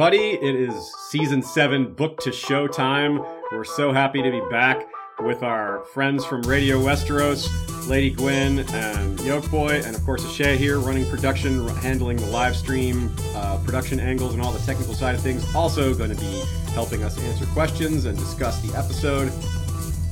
[0.00, 3.22] Everybody, it is season seven, book to show time.
[3.52, 7.46] We're so happy to be back with our friends from Radio Westeros,
[7.86, 12.56] Lady Gwyn and Yoke Boy, and of course, Ashay here running production, handling the live
[12.56, 15.44] stream, uh, production angles, and all the technical side of things.
[15.54, 19.30] Also, going to be helping us answer questions and discuss the episode.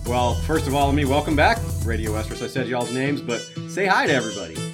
[0.06, 2.42] Well, first of all, let me welcome back Radio Westeros.
[2.42, 4.67] I said y'all's names, but say hi to everybody.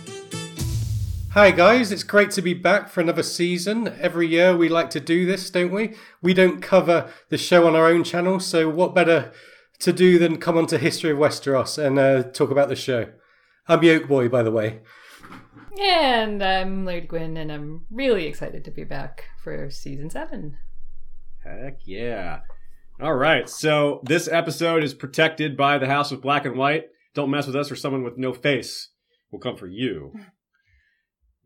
[1.34, 3.92] Hi guys, it's great to be back for another season.
[4.00, 5.96] Every year we like to do this, don't we?
[6.22, 9.32] We don't cover the show on our own channel, so what better
[9.80, 13.08] to do than come onto History of Westeros and uh, talk about the show?
[13.66, 14.82] I'm Yoke Boy, by the way.
[15.76, 20.56] And I'm Lady Gwyn, and I'm really excited to be back for season seven.
[21.42, 22.42] Heck yeah.
[23.00, 26.84] All right, so this episode is protected by the House of Black and White.
[27.12, 28.90] Don't mess with us or someone with no face
[29.32, 30.12] will come for you.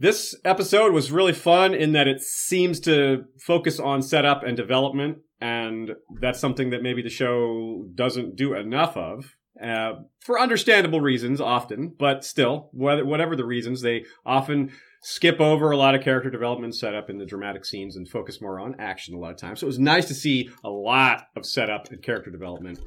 [0.00, 5.18] This episode was really fun in that it seems to focus on setup and development,
[5.40, 5.90] and
[6.20, 9.34] that's something that maybe the show doesn't do enough of.
[9.60, 14.70] Uh, for understandable reasons, often, but still, whether, whatever the reasons, they often
[15.02, 18.60] skip over a lot of character development setup in the dramatic scenes and focus more
[18.60, 19.58] on action a lot of times.
[19.58, 22.78] So it was nice to see a lot of setup and character development.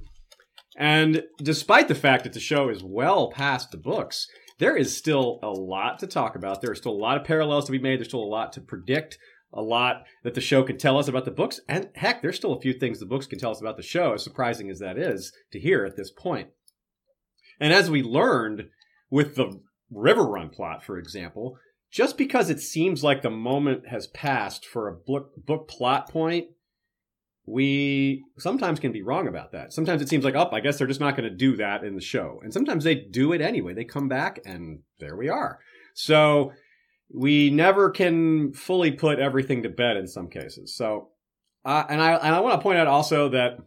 [0.77, 4.27] And despite the fact that the show is well past the books,
[4.61, 6.61] there is still a lot to talk about.
[6.61, 7.97] There are still a lot of parallels to be made.
[7.97, 9.17] There's still a lot to predict,
[9.51, 11.59] a lot that the show can tell us about the books.
[11.67, 14.13] And heck, there's still a few things the books can tell us about the show,
[14.13, 16.49] as surprising as that is to hear at this point.
[17.59, 18.69] And as we learned
[19.09, 19.59] with the
[19.91, 21.57] Riverrun plot, for example,
[21.89, 26.49] just because it seems like the moment has passed for a book, book plot point
[27.45, 29.73] we sometimes can be wrong about that.
[29.73, 31.95] Sometimes it seems like, oh, I guess they're just not going to do that in
[31.95, 32.39] the show.
[32.43, 33.73] And sometimes they do it anyway.
[33.73, 35.59] They come back and there we are.
[35.93, 36.53] So
[37.13, 40.75] we never can fully put everything to bed in some cases.
[40.75, 41.09] So,
[41.65, 43.57] uh, and I, and I want to point out also that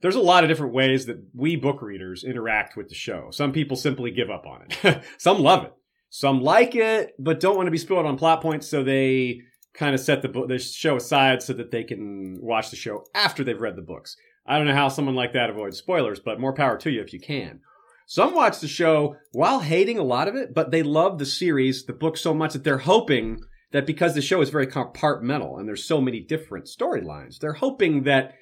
[0.00, 3.28] there's a lot of different ways that we book readers interact with the show.
[3.30, 5.02] Some people simply give up on it.
[5.18, 5.72] Some love it.
[6.10, 9.40] Some like it, but don't want to be spoiled on plot points, so they
[9.74, 13.04] kind of set the book, the show aside so that they can watch the show
[13.14, 14.16] after they've read the books.
[14.46, 17.12] I don't know how someone like that avoids spoilers, but more power to you if
[17.12, 17.60] you can.
[18.06, 21.84] Some watch the show while hating a lot of it, but they love the series,
[21.84, 23.40] the book so much that they're hoping
[23.72, 28.04] that because the show is very compartmental and there's so many different storylines, they're hoping
[28.04, 28.34] that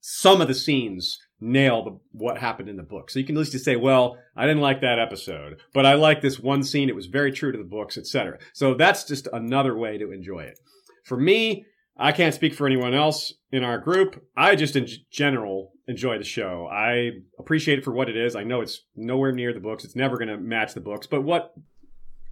[0.00, 3.10] some of the scenes nail the, what happened in the book.
[3.10, 5.94] So you can at least just say, well, I didn't like that episode, but I
[5.94, 6.88] like this one scene.
[6.88, 8.38] It was very true to the books, etc.
[8.52, 10.58] So that's just another way to enjoy it.
[11.04, 11.64] For me,
[11.96, 14.24] I can't speak for anyone else in our group.
[14.36, 16.68] I just in general enjoy the show.
[16.70, 18.36] I appreciate it for what it is.
[18.36, 19.84] I know it's nowhere near the books.
[19.84, 21.52] It's never going to match the books, but what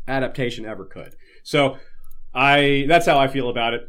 [0.06, 1.14] adaptation ever could.
[1.42, 1.76] So
[2.34, 3.82] I that's how I feel about it.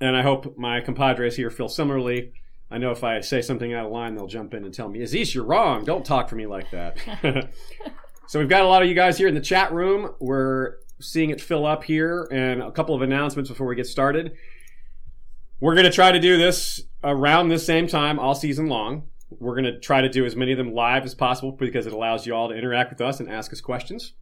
[0.00, 2.32] And I hope my compadres here feel similarly.
[2.70, 5.02] I know if I say something out of line, they'll jump in and tell me,
[5.02, 5.84] Aziz, you're wrong.
[5.84, 6.98] Don't talk for me like that.
[8.26, 10.14] so we've got a lot of you guys here in the chat room.
[10.20, 14.32] We're seeing it fill up here, and a couple of announcements before we get started.
[15.60, 19.08] We're going to try to do this around the same time all season long.
[19.30, 21.92] We're going to try to do as many of them live as possible because it
[21.92, 24.14] allows you all to interact with us and ask us questions.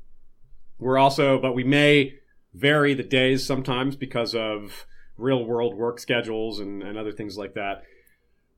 [0.79, 2.15] We're also, but we may
[2.55, 4.87] vary the days sometimes because of
[5.17, 7.83] real world work schedules and, and other things like that.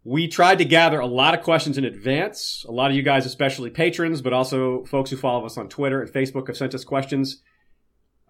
[0.08, 2.64] We tried to gather a lot of questions in advance.
[2.66, 6.00] A lot of you guys, especially patrons, but also folks who follow us on Twitter
[6.00, 7.42] and Facebook, have sent us questions.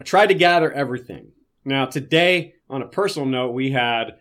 [0.00, 1.30] I tried to gather everything.
[1.64, 4.16] Now, today, on a personal note, we had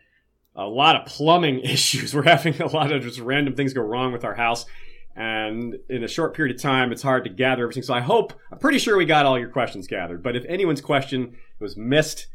[0.56, 2.13] a lot of plumbing issues.
[2.13, 4.68] We're having a lot of just random things go wrong with our house.
[5.15, 7.81] And in a short period of time, it's hard to gather everything.
[7.81, 10.21] So I hope, I'm pretty sure we got all your questions gathered.
[10.21, 12.27] But if anyone's question was missed,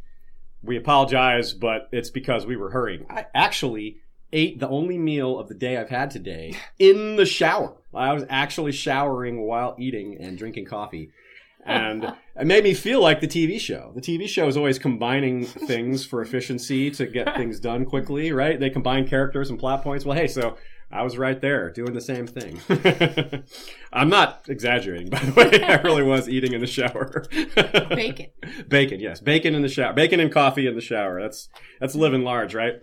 [0.65, 3.07] we apologize, but it's because we were hurrying.
[3.09, 3.99] I actually
[4.32, 7.76] ate the only meal of the day I've had today in the shower.
[7.94, 11.11] I was actually showering while eating and drinking coffee.
[11.64, 12.05] And
[12.37, 13.93] it made me feel like the TV show.
[13.94, 18.58] The TV show is always combining things for efficiency to get things done quickly, right?
[18.58, 20.05] They combine characters and plot points.
[20.05, 20.56] Well, hey, so
[20.90, 22.61] I was right there doing the same thing.
[23.93, 25.62] I'm not exaggerating, by the way.
[25.62, 27.25] I really was eating in the shower.
[27.55, 28.26] Bacon.
[28.69, 29.20] Bacon, yes.
[29.20, 29.94] Bacon in the shower.
[29.94, 31.20] Bacon and coffee in the shower.
[31.23, 31.49] That's
[31.81, 32.82] that's living large, right?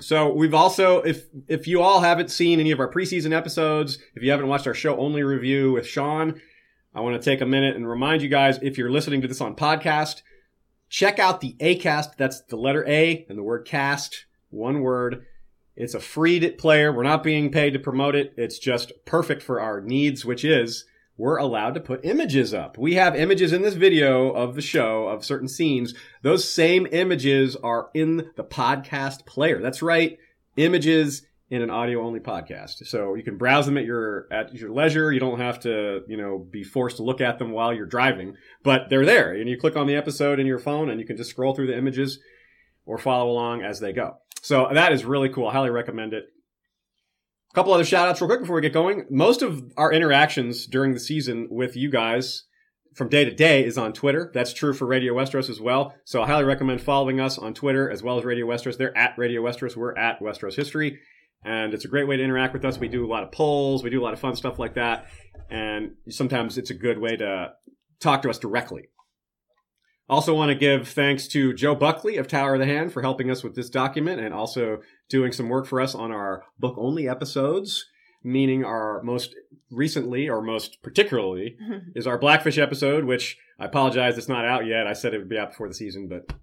[0.00, 4.22] So we've also, if if you all haven't seen any of our preseason episodes, if
[4.22, 6.40] you haven't watched our show only review with Sean,
[6.94, 9.40] I want to take a minute and remind you guys, if you're listening to this
[9.40, 10.22] on podcast,
[10.88, 12.16] check out the Acast.
[12.16, 15.24] That's the letter A and the word cast, one word.
[15.76, 16.92] It's a free player.
[16.92, 18.34] We're not being paid to promote it.
[18.36, 20.84] It's just perfect for our needs, which is
[21.20, 22.78] we're allowed to put images up.
[22.78, 25.92] We have images in this video of the show of certain scenes.
[26.22, 29.60] Those same images are in the podcast player.
[29.60, 30.16] That's right.
[30.56, 32.86] Images in an audio only podcast.
[32.86, 35.12] So you can browse them at your at your leisure.
[35.12, 38.36] You don't have to, you know, be forced to look at them while you're driving,
[38.62, 39.34] but they're there.
[39.34, 41.66] And you click on the episode in your phone and you can just scroll through
[41.66, 42.18] the images
[42.86, 44.16] or follow along as they go.
[44.40, 45.48] So that is really cool.
[45.48, 46.32] I highly recommend it.
[47.50, 49.06] A couple other shout outs real quick before we get going.
[49.10, 52.44] Most of our interactions during the season with you guys
[52.94, 54.30] from day to day is on Twitter.
[54.32, 55.94] That's true for Radio Westeros as well.
[56.04, 58.76] So I highly recommend following us on Twitter as well as Radio Westeros.
[58.76, 59.76] They're at Radio Westeros.
[59.76, 61.00] We're at Westeros History.
[61.44, 62.78] And it's a great way to interact with us.
[62.78, 63.82] We do a lot of polls.
[63.82, 65.06] We do a lot of fun stuff like that.
[65.50, 67.52] And sometimes it's a good way to
[67.98, 68.90] talk to us directly.
[70.10, 73.30] Also want to give thanks to Joe Buckley of Tower of the Hand for helping
[73.30, 77.08] us with this document and also doing some work for us on our book only
[77.08, 77.86] episodes,
[78.24, 79.36] meaning our most
[79.70, 81.56] recently or most particularly
[81.94, 84.88] is our Blackfish episode, which I apologize it's not out yet.
[84.88, 86.34] I said it would be out before the season, but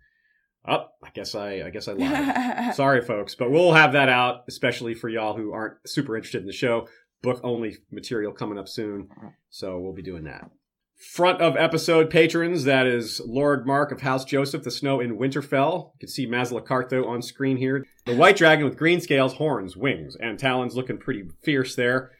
[0.65, 2.73] oh, I guess I I guess I lied.
[2.73, 6.47] Sorry folks, but we'll have that out especially for y'all who aren't super interested in
[6.47, 6.87] the show.
[7.21, 9.09] Book only material coming up soon.
[9.49, 10.49] So we'll be doing that
[10.97, 12.63] front of episode patrons.
[12.63, 15.91] That is Lord Mark of House Joseph, the snow in Winterfell.
[15.93, 17.85] You can see Mazlacartho on screen here.
[18.05, 22.11] The white dragon with green scales, horns, wings, and talons looking pretty fierce there.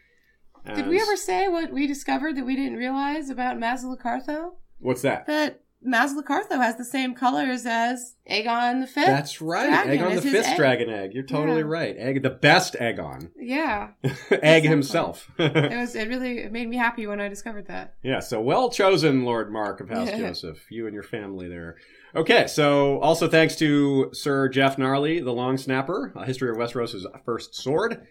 [0.76, 4.56] Did we ever say what we discovered that we didn't realize about Mazlacartho?
[4.80, 5.26] What's that?
[5.26, 9.06] That Mazlacartho has the same colors as Aegon the Fifth.
[9.06, 9.68] That's right.
[9.86, 10.58] dragon Aegon the Fifth egg.
[10.58, 11.14] dragon egg.
[11.14, 11.68] You're totally Yeah.
[11.68, 11.96] right.
[11.98, 13.30] Egg, the best Aegon.
[13.40, 13.90] yeah,
[14.32, 15.30] egg himself.
[15.40, 15.96] it was.
[15.96, 17.94] It really it made me happy when I discovered that.
[18.04, 20.66] Yeah, so well chosen, Lord Mark of House Joseph.
[20.72, 21.76] You and your family there.
[22.16, 27.04] Okay, so also thanks to Sir Jeff Gnarly, the Long Snapper, a history of Westeros'
[27.24, 28.02] first sword.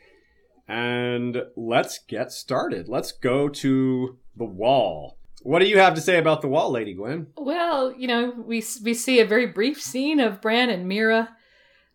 [0.69, 2.89] And let's get started.
[2.89, 5.16] Let's go to the wall.
[5.47, 7.29] What do you have to say about the wall, Lady Gwen?
[7.37, 11.29] Well, you know, we we see a very brief scene of Bran and Meera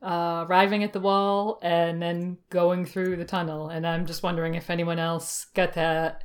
[0.02, 4.56] uh, arriving at the wall and then going through the tunnel, and I'm just wondering
[4.56, 6.24] if anyone else got that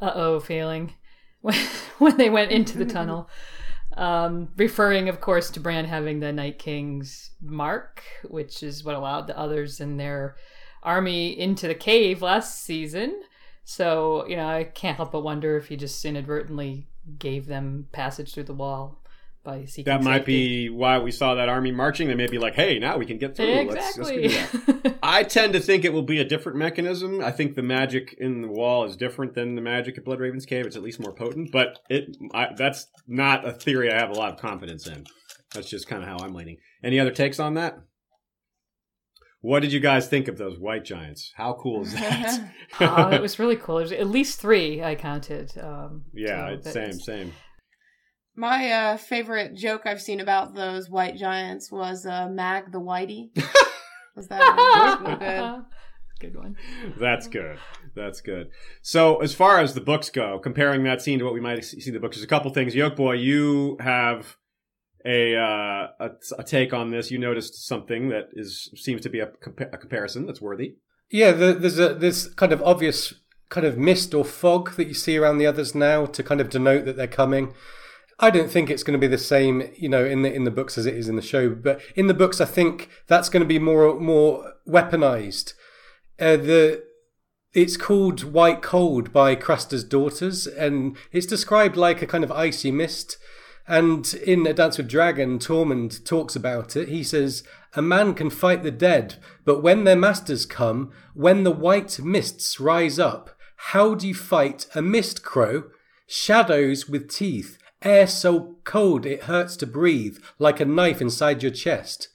[0.00, 0.94] uh oh feeling
[1.42, 1.54] when
[1.98, 3.30] when they went into the tunnel.
[3.96, 9.28] Um, referring, of course, to Bran having the Night King's mark, which is what allowed
[9.28, 10.34] the others in their
[10.82, 13.22] army into the cave last season.
[13.64, 16.86] So, you know, I can't help but wonder if he just inadvertently
[17.18, 19.00] gave them passage through the wall
[19.42, 20.68] by seeking That might safety.
[20.68, 22.08] be why we saw that army marching.
[22.08, 23.46] They may be like, hey, now we can get through.
[23.68, 24.28] Let's- let's exactly.
[24.28, 24.98] do that.
[25.02, 27.22] I tend to think it will be a different mechanism.
[27.22, 30.66] I think the magic in the wall is different than the magic at Bloodraven's Cave.
[30.66, 34.14] It's at least more potent, but it I, that's not a theory I have a
[34.14, 35.04] lot of confidence in.
[35.54, 36.56] That's just kind of how I'm leaning.
[36.82, 37.78] Any other takes on that?
[39.44, 41.30] What did you guys think of those white giants?
[41.36, 42.50] How cool is that?
[42.80, 43.76] oh, it was really cool.
[43.76, 45.52] There's at least three I counted.
[45.62, 47.32] Um, yeah, so it's same, same.
[48.34, 53.36] My uh, favorite joke I've seen about those white giants was uh, Mag the Whitey.
[54.16, 56.30] was that that good?
[56.32, 56.56] Good one.
[56.98, 57.58] That's good.
[57.94, 58.48] That's good.
[58.80, 61.86] So, as far as the books go, comparing that scene to what we might see
[61.86, 62.74] in the books, there's a couple things.
[62.74, 64.38] Yoke Boy, you have
[65.04, 67.10] a, uh, a a take on this.
[67.10, 70.76] You noticed something that is seems to be a, compa- a comparison that's worthy.
[71.10, 73.14] Yeah, the, there's a this kind of obvious
[73.50, 76.48] kind of mist or fog that you see around the others now to kind of
[76.50, 77.54] denote that they're coming.
[78.18, 80.50] I don't think it's going to be the same, you know, in the in the
[80.50, 81.50] books as it is in the show.
[81.50, 85.52] But in the books, I think that's going to be more more weaponized.
[86.18, 86.84] Uh, the
[87.52, 92.70] it's called White Cold by Craster's Daughters, and it's described like a kind of icy
[92.70, 93.16] mist.
[93.66, 96.88] And in A Dance with Dragon, Tormund talks about it.
[96.88, 97.42] He says,
[97.74, 102.60] A man can fight the dead, but when their masters come, when the white mists
[102.60, 105.64] rise up, how do you fight a mist crow?
[106.06, 111.52] Shadows with teeth, air so cold it hurts to breathe, like a knife inside your
[111.52, 112.08] chest.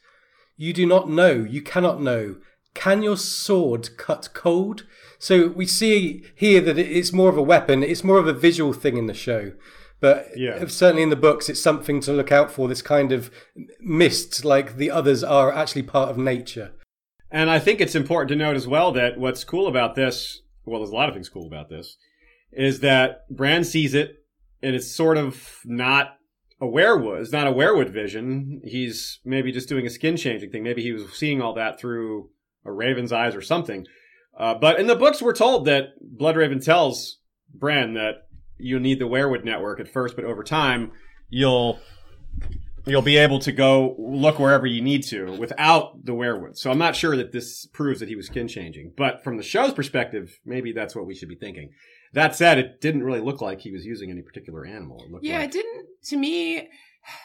[0.55, 2.35] You do not know, you cannot know.
[2.75, 4.85] Can your sword cut cold?
[5.17, 8.73] So we see here that it's more of a weapon, it's more of a visual
[8.73, 9.53] thing in the show.
[10.01, 10.65] But Yeah.
[10.67, 13.29] certainly in the books, it's something to look out for this kind of
[13.81, 16.71] mist, like the others are actually part of nature.
[17.31, 20.79] And I think it's important to note as well that what's cool about this, well,
[20.79, 21.97] there's a lot of things cool about this,
[22.51, 24.23] is that Bran sees it
[24.63, 26.15] and it's sort of not
[26.61, 27.21] a weirwood.
[27.21, 28.61] It's not a weirwood vision.
[28.65, 30.63] He's maybe just doing a skin changing thing.
[30.63, 32.29] Maybe he was seeing all that through
[32.65, 33.85] a raven's eyes or something.
[34.37, 37.19] Uh, but in the books, we're told that Bloodraven tells
[37.53, 38.27] Bran that
[38.59, 40.91] you need the weirwood network at first, but over time,
[41.29, 41.79] you'll
[42.85, 46.57] you'll be able to go look wherever you need to without the weirwood.
[46.57, 49.43] So I'm not sure that this proves that he was skin changing, but from the
[49.43, 51.71] show's perspective, maybe that's what we should be thinking.
[52.13, 55.03] That said, it didn't really look like he was using any particular animal.
[55.03, 55.85] It looked Yeah, like, it didn't.
[56.05, 56.69] To me,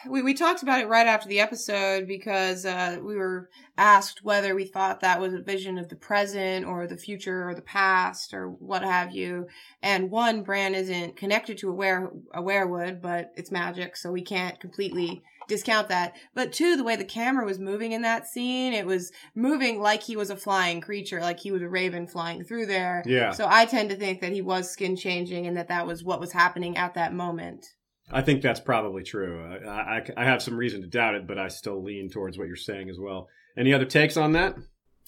[0.09, 4.55] we we talked about it right after the episode because uh, we were asked whether
[4.55, 8.33] we thought that was a vision of the present or the future or the past
[8.33, 9.47] or what have you.
[9.81, 14.21] And one, Bran isn't connected to a were a weirwood, but it's magic, so we
[14.21, 16.15] can't completely discount that.
[16.33, 20.03] But two, the way the camera was moving in that scene, it was moving like
[20.03, 23.03] he was a flying creature, like he was a raven flying through there.
[23.05, 23.31] Yeah.
[23.31, 26.19] So I tend to think that he was skin changing and that that was what
[26.19, 27.65] was happening at that moment.
[28.11, 29.43] I think that's probably true.
[29.67, 32.47] I, I, I have some reason to doubt it, but I still lean towards what
[32.47, 33.27] you're saying as well.
[33.57, 34.55] Any other takes on that?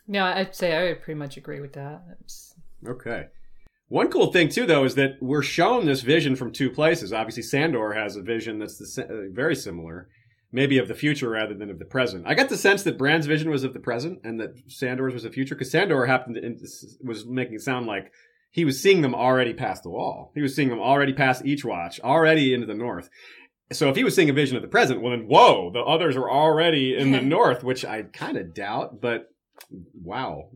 [0.07, 2.01] No, I'd say I would pretty much agree with that.
[2.11, 2.53] It's-
[2.87, 3.25] Okay.
[3.89, 7.11] One cool thing too, though, is that we're shown this vision from two places.
[7.11, 10.09] Obviously, Sandor has a vision that's the, uh, very similar,
[10.51, 12.25] maybe of the future rather than of the present.
[12.27, 15.23] I got the sense that Bran's vision was of the present and that Sandor's was
[15.23, 16.55] the future because Sandor happened to,
[17.03, 18.11] was making it sound like
[18.57, 20.31] he was seeing them already past the wall.
[20.33, 23.07] He was seeing them already past Eastwatch, already into the north.
[23.71, 26.15] So if he was seeing a vision of the present, well then, whoa, the others
[26.15, 28.99] are already in the north, which I kind of doubt.
[28.99, 29.27] But
[29.93, 30.49] wow,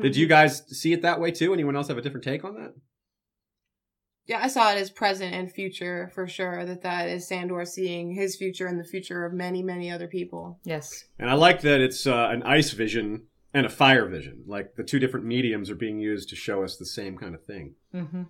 [0.00, 1.52] did you guys see it that way too?
[1.52, 2.72] Anyone else have a different take on that?
[4.24, 6.64] Yeah, I saw it as present and future for sure.
[6.64, 10.58] That that is Sandor seeing his future and the future of many, many other people.
[10.64, 11.04] yes.
[11.18, 14.44] And I like that it's uh, an ice vision and a fire vision.
[14.46, 17.44] Like the two different mediums are being used to show us the same kind of
[17.44, 17.74] thing.
[17.92, 18.22] hmm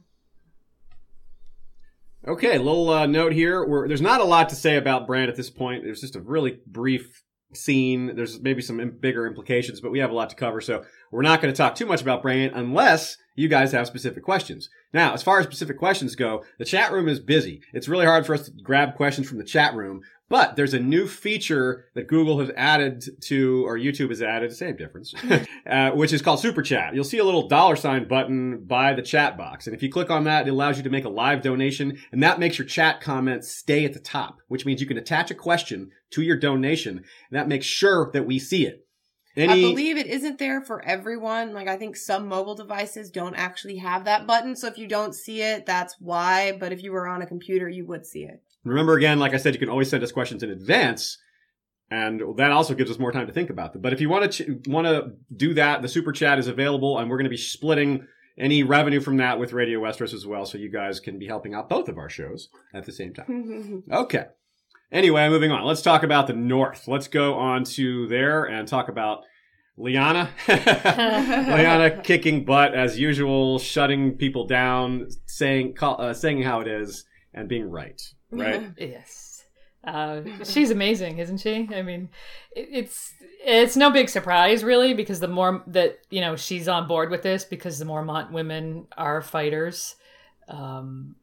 [2.26, 3.66] Okay, little uh, note here.
[3.66, 5.82] We're, there's not a lot to say about Bran at this point.
[5.82, 8.14] There's just a really brief scene.
[8.14, 10.60] There's maybe some im- bigger implications, but we have a lot to cover.
[10.60, 14.22] So we're not going to talk too much about Bran unless you guys have specific
[14.22, 14.70] questions.
[14.94, 17.60] Now, as far as specific questions go, the chat room is busy.
[17.72, 20.02] It's really hard for us to grab questions from the chat room,
[20.32, 24.76] but there's a new feature that Google has added to, or YouTube has added, same
[24.76, 25.12] difference,
[25.70, 26.94] uh, which is called Super Chat.
[26.94, 29.66] You'll see a little dollar sign button by the chat box.
[29.66, 31.98] And if you click on that, it allows you to make a live donation.
[32.12, 35.30] And that makes your chat comments stay at the top, which means you can attach
[35.30, 36.96] a question to your donation.
[36.96, 37.04] And
[37.38, 38.86] that makes sure that we see it.
[39.36, 41.52] I believe it isn't there for everyone.
[41.52, 44.56] Like I think some mobile devices don't actually have that button.
[44.56, 46.56] So if you don't see it, that's why.
[46.58, 48.42] But if you were on a computer, you would see it.
[48.64, 51.18] Remember again, like I said, you can always send us questions in advance.
[51.90, 53.82] And that also gives us more time to think about them.
[53.82, 56.98] But if you want to ch- want to do that, the super chat is available,
[56.98, 58.06] and we're going to be splitting
[58.38, 61.52] any revenue from that with Radio Westeros as well, so you guys can be helping
[61.52, 63.82] out both of our shows at the same time.
[63.92, 64.24] Okay.
[64.90, 65.64] Anyway, moving on.
[65.64, 66.86] Let's talk about the North.
[66.86, 69.24] Let's go on to there and talk about
[69.78, 70.28] Lyanna.
[70.46, 77.04] Lyanna kicking butt as usual, shutting people down, saying call, uh, saying how it is,
[77.32, 78.00] and being right.
[78.32, 78.70] Right.
[78.78, 79.28] Yes.
[79.84, 81.68] Uh, she's amazing, isn't she?
[81.74, 82.08] I mean,
[82.54, 83.12] it, it's
[83.44, 87.22] it's no big surprise really because the more that you know she's on board with
[87.22, 89.96] this because the Mormont women are fighters.
[90.48, 91.16] Um,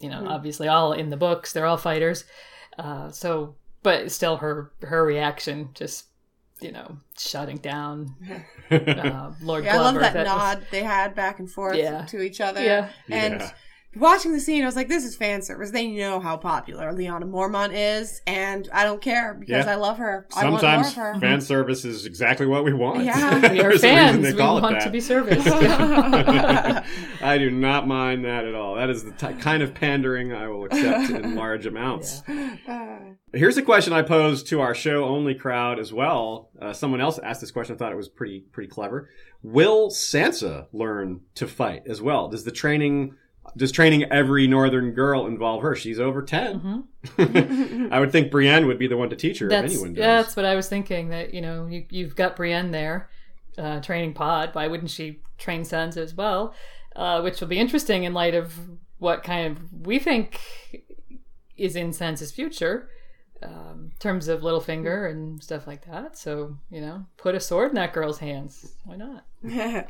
[0.00, 0.28] you know, Mhm.
[0.30, 2.24] obviously all in the books they're all fighters.
[2.76, 3.54] Uh, so,
[3.84, 6.06] but still, her her reaction just
[6.60, 8.14] you know shutting down
[8.70, 10.00] uh, Lord yeah, I love Glover.
[10.00, 12.04] that, was- nod they had back and forth Yeah.
[12.06, 12.62] to each other.
[12.64, 12.88] Yeah.
[13.08, 13.50] And Yeah.
[13.94, 15.70] Watching the scene, I was like, this is fan service.
[15.70, 19.72] They know how popular Lyanna Mormont is, and I don't care because Yeah.
[19.72, 20.26] I love her.
[20.34, 21.20] I want more Sometimes of her.
[21.20, 23.04] fan service is exactly what we want.
[23.04, 23.38] Yeah.
[23.52, 24.22] We are There's a reason fans.
[24.22, 24.84] they We it want that.
[24.84, 25.46] to be serviced.
[27.22, 28.76] I do not mind that at all.
[28.76, 32.22] That is the ty kind of pandering I will accept in large amounts.
[32.28, 32.98] Uh,
[33.34, 36.50] Here's a question I posed to our show only crowd as well.
[36.60, 37.74] Uh, someone else asked this question.
[37.74, 39.08] I thought it was pretty pretty clever.
[39.42, 42.28] Will Sansa learn to fight as well?
[42.28, 43.16] Does the training
[43.56, 45.74] does training every northern girl involve her?
[45.76, 47.90] She's over 10 Mhm.
[47.92, 50.02] I would think Brienne would be the one to teach her That's if anyone does.
[50.02, 51.08] that's what I was thinking.
[51.10, 53.08] That you know you you've got Brienne there,
[53.58, 54.50] uh, training Pod.
[54.54, 56.54] Why wouldn't she train Sansa as well?
[56.94, 58.54] Uh, which will be interesting in light of
[58.98, 60.40] what kind of we think
[61.56, 62.88] is in Sansa's future,
[63.42, 66.16] um, in terms of Littlefinger and stuff like that.
[66.16, 68.74] So you know, put a sword in that girl's hands.
[68.84, 69.24] Why not?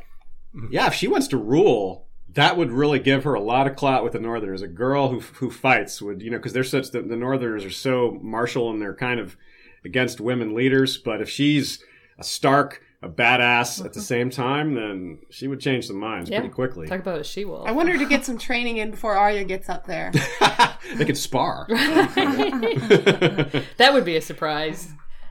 [0.69, 4.03] Yeah, if she wants to rule, that would really give her a lot of clout
[4.03, 4.61] with the Northerners.
[4.61, 7.71] A girl who who fights would, you know, because they're such the, the Northerners are
[7.71, 9.37] so martial and they're kind of
[9.85, 10.97] against women leaders.
[10.97, 11.83] But if she's
[12.17, 14.05] a Stark, a badass at the mm-hmm.
[14.05, 16.39] same time, then she would change some minds Yeah.
[16.39, 16.87] pretty quickly.
[16.87, 17.67] Talk about a she wolf.
[17.67, 20.11] I want her to get some training in before Arya gets up there.
[20.95, 21.65] they could spar.
[21.69, 24.89] that would be a surprise,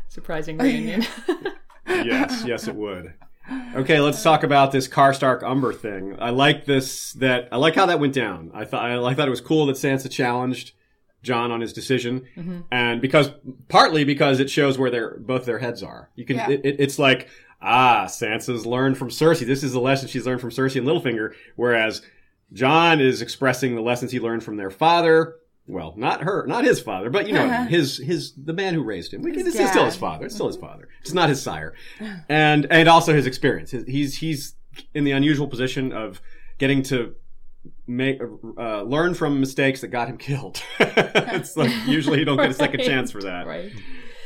[0.09, 1.05] surprising reunion.
[1.87, 3.15] yes, yes, it would.
[3.75, 6.17] Okay, let's talk about this Karstark Umber thing.
[6.21, 7.13] I like this.
[7.15, 8.51] That I like how that went down.
[8.55, 10.73] I thought I, I thought it was cool that Sansa challenged
[11.23, 12.61] Jon on his decision, Mm-hmm.
[12.71, 13.31] and because
[13.69, 16.11] partly because it shows where their both their heads are.
[16.15, 16.37] You can.
[16.37, 16.51] Yeah.
[16.51, 17.29] It, it, it's like
[17.61, 19.47] ah, Sansa's learned from Cersei.
[19.47, 21.33] This is the lesson she's learned from Cersei and Littlefinger.
[21.57, 22.03] Whereas
[22.53, 25.37] Jon is expressing the lessons he learned from their father.
[25.73, 29.14] Well, not her, not his father, but you know, his his the man who raised
[29.14, 29.25] him.
[29.25, 30.26] His It's still his father.
[30.26, 30.87] It's still his father.
[31.00, 31.73] It's not his sire,
[32.29, 33.71] and and also his experience.
[33.71, 34.55] His, he's he's
[34.93, 36.21] in the unusual position of
[36.59, 37.14] getting to
[37.87, 38.21] make
[38.59, 40.62] uh, learn from mistakes that got him killed.
[40.79, 43.47] it's like usually you don't get a second chance for that.
[43.47, 43.73] Right.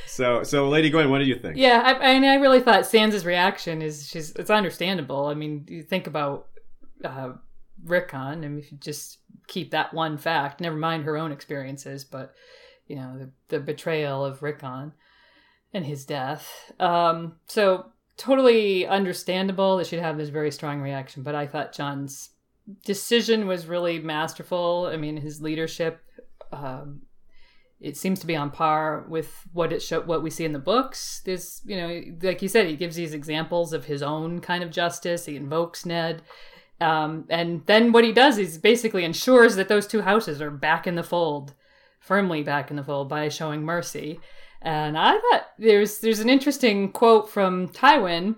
[0.09, 1.59] So so, Lady Gwen, what do you think?
[1.59, 5.27] Yeah, I, I, mean, I really thought Sansa's reaction is she's it's understandable.
[5.27, 6.49] I mean, you think about
[7.05, 7.35] uh,
[7.85, 12.35] Rickon, and if you just keep that one fact, never mind her own experiences, but
[12.87, 14.93] you know the, the betrayal of Rickon
[15.73, 16.73] and his death.
[16.81, 21.23] Um, so totally understandable that she'd have this very strong reaction.
[21.23, 22.31] But I thought Jon's
[22.85, 24.89] decision was really masterful.
[24.93, 26.01] I mean, his leadership.
[26.53, 27.03] Um,
[27.79, 30.59] it seems to be on par with what it show what we see in the
[30.59, 31.21] books.
[31.25, 34.71] There's, you know, like you said, he gives these examples of his own kind of
[34.71, 35.27] justice.
[35.27, 36.23] He invokes Ned,
[36.81, 40.87] um, and then what he does is basically ensures that those two houses are back
[40.87, 41.55] in the fold,
[42.01, 44.21] firmly back in the fold by showing mercy.
[44.61, 48.37] And I thought there's there's an interesting quote from Tywin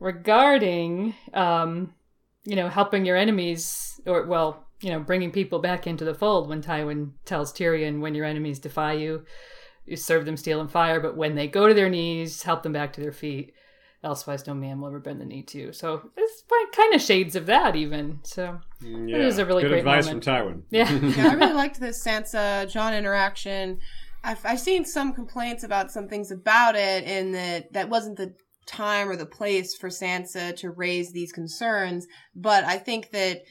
[0.00, 1.94] regarding, um,
[2.44, 6.48] you know, helping your enemies, or well, you know, bringing people back into the fold.
[6.48, 9.24] When Tywin tells Tyrion, "When your enemies defy you,
[9.86, 12.72] you serve them steel and fire, but when they go to their knees, help them
[12.72, 13.54] back to their feet.
[14.04, 17.36] Elsewise, no man will ever bend the knee to you." So it's kind of shades
[17.36, 18.20] of that, even.
[18.24, 19.16] So Yeah.
[19.18, 20.24] is a really good great advice moment.
[20.24, 20.62] from Tywin.
[20.70, 23.78] yeah, yeah, I really liked this Sansa Jon interaction.
[24.24, 28.34] I've, I've seen some complaints about some things about it, in that that wasn't the
[28.66, 32.06] time or the place for Sansa to raise these concerns.
[32.34, 33.42] But I think that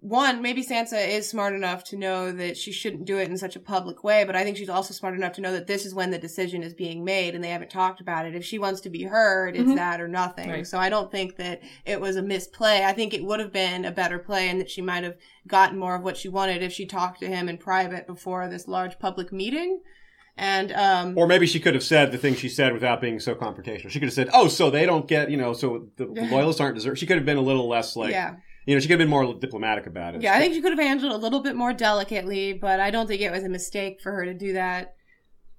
[0.00, 3.56] one, maybe Sansa is smart enough to know that she shouldn't do it in such
[3.56, 5.92] a public way, but I think she's also smart enough to know that this is
[5.94, 8.34] when the decision is being made and they haven't talked about it.
[8.36, 9.74] If she wants to be heard, it's Mhm.
[9.74, 10.50] that or nothing.
[10.50, 10.66] Right.
[10.66, 12.84] So I don't think that it was a misplay.
[12.84, 15.16] I think it would have been a better play and that she might have
[15.48, 18.68] gotten more of what she wanted if she talked to him in private before this
[18.68, 19.80] large public meeting.
[20.36, 23.34] And um Or maybe she could have said the thing she said without being so
[23.34, 23.90] confrontational.
[23.90, 26.76] She could have said, "Oh, so they don't get, you know, so the loyalists aren't
[26.76, 28.36] deserved." She could have been a little less like, yeah.
[28.68, 30.20] You know, she could have been more diplomatic about it.
[30.20, 32.90] Yeah, I think she could have handled it a little bit more delicately, but I
[32.90, 34.94] don't think it was a mistake for her to do that.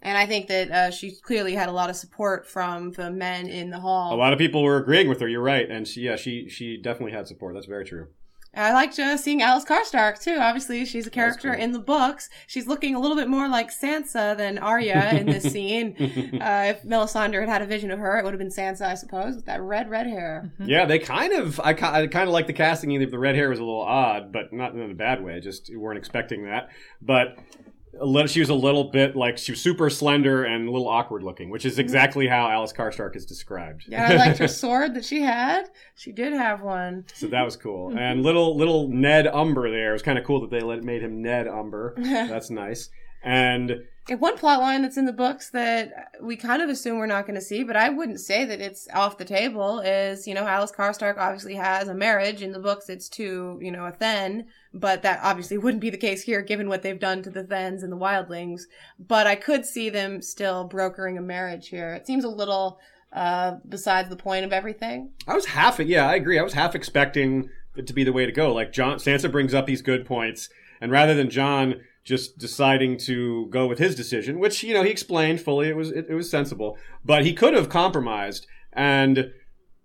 [0.04, 3.48] And I think that uh, she clearly had a lot of support from the men
[3.48, 4.14] in the hall.
[4.14, 5.28] a lot of people were agreeing with her.
[5.28, 7.56] You're right, and she, yeah, she she definitely had support.
[7.56, 8.10] That's very true.
[8.56, 10.38] I liked uh, seeing Alys Karstark too.
[10.40, 11.62] Obviously, she's a character cool.
[11.62, 12.30] in the books.
[12.48, 15.96] She's looking a little bit more like Sansa than Arya in this scene.
[16.42, 18.96] Uh, if Melisandre had had a vision of her, it would have been Sansa, I
[18.96, 20.52] suppose, with that red, red hair.
[20.60, 21.60] Yeah, they kind of.
[21.60, 22.92] I, I kind of like the casting.
[22.92, 25.40] Either the red hair was a little odd, but not in a bad way.
[25.40, 26.70] Just weren't expecting that.
[27.02, 30.72] But a little, she was a little bit like she was super slender and a
[30.72, 31.82] little awkward looking, which is mm-hmm.
[31.82, 33.86] exactly how Alys Karstark is described.
[33.88, 35.70] Yeah, I liked her sword that she had.
[35.96, 37.06] She did have one.
[37.14, 37.90] so that was cool.
[37.90, 37.98] Mm-hmm.
[37.98, 41.02] And little little Ned Umber there it was kind of cool that they let, made
[41.02, 41.96] him Ned Umber.
[41.98, 42.90] That's nice.
[43.24, 43.84] And And
[44.18, 47.40] one plot line that's in the books that we kind of assume we're not going
[47.40, 50.72] to see, but I wouldn't say that it's off the table is, you know, Alys
[50.72, 52.42] Karstark obviously has a marriage.
[52.42, 55.98] In the books, it's to, you know, a Thenn, but that obviously wouldn't be the
[55.98, 58.64] case here given what they've done to the Thenns and the Wildlings.
[58.98, 61.94] But I could see them still brokering a marriage here.
[61.94, 62.80] It seems a little
[63.14, 65.12] uh, besides the point of everything.
[65.28, 66.40] I was half, yeah, I agree.
[66.40, 68.54] I was half expecting it to be the way to go.
[68.54, 70.50] Like Jon, Sansa brings up these good points,
[70.82, 74.90] and rather than Jon just deciding to go with his decision, which you know he
[74.90, 79.32] explained fully, it was it, it was sensible, but he could have compromised and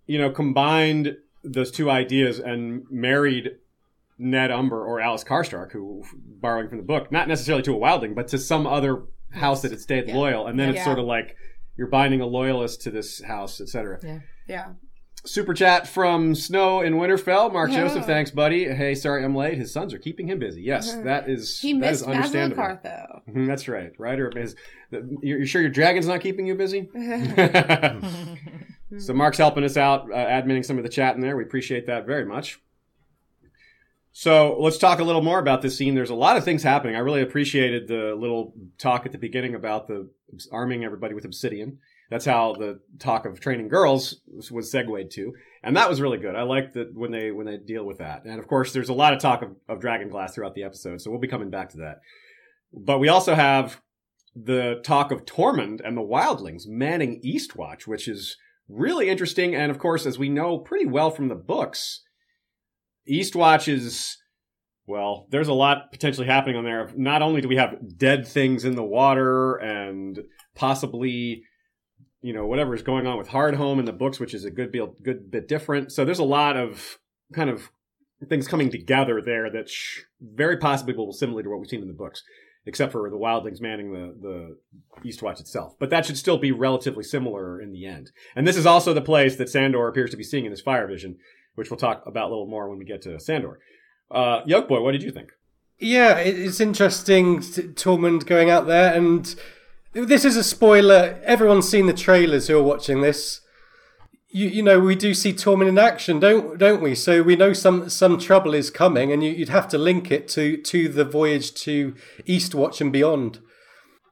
[0.07, 3.51] you know combined those two ideas and married
[4.17, 8.15] Ned Umber or Alys Karstark, who borrowing from the book, not necessarily to a wildling,
[8.15, 10.15] but to some other house that had stayed Yeah.
[10.17, 11.35] loyal, and then it's sort of like
[11.77, 13.99] you're binding a loyalist to this house, etc.
[14.47, 14.69] Yeah.
[15.25, 17.51] Super chat from Snow in Winterfell.
[17.51, 17.87] Mark Yeah.
[17.87, 18.65] Joseph, thanks, buddy.
[18.71, 19.57] Hey, sorry I'm late.
[19.57, 20.61] His sons are keeping him busy.
[20.61, 21.03] Yes, Mhm.
[21.05, 22.63] that is He that is missed understandable.
[22.63, 23.91] Maslow Mhm, That's right.
[23.97, 24.55] Ryder is.
[24.91, 26.89] You're, you're sure your dragon's not keeping you busy?
[28.99, 31.35] so Mark's helping us out, uh, adminning some of the chat in there.
[31.35, 32.59] We appreciate that very much.
[34.11, 35.95] So let's talk a little more about this scene.
[35.95, 36.95] There's a lot of things happening.
[36.95, 40.09] I really appreciated the little talk at the beginning about the
[40.51, 41.79] arming everybody with obsidian.
[42.09, 46.35] That's how the talk of training girls was, segued to, and that was really good.
[46.35, 48.25] I like that when they when they deal with that.
[48.25, 51.01] And of course, there's a lot of talk of, of dragon glass throughout the episode,
[51.01, 51.97] so we'll be coming back to that.
[52.71, 53.81] But we also have
[54.35, 58.37] the talk of Tormund and the Wildlings manning Eastwatch, which is
[58.67, 59.55] really interesting.
[59.55, 62.03] And of course, as we know pretty well from the books,
[63.09, 64.17] Eastwatch is
[64.87, 66.91] well, there's a lot potentially happening on there.
[66.95, 70.19] Not only do we have dead things in the water and
[70.55, 71.43] possibly,
[72.25, 74.71] you know, whatever is going on with Hardhome in the books, which is a good
[74.71, 75.91] bit, good bit different.
[75.91, 76.97] So there's a lot of
[77.33, 77.69] kind of
[78.27, 81.83] things coming together there that sh- very possibly will be similar to what we've seen
[81.83, 82.23] in the books,
[82.65, 85.75] except for the wildlings manning the the Eastwatch itself.
[85.79, 88.09] But that should still be relatively similar in the end.
[88.35, 90.87] And this is also the place that Sandor appears to be seeing in his fire
[90.87, 91.17] vision,
[91.53, 93.59] which we'll talk about a little more when we get to Sandor.
[94.09, 95.29] Uh, Yoke Boy, what did you think?
[95.77, 99.35] Yeah, it's interesting, Tormund going out there, and
[99.95, 101.19] this is a spoiler.
[101.23, 103.41] Everyone's seen the trailers who are watching this.
[104.27, 106.93] You, you know, we do see Tormund in action, don't don't we?
[106.93, 110.27] So we know some some trouble is coming, and you, you'd have to link it
[110.29, 111.95] to to the voyage to
[112.27, 113.39] Eastwatch and beyond.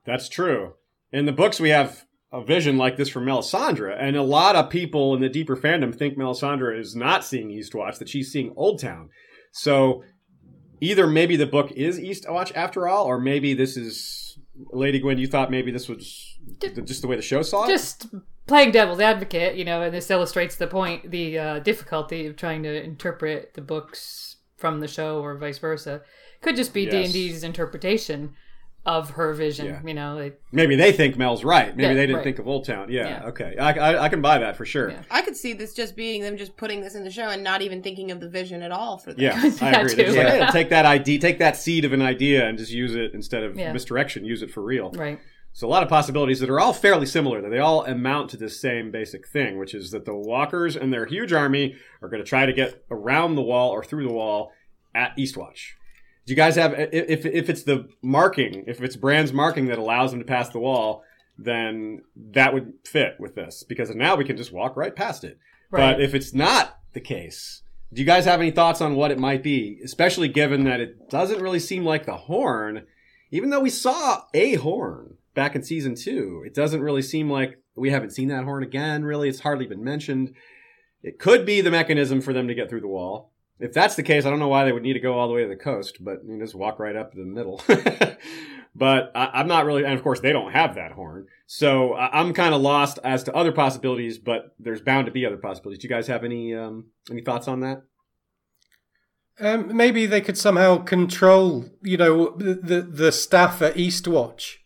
[0.05, 0.75] That's true.
[1.11, 4.69] In the books, we have a vision like this from Melisandre, and a lot of
[4.69, 9.09] people in the deeper fandom think Melisandre is not seeing Eastwatch, that she's seeing Oldtown.
[9.51, 10.03] So
[10.79, 14.22] either maybe the book is Eastwatch after all, or maybe this is
[14.55, 15.17] Lady Gwyn.
[15.17, 17.69] You thought maybe this was just the way the show saw it.
[17.69, 18.07] Just
[18.47, 22.63] playing devil's advocate, you know, and this illustrates the point, the uh, difficulty of trying
[22.63, 26.01] to interpret the books from the show or vice versa.
[26.41, 28.33] Could just be D and D's interpretation
[28.85, 29.65] of her vision.
[29.67, 29.81] Yeah.
[29.85, 31.75] You know, like, maybe they think Mel's right.
[31.75, 32.23] Maybe Yeah, they didn't right.
[32.25, 32.89] think of Oldtown.
[32.89, 33.07] Yeah.
[33.07, 33.25] Yeah.
[33.27, 33.55] Okay.
[33.57, 34.89] I, I, I can buy that for sure.
[34.91, 35.03] Yeah.
[35.09, 37.61] I could see this just being them just putting this in the show and not
[37.61, 39.21] even thinking of the vision at all for this.
[39.21, 39.89] Yeah, I Yeah, agree.
[39.89, 39.95] too.
[39.95, 40.51] They're just like, Yeah.
[40.51, 43.57] Take that idea, take that seed of an idea, and just use it instead of
[43.57, 43.71] Yeah.
[43.71, 44.25] misdirection.
[44.25, 44.91] Use it for real.
[44.91, 45.19] right.
[45.55, 47.39] So a lot of possibilities that are all fairly similar.
[47.39, 50.91] That they all amount to this same basic thing, which is that the Walkers and
[50.91, 54.13] their huge army are going to try to get around the wall or through the
[54.13, 54.51] wall
[54.95, 55.73] at Eastwatch.
[56.25, 60.11] Do you guys have if if it's the marking, if it's Bran's marking that allows
[60.11, 61.03] them to pass the wall,
[61.37, 65.37] then that would fit with this because now we can just walk right past it.
[65.69, 65.93] Right.
[65.93, 69.19] But if it's not the case, do you guys have any thoughts on what it
[69.19, 69.79] might be?
[69.83, 72.85] Especially given that it doesn't really seem like the horn,
[73.31, 77.59] even though we saw a horn back in season two, it doesn't really seem like
[77.75, 79.27] we haven't seen that horn again, really.
[79.27, 80.33] It's hardly been mentioned.
[81.01, 83.32] It could be the mechanism for them to get through the wall.
[83.59, 85.33] If that's the case, I don't know why they would need to go all the
[85.33, 87.61] way to the coast, but you know, just walk right up the middle.
[88.75, 91.27] but I, I'm not really, and of course, they don't have that horn.
[91.45, 95.25] So I, I'm kind of lost as to other possibilities, but there's bound to be
[95.25, 95.81] other possibilities.
[95.81, 97.83] Do you guys have any um, any thoughts on that?
[99.39, 104.57] Um, maybe they could somehow control, you know, the the, staff at Eastwatch,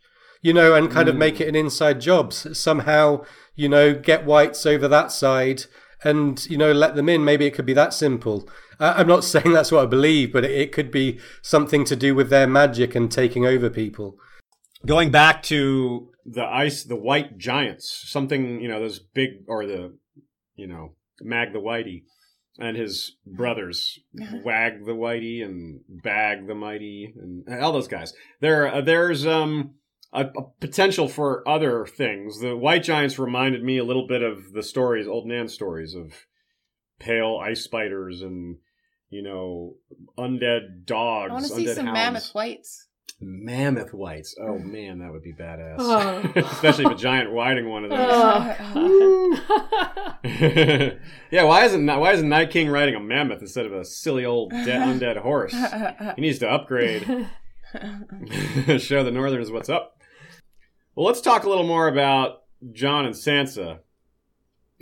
[0.41, 2.34] you know, and kind of make it an inside job.
[2.34, 3.23] Somehow,
[3.56, 5.63] you know, get whites over that side
[6.04, 7.23] and you know let them in.
[7.23, 8.47] Maybe it could be that simple.
[8.80, 12.16] I'm not saying that's what I believe, but it, it could be something to do
[12.16, 14.18] with their magic and taking over people.
[14.86, 19.98] Going back to the ice, the white giants, something you know, those big or the
[20.56, 22.04] you know Mag the Whitey
[22.60, 24.00] and his brothers,
[24.44, 28.13] Wag the Whitey and Bag the Mighty, and all those guys.
[28.42, 29.76] There, uh, there's um
[30.13, 32.40] a, a potential for other things.
[32.40, 36.26] The white giants reminded me a little bit of the stories, old Nan stories of
[37.00, 38.58] pale ice spiders and
[39.10, 39.76] you know
[40.17, 41.32] undead dogs.
[41.32, 41.98] I want to see some hounds.
[41.98, 42.88] mammoth whites.
[43.20, 44.36] Mammoth whites.
[44.39, 45.78] Oh man, that would be badass.
[45.80, 46.32] Oh.
[46.52, 48.00] Especially if a giant whiting one of those.
[48.76, 49.34] Oh.
[51.32, 54.52] yeah, why isn't why isn't Night King riding a mammoth instead of a silly old
[54.52, 55.56] de- undead horse?
[56.15, 57.28] He needs to upgrade.
[58.80, 60.00] Show the Northerners what's up.
[60.96, 63.80] Well, let's talk a little more about Jon and Sansa.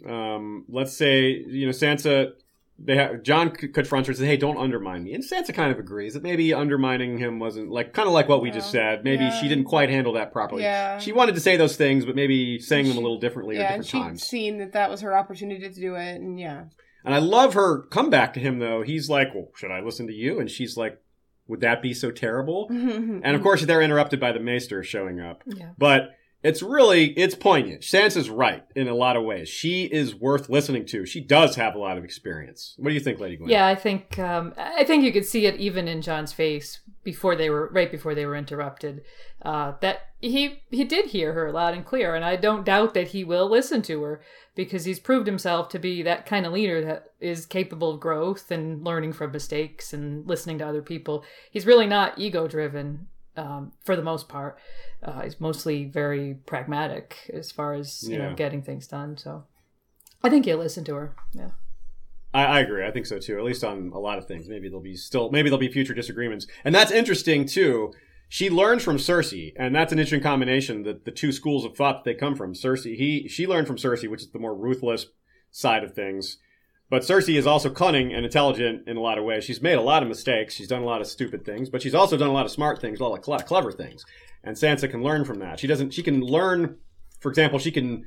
[0.08, 2.32] Um, let's say you know Sansa.
[2.78, 5.80] They have Jon confronts her and says, "Hey, don't undermine me." And Sansa kind of
[5.80, 9.04] agrees that maybe undermining him wasn't like kind of like what we just said.
[9.06, 9.40] Maybe Yeah.
[9.40, 10.64] she didn't quite handle that properly.
[10.64, 11.00] Yeah.
[11.00, 13.74] She wanted to say those things, but maybe saying them a little differently yeah, at
[13.76, 14.24] and different she'd times.
[14.24, 16.66] seen that that was her opportunity to do it, and yeah.
[17.06, 18.82] And I love her comeback to him though.
[18.82, 21.00] He's like, "Well, should I listen to you?" And she's like,
[21.48, 25.22] "Would that be so terrible?" and And of course, they're interrupted by the Maester showing
[25.22, 25.44] up.
[25.46, 25.70] yeah.
[25.78, 26.10] But
[26.46, 27.82] it's really it's poignant.
[27.82, 29.50] Sansa's right in a lot of ways.
[29.50, 31.04] She is worth listening to.
[31.04, 32.76] She does have a lot of experience.
[32.78, 33.50] What do you think, Lady Gwen?
[33.50, 37.36] Yeah, I think um, I think you could see it even in Jon's face before
[37.36, 39.04] they were right before they were interrupted.
[39.42, 43.08] Uh, that he he did hear her loud and clear, and I don't doubt that
[43.08, 44.22] he will listen to her
[44.54, 48.52] because he's proved himself to be that kind of leader that is capable of growth
[48.52, 51.26] and learning from mistakes and listening to other people.
[51.50, 54.58] He's really not ego driven um, for the most part.
[55.06, 58.30] Uh, he's mostly very pragmatic as far as you Yeah.
[58.30, 59.18] know getting things done.
[59.18, 59.44] So
[60.24, 61.16] I think he'll listen to her.
[61.34, 61.52] Yeah.
[62.34, 62.84] I, I agree.
[62.86, 63.38] I think so too.
[63.38, 64.50] At least on a lot of things.
[64.50, 67.94] Maybe there'll be still maybe there'll be future disagreements, and that's interesting too.
[68.28, 70.82] She learned from Cersei, and that's an interesting combination.
[70.84, 72.54] That the two schools of thought that they come from.
[72.54, 75.06] Cersei, he she learned from Cersei, which is the more ruthless
[75.52, 76.40] side of things.
[76.96, 79.44] But Cersei is also cunning and intelligent in a lot of ways.
[79.44, 80.54] She's made a lot of mistakes.
[80.54, 82.80] She's done a lot of stupid things, but she's also done a lot of smart
[82.80, 84.06] things, a lot of, a lot of clever things.
[84.46, 85.60] And Sansa can learn from that.
[85.60, 85.94] She doesn't.
[85.94, 86.78] She can learn.
[87.20, 88.06] For example, she can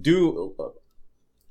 [0.00, 0.68] do uh,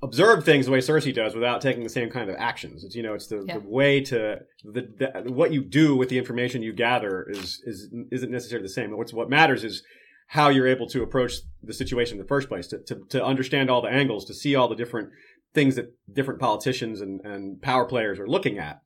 [0.01, 2.83] observe things the way Cersei does without taking the same kind of actions.
[2.83, 3.59] It's you know, it's the, Yeah.
[3.59, 7.93] the way to the, the what you do with the information you gather is is
[8.11, 8.97] isn't necessarily the same.
[8.97, 9.83] What's what matters is
[10.29, 13.69] how you're able to approach the situation in the first place, to to, to understand
[13.69, 15.09] all the angles, to see all the different
[15.53, 18.81] things that different politicians and, and power players are looking at.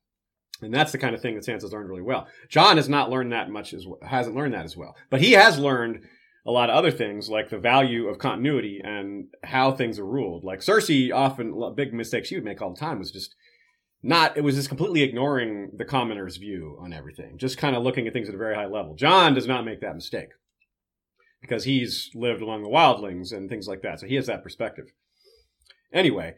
[0.62, 2.28] And that's the kind of thing that Sansa's learned really well.
[2.50, 5.60] Jon has not learned that much as hasn't learned that as well, but he has
[5.60, 6.02] learned
[6.46, 10.44] a lot of other things like the value of continuity and how things are ruled.
[10.44, 13.36] Like Cersei, often a big mistake she would make all the time was just
[14.02, 14.38] not.
[14.38, 18.14] It was just completely ignoring the commoner's view on everything, just kind of looking at
[18.14, 18.96] things at a very high level.
[18.96, 20.30] Jon does not make that mistake
[21.42, 24.86] because he's lived among the wildlings and things like that, so he has that perspective.
[25.92, 26.36] Anyway,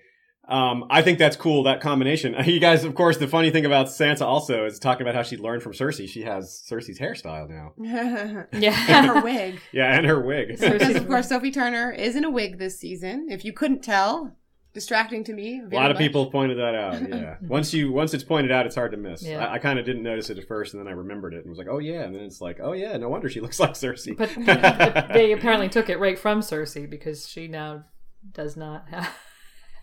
[0.47, 2.35] um, I think that's cool, that combination.
[2.47, 5.35] You guys, of course, the funny thing about Sansa also is talking about how she
[5.37, 6.07] learned from Cersei.
[6.07, 7.73] She has Cersei's hairstyle now.
[8.53, 8.85] Yeah.
[8.87, 9.59] And her wig.
[9.73, 10.57] Yeah, and her wig.
[10.57, 13.27] Cersei's Because of course Sophie Turner is in a wig this season.
[13.29, 14.37] If you couldn't tell,
[14.73, 15.59] distracting to me.
[15.59, 16.03] A lot of much.
[16.03, 17.09] people pointed that out.
[17.09, 17.35] Yeah.
[17.41, 19.23] once you once it's pointed out, it's hard to miss.
[19.23, 19.45] Yeah.
[19.45, 21.49] I, I kind of didn't notice it at first, and then I remembered it and
[21.49, 23.71] was like, "Oh yeah." And then it's like, "Oh yeah, no wonder she looks like
[23.73, 27.85] Cersei." But they apparently took it right from Cersei because she now
[28.33, 29.09] does not have.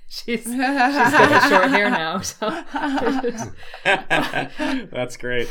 [0.08, 2.20] She's she's got a short hair now.
[2.22, 2.64] So
[4.92, 5.48] That's great.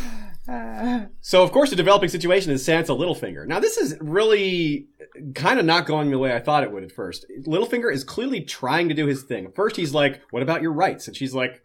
[1.21, 3.47] So, of course, the developing situation is Sansa Littlefinger.
[3.47, 4.87] Now, this is really
[5.35, 7.25] kind of not going the way I thought it would at first.
[7.45, 9.51] Littlefinger is clearly trying to do his thing.
[9.55, 11.07] First, he's like, What about your rights?
[11.07, 11.61] And she's like,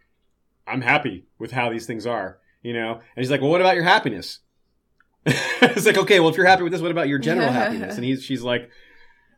[0.67, 2.93] I'm happy with how these things are, you know?
[2.93, 4.39] And he's like, Well, what about your happiness?
[5.25, 7.95] it's like, Okay, well, if you're happy with this, what about your general happiness?
[7.95, 8.69] And he's, she's like,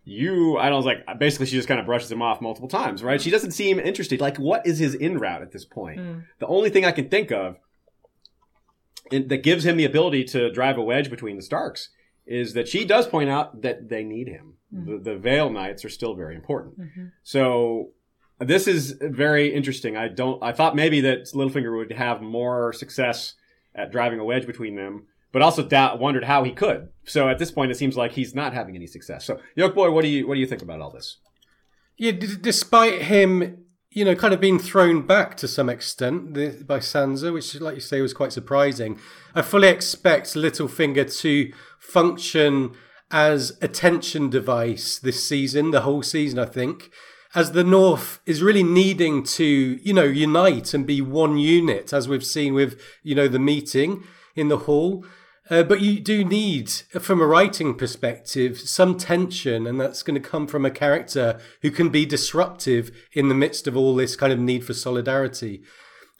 [0.04, 3.22] you, I don't like, basically, she just kind of brushes him off multiple times, right?
[3.22, 4.20] She doesn't seem interested.
[4.20, 6.00] Like, what is his in route at this point?
[6.00, 6.24] Mm.
[6.40, 7.58] The only thing I can think of
[9.12, 11.90] that gives him the ability to drive a wedge between the Starks
[12.26, 14.54] is that she does point out that they need him.
[14.74, 16.80] The, the Vale Knights are still very important.
[16.80, 17.12] Mhm.
[17.24, 17.90] So
[18.40, 19.98] this is very interesting.
[19.98, 20.42] I don't.
[20.42, 23.34] I thought maybe that Littlefinger would have more success
[23.76, 26.90] at driving a wedge between them, but also doubt, wondered how he could.
[27.06, 29.26] So at this point, it seems like he's not having any success.
[29.26, 31.18] So Yoke Boy, what do you what do you think about all this?
[31.98, 36.64] Yeah, d- despite him, you know, kind of being thrown back to some extent the,
[36.66, 39.00] by Sansa, which, like you say, was quite surprising.
[39.36, 42.72] I fully expect Littlefinger to function
[43.12, 46.90] as a tension device this season, the whole season, I think,
[47.36, 52.08] as the North is really needing to, you know, unite and be one unit, as
[52.08, 54.04] we've seen with, you know, the meeting
[54.36, 55.06] in the hall.
[55.52, 60.30] Uh, but you do need, from a writing perspective, some tension, and that's going to
[60.30, 64.32] come from a character who can be disruptive in the midst of all this kind
[64.32, 65.62] of need for solidarity.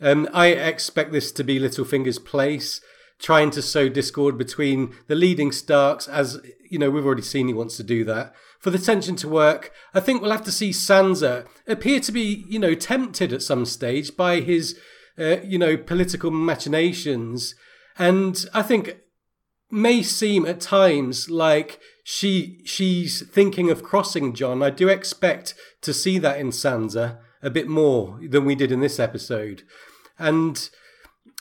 [0.02, 2.82] Um, I expect this to be Littlefinger's place,
[3.20, 7.54] trying to sow discord between the leading Starks, as you know, we've already seen he
[7.54, 8.36] wants to do that.
[8.60, 12.44] For the tension to work, I think we'll have to see Sansa appear to be,
[12.50, 14.78] you know, tempted at some stage by his,
[15.18, 17.56] uh, you know, political machinations.
[17.98, 18.98] And I think
[19.72, 24.62] may seem at times like she she's thinking of crossing Jon.
[24.64, 28.80] I do expect to see that in Sansa a bit more than we did in
[28.80, 29.64] this episode.
[30.20, 30.70] And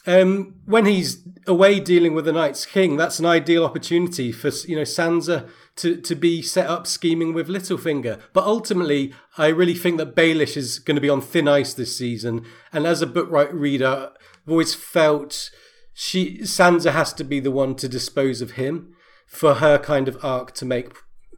[0.06, 4.76] um, when he's away dealing with the Night's King, that's an ideal opportunity for you
[4.76, 8.20] know Sansa to, to be set up scheming with Littlefinger.
[8.32, 11.96] But ultimately, I really think that Baelish is going to be on thin ice this
[11.96, 12.44] season.
[12.72, 15.50] And as a book reader, I've always felt
[15.92, 18.94] she Sansa has to be the one to dispose of him
[19.26, 20.92] for her kind of arc to make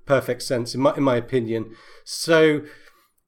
[0.07, 1.75] perfect sense in my in my opinion.
[2.05, 2.63] So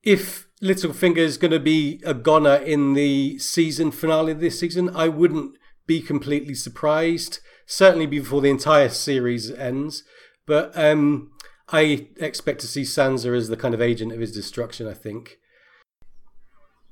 [0.03, 5.09] if Littlefinger is going to be a goner in the season finale this season, I
[5.09, 5.57] wouldn't
[5.87, 7.41] be completely surprised.
[7.67, 10.05] Certainly before the entire series ends,
[10.47, 11.31] but um,
[11.71, 14.87] I expect to see Sansa as the kind of agent of his destruction.
[14.87, 15.39] I think.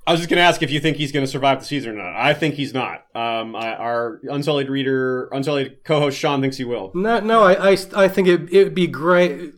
[0.07, 1.93] I was just going to ask if you think he's going to survive the season
[1.93, 2.17] or not.
[2.17, 3.07] I think he's not.
[3.15, 6.91] Um, I, our Unsullied reader, Unsullied co-host Sean thinks he will.
[6.95, 9.53] No, no, I, I, I think it it would be great.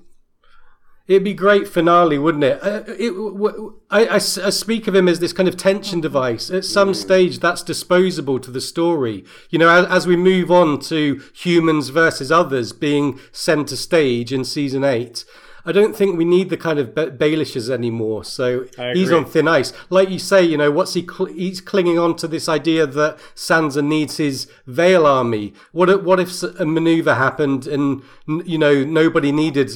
[1.06, 2.62] It'd be great finale, wouldn't it?
[2.62, 6.00] Uh, it w- I, I s- I speak of him as this kind of tension
[6.00, 6.50] device.
[6.50, 9.22] At some stage, that's disposable to the story.
[9.50, 14.44] You know, as, as we move on to humans versus others being centre stage in
[14.44, 15.26] season eight,
[15.66, 18.24] I don't think we need the kind of ba- Baelishes anymore.
[18.24, 19.72] So he's on thin ice.
[19.88, 21.02] Like you say, you know, what's he?
[21.06, 25.54] Cl- he's clinging on to this idea that Sansa needs his Vale army.
[25.72, 29.70] What if, what if a maneuver happened and you know nobody needed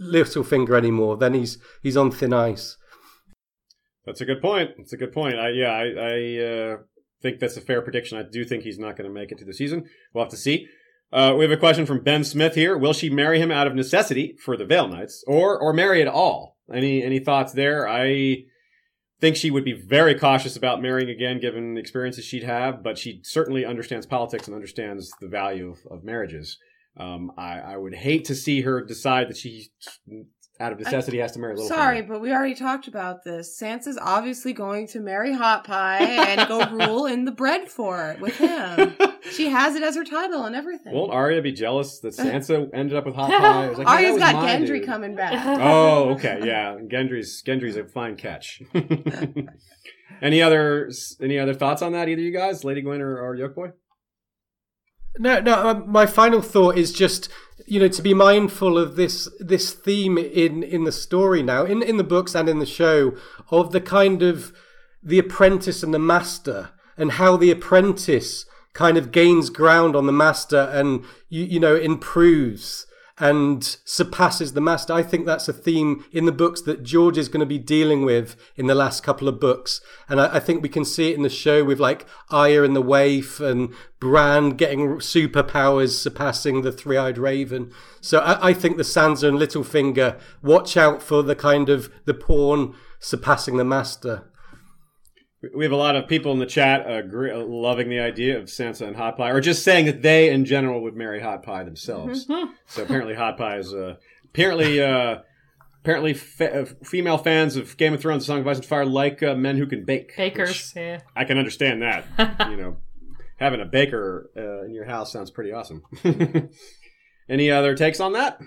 [0.00, 1.16] Littlefinger anymore?
[1.16, 2.76] Then he's he's on thin ice.
[4.04, 4.70] That's a good point.
[4.78, 5.38] It's a good point.
[5.38, 6.76] I yeah, I, I uh,
[7.22, 8.18] think that's a fair prediction.
[8.18, 9.84] I do think he's not going to make it to the season.
[10.12, 10.66] We'll have to see.
[11.12, 12.76] Uh, we have a question from Ben Smith here.
[12.78, 16.08] Will she marry him out of necessity for the Vale Knights, or or marry at
[16.08, 16.56] all?
[16.72, 17.88] Any any thoughts there?
[17.88, 18.44] I
[19.20, 22.82] think she would be very cautious about marrying again, given the experiences she'd have.
[22.82, 26.58] But she certainly understands politics and understands the value of, of marriages.
[26.96, 29.68] Um, I, I would hate to see her decide that she,
[30.60, 31.68] out of necessity, has to marry Littlefinger.
[31.68, 33.58] Sorry, but we already talked about this.
[33.58, 38.36] Sansa's obviously going to marry Hot Pie and go rule in the bread fort with
[38.36, 38.96] him.
[39.32, 40.94] She has it as her title and everything.
[40.94, 43.68] Won't Arya be jealous that Sansa ended up with Hot Pie?
[43.68, 44.86] Like, that Arya's got Gendry dude.
[44.86, 45.34] coming back.
[45.60, 46.76] Oh, okay, yeah.
[46.90, 48.62] Gendry's Gendry's a fine catch.
[50.22, 52.08] any other any other thoughts on that?
[52.08, 53.72] Either you guys, Lady Gwen or, or Yoke Boy?
[55.18, 55.68] No, no.
[55.68, 57.28] Um, my final thought is just
[57.66, 61.82] you know to be mindful of this this theme in in the story now, in
[61.82, 63.14] in the books and in the show
[63.50, 64.52] of the kind of
[65.02, 70.12] the apprentice and the master, and how the apprentice kind of gains ground on the
[70.12, 72.86] master and you you know improves
[73.20, 74.94] and surpasses the master.
[74.94, 78.04] I think that's a theme in the books that George is going to be dealing
[78.04, 79.82] with in the last couple of books.
[80.08, 82.74] And I, I think we can see it in the show with like Arya and
[82.74, 87.70] the Waif and Bran getting superpowers, surpassing the three eyed raven.
[88.00, 92.14] So I, I think the Sansa and Littlefinger watch out for the kind of the
[92.14, 94.29] pawn surpassing the master.
[95.54, 98.86] We have a lot of people in the chat agree, loving the idea of Sansa
[98.86, 102.26] and Hot Pie, or just saying that they, in general, would marry Hot Pie themselves.
[102.66, 103.94] So apparently, Hot Pie is uh,
[104.26, 105.20] apparently uh,
[105.82, 109.22] apparently fa- uh, female fans of Game of Thrones, Song of Ice and Fire, like
[109.22, 110.14] uh, men who can bake.
[110.16, 111.00] Bakers, yeah.
[111.16, 112.04] I can understand that.
[112.50, 112.76] you know,
[113.38, 115.82] having a baker uh, in your house sounds pretty awesome.
[117.28, 118.40] Any other takes on that?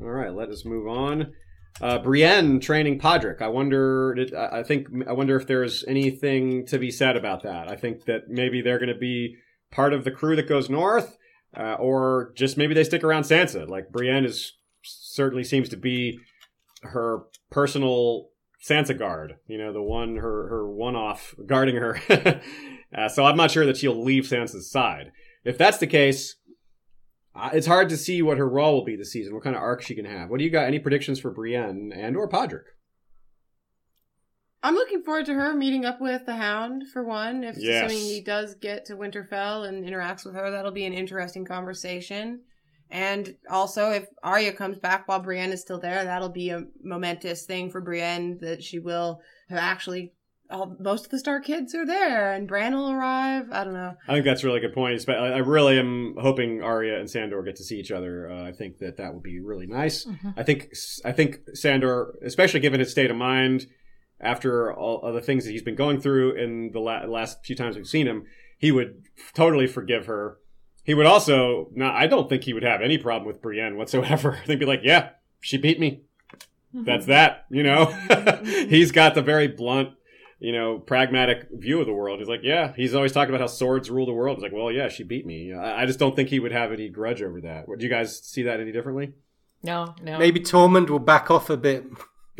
[0.00, 1.32] All right, let us move on.
[1.80, 3.40] Uh, Brienne training Podrick.
[3.40, 4.16] I wonder.
[4.36, 4.88] I think.
[5.06, 7.68] I wonder if there's anything to be said about that.
[7.68, 9.36] I think that maybe they're going to be
[9.70, 11.16] part of the crew that goes north,
[11.56, 13.68] uh, or just maybe they stick around Sansa.
[13.68, 16.18] Like Brienne is certainly seems to be
[16.82, 18.28] her personal
[18.62, 19.36] Sansa guard.
[19.46, 22.00] You know, the one her her one off guarding her.
[22.96, 25.10] uh, so I'm not sure that she'll leave Sansa's side.
[25.44, 26.36] If that's the case,
[27.34, 29.34] uh, it's hard to see what her role will be this season.
[29.34, 30.28] What kind of arc she can have.
[30.30, 30.66] What do you got?
[30.66, 32.64] Any predictions for Brienne and or Podrick?
[34.62, 37.42] I'm looking forward to her meeting up with the Hound for one.
[37.42, 37.84] If Yes.
[37.90, 42.42] assuming he does get to Winterfell and interacts with her, that'll be an interesting conversation.
[42.88, 47.44] And also, if Arya comes back while Brienne is still there, that'll be a momentous
[47.46, 50.12] thing for Brienne that she will have actually.
[50.52, 53.46] All, most of the Stark kids are there, and Bran will arrive.
[53.50, 53.94] I don't know.
[54.06, 55.02] I think that's a really good point.
[55.08, 58.30] I really am hoping Arya and Sandor get to see each other.
[58.30, 60.04] Uh, I think that that would be really nice.
[60.04, 60.34] Mhm.
[60.36, 60.68] I think
[61.04, 63.66] I think Sandor, especially given his state of mind
[64.20, 67.56] after all of the things that he's been going through in the la- last few
[67.56, 68.24] times we've seen him,
[68.58, 69.02] he would
[69.34, 70.38] totally forgive her.
[70.84, 71.94] He would also not.
[71.94, 74.32] I don't think he would have any problem with Brienne whatsoever.
[74.46, 75.10] He'd be like, "Yeah,
[75.40, 76.02] she beat me.
[76.74, 77.86] That's that." You know,
[78.68, 79.90] he's got the very blunt,
[80.42, 82.18] you know, pragmatic view of the world.
[82.18, 84.38] He's like, "Yeah." He's always talking about how swords rule the world.
[84.38, 86.72] He's like, "Well, yeah, she beat me." I, I just don't think he would have
[86.72, 87.68] any grudge over that.
[87.68, 89.12] Would you guys see that any differently?
[89.62, 90.18] No, no.
[90.18, 91.84] Maybe Tormund will back off a bit.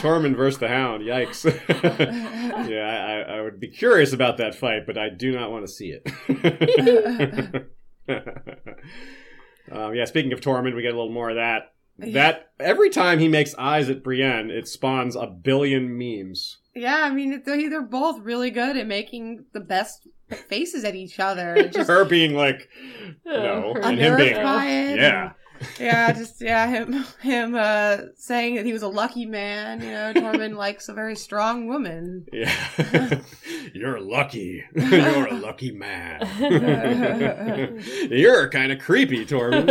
[0.00, 1.02] Tormund versus the Hound.
[1.02, 1.44] Yikes.
[2.70, 5.72] yeah, I, I would be curious about that fight, but I do not want to
[5.72, 7.70] see it.
[9.70, 11.74] um, yeah, speaking of Tormund, we get a little more of that.
[12.12, 16.58] That every time he makes eyes at Brienne, it spawns a billion memes.
[16.74, 20.06] yeah, I mean, they're, they're both really good at making the best
[20.48, 21.68] faces at each other.
[21.72, 22.68] Just Her being like,
[23.24, 24.96] no, Her and him being, terrified.
[24.98, 25.32] yeah.
[25.78, 29.80] Yeah, just yeah, him him uh saying that he was a lucky man.
[29.80, 32.26] You know, Tormund likes a very strong woman.
[32.32, 33.20] Yeah.
[33.74, 34.64] You're lucky.
[34.74, 36.20] You're a lucky man.
[38.10, 39.68] You're kind of creepy, Tormund.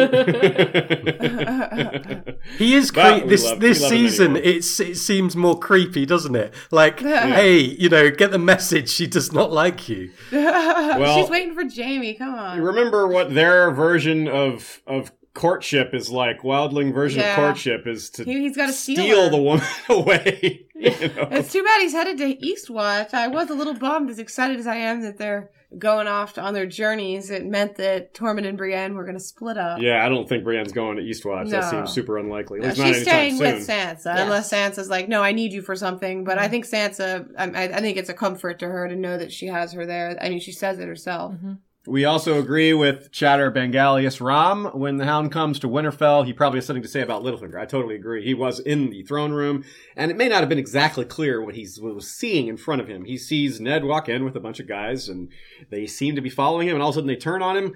[2.58, 4.32] He is But cre- we this love- this we love him season.
[4.38, 4.56] anyway.
[4.56, 6.54] It's it seems more creepy, doesn't it?
[6.72, 8.90] Like, hey, you know, get the message.
[8.90, 10.12] She does not like you.
[10.32, 12.14] well, She's waiting for Jaime.
[12.16, 12.60] Come on.
[12.62, 16.42] Remember what their version of of courtship is like?
[16.42, 17.32] Wildling version Yeah.
[17.32, 20.66] of courtship is to He, he's got to steal, steal the woman away.
[20.76, 21.28] you know?
[21.32, 23.14] It's too bad he's headed to Eastwatch.
[23.14, 26.54] I was a little bummed, as excited as I am that they're going off on
[26.54, 27.30] their journeys.
[27.30, 29.82] It meant that Tormund and Brienne were going to split up.
[29.82, 31.50] Yeah, I don't think Brienne's going to Eastwatch.
[31.50, 32.62] That seems super unlikely.
[32.62, 33.56] Uh, no, she's staying soon.
[33.56, 36.52] with Sansa, unless Sansa's like, "No, I need you for something." But I mm-hmm.
[36.52, 39.74] think Sansa, I, I think it's a comfort to her to know that she has
[39.74, 40.18] her there.
[40.20, 41.34] I mean, she says it herself.
[41.34, 41.54] Mm-hmm.
[41.90, 44.66] We also agree with Chatter Bengalius Ram.
[44.78, 47.60] When the Hound comes to Winterfell, he probably has something to say about Littlefinger.
[47.60, 48.24] I totally agree.
[48.24, 49.64] He was in the throne room,
[49.98, 52.88] and it may not have been exactly clear what he was seeing in front of
[52.88, 53.06] him.
[53.06, 55.30] He sees Ned walk in with a bunch of guys, and
[55.72, 57.74] they seem to be following him, and all of a sudden they turn on him.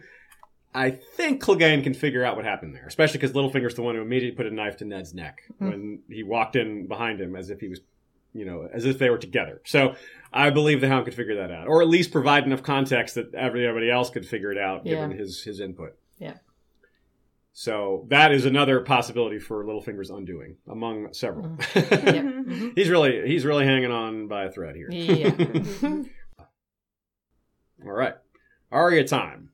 [0.76, 4.02] I think Clegane can figure out what happened there, especially because Littlefinger's the one who
[4.02, 5.70] immediately put a knife to Ned's neck Mhm.
[5.70, 7.82] when he walked in behind him as if he was,
[8.34, 9.62] you know, as if they were together.
[9.66, 9.96] So
[10.32, 13.34] I believe the Hound could figure that out, or at least provide enough context that
[13.36, 15.96] everybody else could figure it out given his his input.
[16.18, 16.36] Yeah.
[17.56, 21.50] So that is another possibility for Littlefinger's undoing, among several.
[21.50, 22.06] Mm-hmm.
[22.16, 22.22] Yeah.
[22.22, 22.74] Mhm.
[22.76, 24.90] he's really he's really hanging on by a thread here.
[24.92, 25.30] Yeah.
[27.86, 28.16] All right,
[28.72, 29.50] Arya time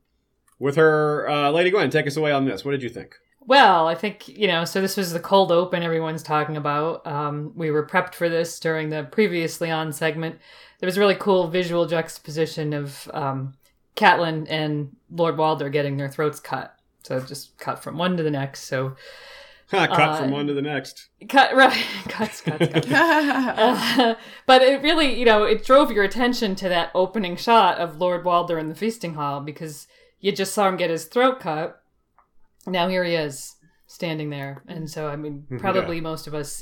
[0.59, 1.89] with her uh, Lady Gwen.
[1.89, 2.63] Take us away on this.
[2.63, 3.15] What did you think?
[3.49, 7.05] Well, I think, you know, so this was the cold open everyone's talking about.
[7.07, 10.37] Um, we were prepped for this during the previously on segment.
[10.79, 13.55] There was a really cool visual juxtaposition of um,
[13.95, 16.75] Catelyn and Lord Walder getting their throats cut.
[17.03, 18.65] So just cut from one to the next.
[18.65, 18.95] So
[19.71, 21.09] Cut Uh, from one to the next.
[21.27, 22.87] cut, right, cuts, cuts, cuts.
[22.91, 24.13] Uh,
[24.45, 28.23] but it really, you know, it drove your attention to that opening shot of Lord
[28.25, 29.87] Walder in the feasting hall because
[30.19, 31.78] you just saw him get his throat cut.
[32.67, 33.55] Now here he is
[33.87, 36.61] standing there, and so I mean, probably most of us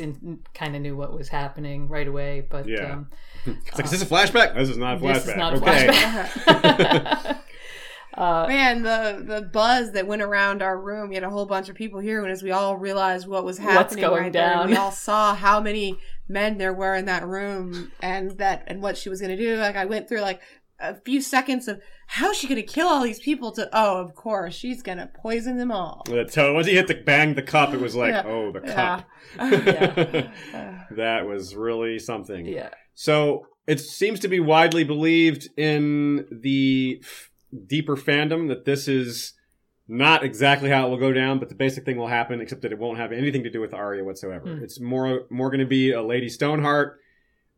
[0.54, 2.46] kind of knew what was happening right away.
[2.50, 2.94] But Yeah.
[2.94, 3.10] um,
[3.46, 4.56] It's like, is this a flashback?
[4.56, 5.14] This is not a flashback.
[5.14, 5.88] this is not a okay.
[5.88, 7.38] flashback.
[8.18, 11.70] uh, Man, the the buzz that went around our room, we had a whole bunch
[11.70, 14.66] of people here, and as we all realized what was What's happening going right there,
[14.66, 18.98] we all saw how many men there were in that room, and that and what
[18.98, 19.58] she was going to do.
[19.58, 20.42] Like I went through like
[20.80, 23.52] a few seconds of how is she going to kill all these people?
[23.54, 26.04] To oh, of course, she's going to poison them all.
[26.06, 26.54] The toe.
[26.54, 28.24] Once he hit the bang the cup, it was like, Yeah.
[28.26, 28.74] oh, the Yeah.
[28.74, 29.06] cup.
[30.54, 30.84] Yeah.
[30.92, 32.46] that was really something.
[32.46, 37.30] yeah, So it seems to be widely believed in the f-
[37.66, 39.34] deeper fandom that this is
[39.90, 42.72] not exactly how it will go down, but the basic thing will happen, except that
[42.72, 44.46] it won't have anything to do with Arya whatsoever.
[44.56, 44.64] Hmm.
[44.64, 47.00] It's more more going to be a Lady Stoneheart,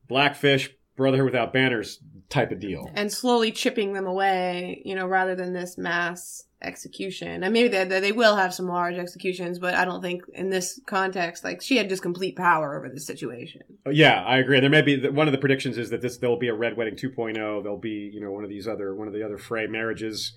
[0.08, 2.00] Blackfish, Brotherhood without banners
[2.30, 2.90] type of deal.
[2.94, 7.44] and slowly chipping them away, you know, rather than this mass execution.
[7.44, 10.50] And maybe they, they they will have some large executions, but I don't think in
[10.50, 13.62] this context, like she had just complete power over the situation.
[13.86, 14.60] Uh, Yeah, I agree.
[14.60, 16.96] There may be one of the predictions is that this there'll be a Red Wedding
[16.96, 17.34] 2.0.
[17.34, 20.36] There'll be you know one of these other one of the other Frey marriages.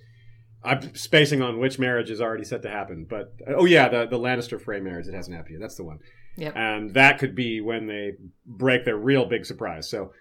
[0.64, 4.18] I'm spacing on which marriage is already set to happen, but oh yeah, the the
[4.18, 5.61] Lannister Frey marriage that hasn't happened yet.
[5.61, 5.99] That's the one.
[6.36, 6.57] Yep.
[6.57, 8.12] And that could be when they
[8.47, 9.90] break their real big surprise.
[9.90, 10.12] So,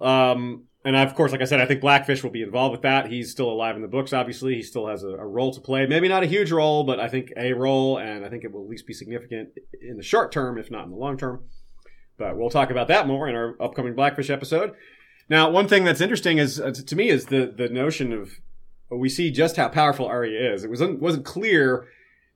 [0.00, 3.08] um, and of course, like I said, I think Blackfish will be involved with that.
[3.08, 4.12] He's still alive in the books.
[4.12, 5.86] Obviously, he still has a, a role to play.
[5.86, 8.64] Maybe not a huge role, but I think a role, and I think it will
[8.64, 9.50] at least be significant
[9.82, 11.44] in the short term, if not in the long term.
[12.16, 14.74] But we'll talk about that more in our upcoming Blackfish episode.
[15.28, 18.40] Now, one thing that's interesting is uh, to me is the the notion of
[18.90, 20.64] we see just how powerful Arya is.
[20.64, 21.88] It wasn't wasn't clear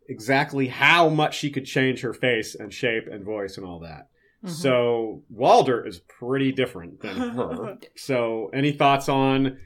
[0.09, 4.09] exactly how much she could change her face and shape and voice and all that.
[4.45, 4.51] Mhm.
[4.51, 7.79] So Walder is pretty different than her.
[7.97, 9.59] so, any thoughts on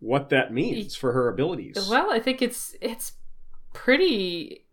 [0.00, 1.86] what that means for her abilities?
[1.90, 3.12] Well, I think it's it's
[3.72, 4.64] pretty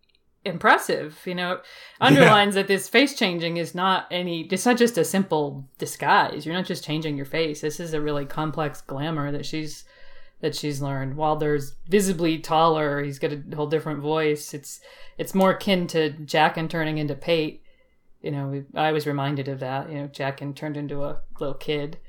[0.46, 1.20] impressive.
[1.26, 1.62] You know, it
[2.02, 4.42] underlines that this face changing is not any.
[4.52, 6.46] It's not just a simple disguise.
[6.46, 7.62] You're not just changing your face.
[7.62, 9.86] This is a really complex glamour that she's
[10.42, 11.16] that she's learned.
[11.16, 13.02] Walder's visibly taller.
[13.02, 14.54] He's got a whole different voice.
[14.54, 14.82] It's
[15.18, 17.63] it's more akin to Jaqen turning into Pate.
[18.24, 19.90] You know, we- I was reminded of that.
[19.92, 22.00] You know, Jaqen turned into a little kid.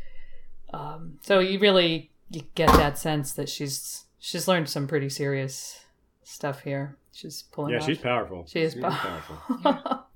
[0.73, 5.85] Um, so you really you get that sense that she's she's learned some pretty serious
[6.23, 6.97] stuff here.
[7.13, 7.73] She's pulling.
[7.75, 7.87] yeah, off.
[7.87, 8.45] she's powerful.
[8.49, 9.37] She is She's powerful.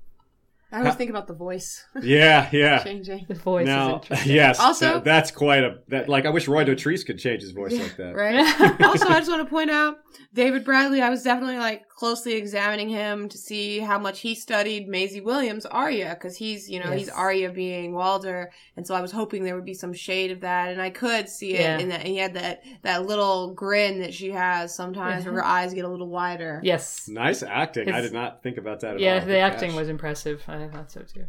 [0.71, 2.79] I always think about the voice Yeah, yeah.
[2.83, 3.25] changing.
[3.27, 4.33] the voice is Now, interesting.
[4.35, 6.07] yes, Also- that- that's quite a that.
[6.07, 8.15] Like, I wish Roy Dotrice could change his voice like that.
[8.15, 8.81] Right.
[8.83, 9.97] also, I just want to point out
[10.33, 11.01] David Bradley.
[11.01, 15.65] I was definitely like closely examining him to see how much he studied Maisie Williams'
[15.65, 17.15] Arya because he's, you know, he's Yes.
[17.15, 20.69] Arya being Walder, and so I was hoping there would be some shade of that,
[20.71, 21.79] and I could see it Yeah.
[21.79, 25.41] in that he had that that little grin that she has sometimes, where uh-huh.
[25.41, 26.61] her eyes get a little wider.
[26.63, 27.07] Yes.
[27.07, 27.91] Nice acting.
[27.91, 29.19] I did not think about that at Yeah, all.
[29.21, 29.79] the Good acting catch.
[29.79, 30.43] was impressive.
[30.47, 31.25] I thought so too.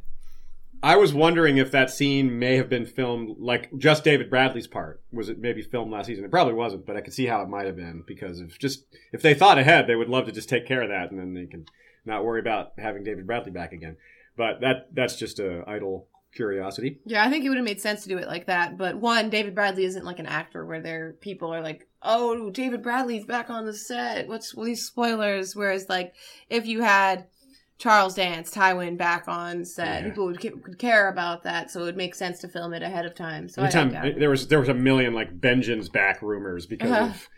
[0.82, 5.02] I was wondering if that scene may have been filmed, like just David Bradley's part.
[5.12, 6.24] Was it maybe filmed last season?
[6.24, 8.84] It probably wasn't, but I could see how it might have been because of just
[9.12, 11.34] if they thought ahead, they would love to just take care of that, and then
[11.34, 11.66] they can
[12.06, 13.96] not worry about having David Bradley back again.
[14.36, 17.00] But that that's just a idle curiosity.
[17.04, 18.78] Yeah, I think it would have made sense to do it like that.
[18.78, 22.82] But one, David Bradley isn't like an actor where there people are like, "Oh, David
[22.82, 25.54] Bradley's back on the set." What's well, these spoilers?
[25.54, 26.14] Whereas, like,
[26.48, 27.26] if you had
[27.80, 30.08] Charles Dance, Tywin back on set, Yeah.
[30.10, 32.82] people would, ca- would care about that, so it would make sense to film it
[32.82, 33.48] ahead of time.
[33.48, 34.18] So Anytime like that.
[34.20, 37.06] there was there was a million like Benjen's back rumors because Uh-huh.
[37.06, 37.28] of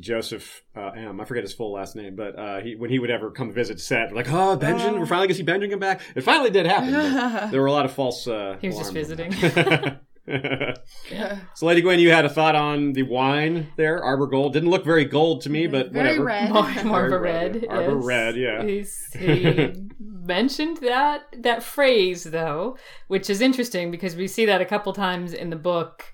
[0.00, 1.20] Joseph uh, M.
[1.20, 3.78] I forget his full last name, but uh, he when he would ever come visit
[3.80, 4.98] set, like, oh, Benjen, Oh.
[4.98, 6.00] we're finally gonna see Benjen come back.
[6.16, 6.90] It finally did happen.
[7.52, 8.26] there were a lot of false.
[8.26, 9.32] Uh, He was just visiting.
[10.26, 10.84] that.
[11.10, 11.38] Yeah.
[11.54, 14.52] so, Lady Gwen, you had a thought on the wine there, Arbor Gold.
[14.52, 16.24] Didn't look very gold to me, but Very whatever.
[16.24, 16.52] red.
[16.52, 17.54] more, more of a red.
[17.54, 17.66] red.
[17.68, 18.04] Arbor yes.
[18.04, 18.64] red, yeah.
[18.64, 22.76] He's, he mentioned that that phrase though,
[23.08, 26.04] which is interesting because we see that a couple times in the book.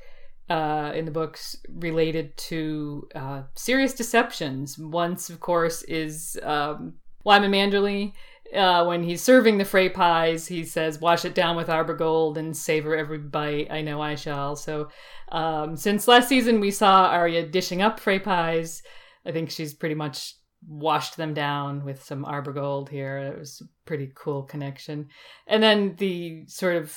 [0.48, 4.76] Uh, in the books related to uh, serious deceptions.
[4.76, 8.14] Once, of course, is um, Wyman Manderley.
[8.54, 12.36] Uh, when he's serving the Frey pies, he says, "Wash it down with arbor gold
[12.36, 13.70] and savor every bite.
[13.70, 14.88] I know I shall." So,
[15.30, 18.82] um, since last season, we saw Arya dishing up Frey pies.
[19.24, 20.34] I think she's pretty much
[20.66, 23.18] washed them down with some arbor gold here.
[23.18, 25.08] It was a pretty cool connection.
[25.46, 26.96] And then the sort of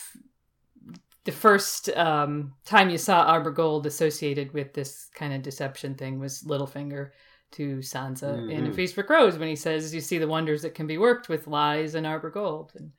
[1.25, 6.19] the first um, time you saw arbor gold associated with this kind of deception thing
[6.19, 7.11] was Littlefinger
[7.53, 8.75] to Sansa in A Mhm.
[8.75, 11.47] Feast for Crows when he says, "You see the wonders that can be worked with
[11.47, 12.91] lies and arbor gold." And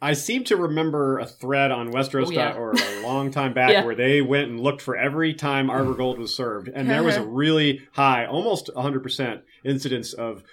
[0.00, 2.54] I seem to remember a thread on Westeros Oh, yeah.
[2.54, 3.84] or a long time back Yeah.
[3.84, 7.16] where they went and looked for every time Arbor Gold was served, and there was
[7.16, 10.44] a really high, almost 100% incidence of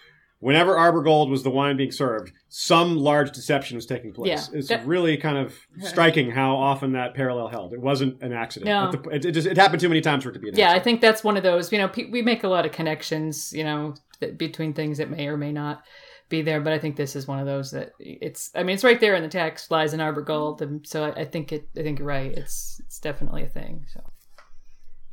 [0.43, 4.49] whenever Arbor Gold was the wine being served, some large deception was taking place.
[4.51, 4.59] Yeah.
[4.59, 7.73] It's That- really kind of striking how often that parallel held.
[7.73, 8.67] It wasn't an accident.
[8.69, 8.91] No.
[8.91, 10.71] The- it, it just it happened too many times for it to be an yeah,
[10.71, 11.71] I think that's one of those.
[11.71, 13.51] You know, pe- we make a lot of connections.
[13.53, 15.81] You know, th- between things that may or may not
[16.29, 18.51] be there, but I think this is one of those that it's.
[18.55, 21.21] I mean, it's right there in the text, lies in arbor gold, and so I,
[21.21, 21.67] I think it.
[21.77, 22.31] I think you're right.
[22.31, 23.85] It's it's definitely a thing.
[23.93, 24.01] So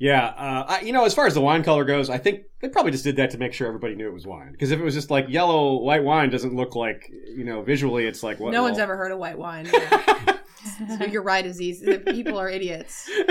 [0.01, 2.71] Yeah, uh, I, you know, as far as the wine color goes, I think they
[2.71, 4.51] probably just did that to make sure everybody knew it was wine.
[4.51, 8.07] Because if it was just like yellow white wine, doesn't look like you know visually,
[8.07, 8.51] it's like what?
[8.51, 9.67] no one's well- ever heard of white wine.
[10.99, 11.81] so you're right, Aziz.
[12.07, 13.11] People are idiots.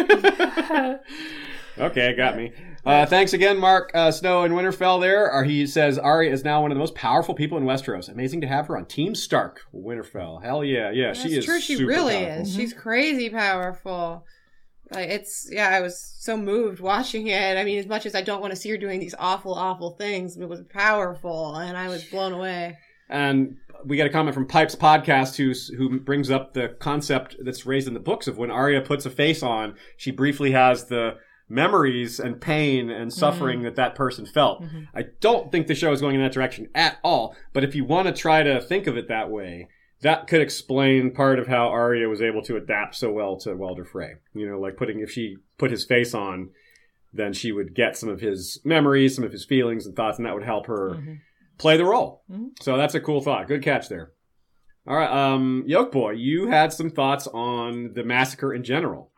[1.80, 2.51] okay, got me.
[2.86, 5.01] Uh, thanks again, Mark uh, Snow and Winterfell.
[5.01, 8.09] There, uh, he says Arya is now one of the most powerful people in Westeros.
[8.09, 9.61] Amazing to have her on Team Stark.
[9.74, 11.45] Winterfell, hell yeah, yeah, she is.
[11.45, 11.59] true.
[11.59, 12.41] She super really powerful.
[12.43, 12.53] is.
[12.53, 14.24] She's crazy powerful.
[14.91, 17.57] Like it's yeah, I was so moved watching it.
[17.57, 19.91] I mean, as much as I don't want to see her doing these awful, awful
[19.91, 22.77] things, it was powerful, and I was blown away.
[23.09, 27.65] And we got a comment from Pipes Podcast who's who brings up the concept that's
[27.65, 31.17] raised in the books of when Arya puts a face on, she briefly has the
[31.51, 34.61] memories and pain and suffering that that person felt.
[34.61, 34.87] Mhm.
[34.93, 37.35] I don't think the show is going in that direction at all.
[37.53, 39.67] But if you want to try to think of it that way,
[40.01, 43.85] that could explain part of how Arya was able to adapt so well to Walder
[43.85, 44.13] Frey.
[44.33, 46.49] You know, like putting if she put his face on,
[47.13, 50.25] then she would get some of his memories, some of his feelings and thoughts, and
[50.25, 51.17] that would help her Mhm.
[51.57, 52.23] play the role.
[52.31, 52.51] Mhm.
[52.61, 53.47] So that's a cool thought.
[53.47, 54.11] Good catch there.
[54.87, 59.11] All right, um, Yoke Boy, you had some thoughts on the massacre in general.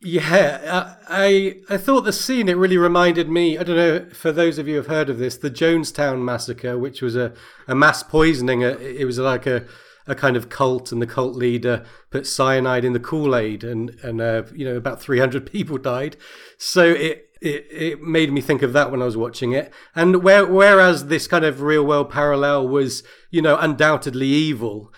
[0.00, 3.58] Yeah, uh, I I thought the scene it really reminded me.
[3.58, 6.78] I don't know for those of you who have heard of this, the Jonestown massacre,
[6.78, 7.32] which was a,
[7.66, 8.62] a mass poisoning.
[8.62, 9.64] uh, It was like a
[10.08, 13.90] a kind of cult, and the cult leader put cyanide in the Kool Aid, and
[14.02, 16.16] and uh, you know about three hundred people died.
[16.58, 17.24] So it.
[17.40, 21.06] It, it made me think of that when I was watching it, and where, whereas
[21.06, 24.92] this kind of real world parallel was, you know, undoubtedly evil,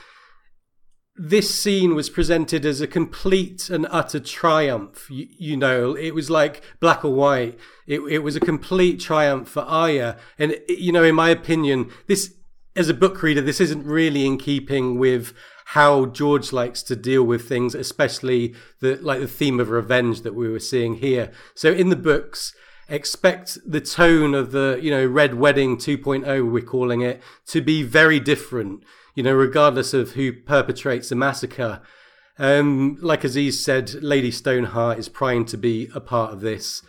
[1.22, 5.06] this scene was presented as a complete and utter triumph.
[5.10, 7.58] You, you know, it was like black or white.
[7.86, 10.16] It, it was a complete triumph for Arya.
[10.38, 12.32] And, you know, in my opinion, this,
[12.80, 15.32] as a book reader, this isn't really in keeping with
[15.66, 20.34] how George likes to deal with things, especially the, like the theme of revenge that
[20.34, 21.30] we were seeing here.
[21.54, 22.54] So in the books,
[22.88, 27.84] expect the tone of the, you know, Red Wedding 2.0, we're calling it, to be
[27.84, 28.82] very different
[29.14, 31.82] you know, regardless of who perpetrates the massacre.
[32.38, 36.82] Um, like Aziz said, Lady Stoneheart is primed to be a part of this.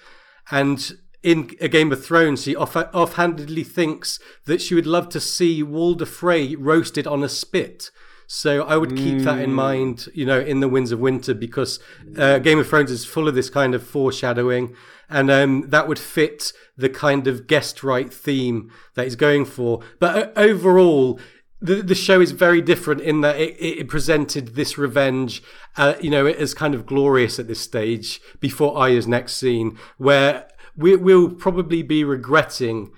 [0.50, 5.20] And in A Game of Thrones, she off- offhandedly thinks that she would love to
[5.20, 7.92] see Walder Frey roasted on a spit.
[8.28, 11.82] So I would keep that in mind, you know, in the Winds of Winter, because
[12.18, 14.74] uh, Game of Thrones is full of this kind of foreshadowing,
[15.10, 19.82] and um, that would fit the kind of guest right theme that he's going for.
[20.00, 21.20] But uh, overall,
[21.60, 25.44] the the show is very different in that it, it presented this revenge,
[25.76, 30.48] uh, you know, as kind of glorious at this stage before Arya's next scene, where
[30.76, 32.92] we will probably be regretting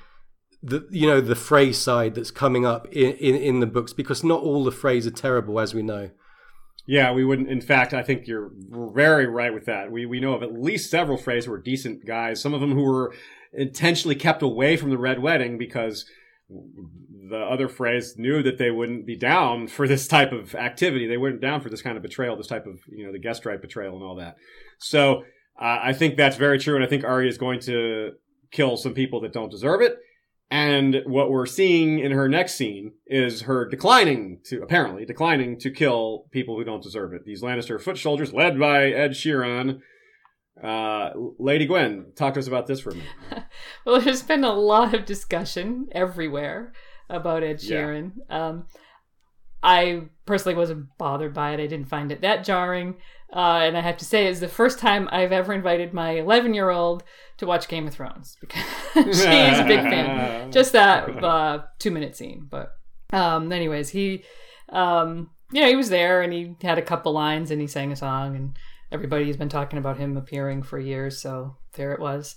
[0.62, 4.24] the you know the Frey side that's coming up in, in in the books because
[4.24, 6.10] not all the Freys are terrible as we know.
[6.86, 7.50] Yeah, we wouldn't.
[7.50, 9.92] In fact, I think you're very right with that.
[9.92, 12.42] We we know of at least several Freys who were decent guys.
[12.42, 13.14] Some of them who were
[13.54, 16.06] intentionally kept away from the Red Wedding because
[16.50, 21.08] the other Freys knew that they wouldn't be down for this type of activity.
[21.08, 23.46] They weren't down for this kind of betrayal, this type of you know the guest
[23.46, 24.36] right betrayal and all that.
[24.78, 25.24] So
[25.60, 28.14] uh, I think that's very true, and I think Arya is going to
[28.52, 29.98] kill some people that don't deserve it.
[30.52, 35.72] And what we're seeing in her next scene is her declining to, apparently, declining to
[35.72, 37.26] kill people who don't deserve it.
[37.26, 39.80] These Lannister foot soldiers, led by Ed Sheeran.
[40.64, 43.10] Uh, Lady Gwen, talk to us about this for a minute.
[43.86, 46.74] Well, there's been a lot of discussion everywhere
[47.10, 47.78] about Ed Yeah.
[47.82, 48.12] Sheeran.
[48.30, 48.68] Um,
[49.64, 51.60] I personally wasn't bothered by it.
[51.60, 52.96] I didn't find it that jarring.
[53.36, 56.54] Uh, and I have to say, it's the first time I've ever invited my 11
[56.54, 57.04] year old
[57.38, 58.64] to watch Game of Thrones because
[58.94, 60.52] she is a big fan.
[60.52, 62.48] Just that uh, two minute scene.
[62.48, 62.74] But,
[63.12, 64.24] um, anyways, he,
[64.70, 67.92] um, you know, he was there and he had a couple lines and he sang
[67.92, 68.56] a song and
[68.92, 71.20] everybody's been talking about him appearing for years.
[71.20, 72.36] So there it was.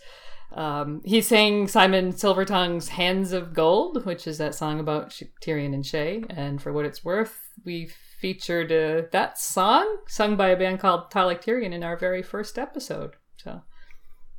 [0.52, 5.10] Um, he sang Symon Silvertongue's "Hands of Gold," which is that song about
[5.42, 6.24] Tyrion and Shae.
[6.30, 7.90] And for what it's worth, we
[8.26, 12.22] featured uh, that song sung by a band called Ty Like Tyrion in our very
[12.24, 13.12] first episode.
[13.36, 13.62] So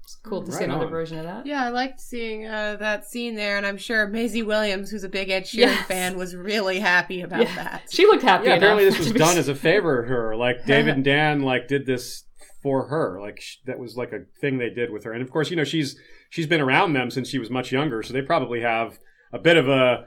[0.03, 0.91] it's cool to see another on.
[0.91, 1.45] version of that.
[1.45, 5.09] Yeah, I liked seeing uh, that scene there, and I'm sure Maisie Williams, who's a
[5.09, 5.87] big Ed Sheeran Yes.
[5.87, 7.55] fan, was really happy about Yeah.
[7.55, 7.83] that.
[7.89, 8.47] She looked happy.
[8.47, 10.35] yeah, apparently this was done as a favor to her.
[10.35, 12.25] Like David and Dan, like did this
[12.61, 13.21] for her.
[13.21, 15.13] Like sh- that was like a thing they did with her.
[15.13, 15.97] And of course, you know she's
[16.29, 18.99] she's been around them since she was much younger, so they probably have
[19.31, 20.05] a bit of a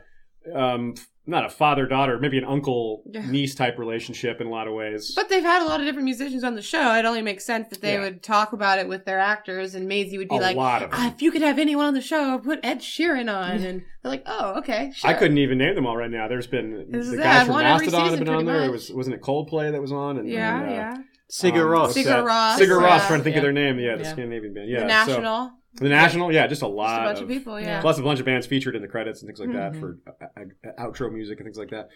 [0.54, 0.94] um
[1.26, 5.12] not a father daughter, maybe an uncle niece type relationship in a lot of ways.
[5.14, 6.94] But they've had a lot of different musicians on the show.
[6.96, 8.00] It only makes sense that they Yeah.
[8.00, 10.90] would talk about it with their actors, and Maisie would be a like, lot of
[10.92, 14.10] ah, "If you could have anyone on the show, put Ed Sheeran on." And they're
[14.10, 16.26] like, "Oh, okay, sure." I couldn't even name them all right now.
[16.26, 18.62] There's been This the guys from won every Mastodon have been on pretty there.
[18.62, 18.72] It much.
[18.72, 20.18] was wasn't it Coldplay that was on?
[20.18, 20.96] And, Yeah, and, uh, yeah.
[21.30, 21.80] Sigur um, Rós.
[21.82, 22.24] what's Sigur that?
[22.24, 22.90] Rós, Sigur Rós.
[23.04, 23.78] uh, Trying to think of their name.
[23.78, 24.10] Yeah, the Yeah.
[24.12, 24.68] Scandinavian band.
[24.68, 25.50] Yeah, the so- National.
[25.74, 26.32] The National.
[26.32, 27.60] Yeah, just a Just lot a bunch of people.
[27.60, 27.80] Yeah.
[27.80, 29.80] plus a bunch of bands featured in the credits and things like that Mhm.
[29.80, 31.88] for uh, uh, outro music and things like that.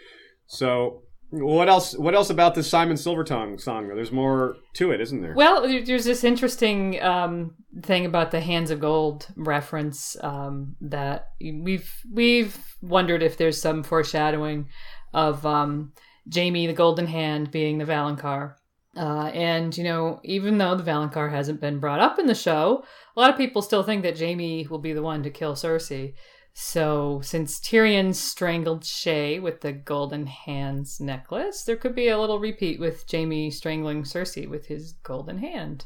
[0.47, 1.97] So, what else?
[1.99, 3.89] What else about this Symon Silvertongue song?
[3.89, 5.35] There's more to it, isn't there?
[5.35, 11.93] Well, there's this interesting um, thing about the Hands of Gold reference um, that we've
[12.13, 14.69] we've wondered if there's some foreshadowing
[15.13, 15.93] of um,
[16.33, 18.55] Jaime the Golden Hand being the Valonqar.
[18.97, 22.85] Uh, and you know, even though the Valonqar hasn't been brought up in the show,
[23.17, 26.15] a lot of people still think that Jaime will be the one to kill Cersei.
[26.57, 32.39] So, since Tyrion strangled Shae with the golden hands necklace, there could be a little
[32.39, 35.85] repeat with Jaime strangling Cersei with his golden hand.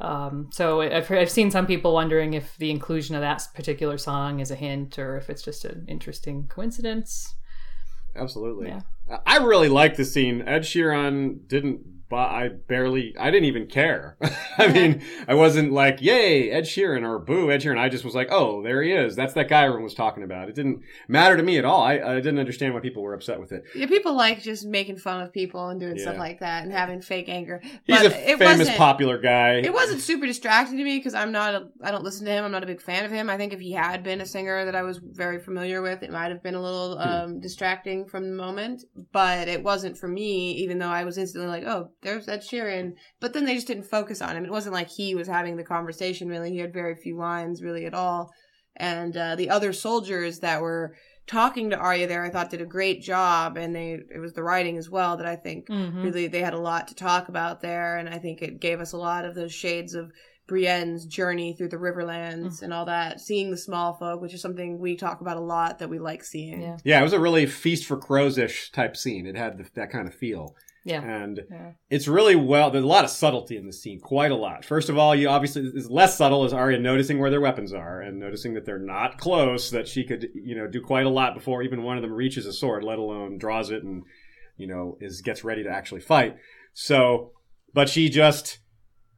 [0.00, 3.98] Um, so, I've, heard, I've seen some people wondering if the inclusion of that particular
[3.98, 7.34] song is a hint or if it's just an interesting coincidence.
[8.16, 8.68] Absolutely.
[8.68, 8.80] Yeah.
[9.26, 10.42] I really like the scene.
[10.46, 11.80] Ed Sheeran didn't.
[12.10, 13.14] But I barely.
[13.18, 14.16] I didn't even care.
[14.58, 18.14] I mean, I wasn't like, "Yay, Ed Sheeran" or "Boo, Ed Sheeran." I just was
[18.14, 19.14] like, "Oh, there he is.
[19.14, 21.82] That's that guy everyone was talking about." It didn't matter to me at all.
[21.82, 23.64] I, I didn't understand why people were upset with it.
[23.74, 27.02] Yeah, people like just making fun of people and doing stuff like that and having
[27.02, 27.60] fake anger.
[27.84, 29.56] He's a it famous, popular guy.
[29.56, 31.54] It wasn't super distracting to me because I'm not.
[31.54, 32.44] A, I don't listen to him.
[32.44, 33.28] I'm not a big fan of him.
[33.28, 36.10] I think if he had been a singer that I was very familiar with, it
[36.10, 37.02] might have been a little Hmm.
[37.08, 38.82] um, distracting from the moment.
[39.12, 42.92] But it wasn't for me, even though I was instantly like, "Oh, there's Ed Sheeran."
[43.20, 44.44] But then they just didn't focus on him.
[44.44, 46.28] It wasn't like he was having the conversation.
[46.28, 48.30] Really, he had very few lines, really at all.
[48.76, 50.94] And uh, the other soldiers that were
[51.26, 54.42] talking to Arya there, I thought did a great job, and they it was the
[54.42, 56.02] writing as well that I think Mm-hmm.
[56.02, 58.92] really they had a lot to talk about there and i think it gave us
[58.92, 60.10] a lot of those shades of
[60.48, 64.78] brienne's journey through the riverlands and all that seeing the small folk which is something
[64.78, 66.76] we talk about a lot that we like seeing Yeah.
[66.84, 69.26] Yeah, it was a really feast for crows ish type scene.
[69.26, 70.54] It had the, that kind of feel.
[70.88, 71.02] Yeah.
[71.02, 71.72] And Yeah.
[71.90, 74.64] it's really well, there's a lot of subtlety in this scene, quite a lot.
[74.64, 78.00] First of all, you obviously, it's less subtle as Arya noticing where their weapons are
[78.00, 81.34] and noticing that they're not close, that she could, you know, do quite a lot
[81.34, 84.02] before even one of them reaches a sword, let alone draws it and,
[84.56, 86.36] you know, is, gets ready to actually fight.
[86.72, 87.32] So,
[87.74, 88.58] but she just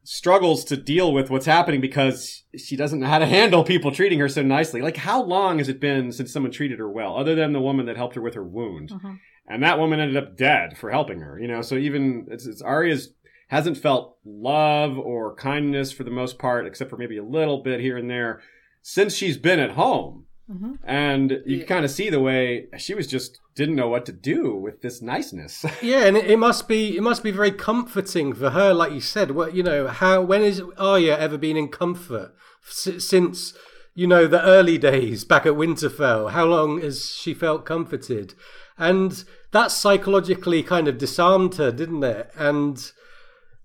[0.03, 4.19] struggles to deal with what's happening because she doesn't know how to handle people treating
[4.19, 4.81] her so nicely.
[4.81, 7.85] Like, how long has it been since someone treated her well, other than the woman
[7.85, 8.89] that helped her with her wound?
[8.89, 9.19] Mhm.
[9.47, 11.61] And that woman ended up dead for helping her, you know.
[11.61, 13.13] So even it's, it's Arya's
[13.49, 17.81] hasn't felt love or kindness for the most part, except for maybe a little bit
[17.81, 18.41] here and there,
[18.81, 20.20] since she's been at home.
[20.51, 20.77] Mhm.
[20.83, 21.65] And you Yeah.
[21.65, 25.01] kind of see the way she was just didn't know what to do with this
[25.01, 25.63] niceness.
[25.81, 29.01] Yeah, and it, it must be it must be very comforting for her, like you
[29.01, 29.31] said.
[29.31, 32.33] What you know, how when has Arya ever been in comfort
[32.67, 33.53] S- since
[33.93, 36.31] you know the early days back at Winterfell?
[36.31, 38.33] How long has she felt comforted?
[38.77, 42.31] And that psychologically kind of disarmed her, didn't it?
[42.37, 42.91] And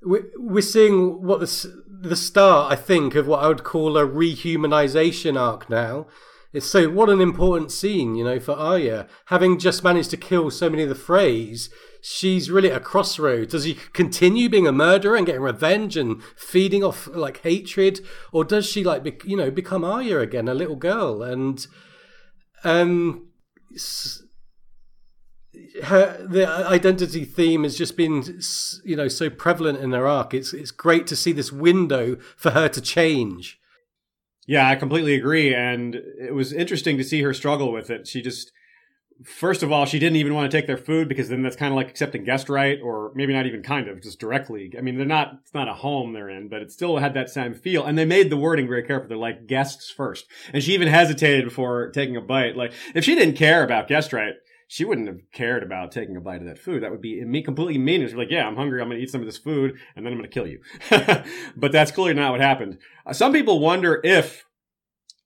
[0.05, 4.07] we- we're seeing what the the start, I think, of what I would call a
[4.07, 6.07] rehumanization arc now.
[6.57, 9.09] It's so what an important scene, you know, for Arya.
[9.26, 11.68] Having just managed to kill so many of the Freys,
[12.00, 13.52] she's really at a crossroads.
[13.52, 18.00] Does she continue being a murderer and getting revenge and feeding off like hatred,
[18.32, 21.22] or does she like, bec- you know, become Arya again, a little girl?
[21.22, 21.66] And
[22.64, 23.28] um,
[25.84, 28.40] her the identity theme has just been
[28.82, 30.32] you know so prevalent in her arc.
[30.32, 33.59] It's it's great to see this window for her to change.
[34.47, 35.55] Yeah, I completely agree.
[35.55, 38.07] And it was interesting to see her struggle with it.
[38.07, 38.53] She just,
[39.24, 41.72] first of all, she didn't even want to take their food because then that's kind
[41.72, 44.72] of like accepting guest right, or maybe not even kind of, just directly.
[44.78, 47.28] I mean, they're not, it's not a home they're in, but it still had that
[47.28, 47.84] same feel.
[47.84, 49.09] And they made the wording very careful.
[49.09, 50.26] They're like guests first.
[50.53, 52.57] And she even hesitated before taking a bite.
[52.57, 54.34] Like, if she didn't care about guest right,
[54.69, 56.83] she wouldn't have cared about taking a bite of that food.
[56.83, 58.17] That would be me completely meaningless.
[58.17, 58.81] Like, yeah, I'm hungry.
[58.81, 60.61] I'm going to eat some of this food and then I'm going to kill you.
[61.57, 62.79] but that's clearly not what happened.
[63.07, 64.45] Uh, some people wonder if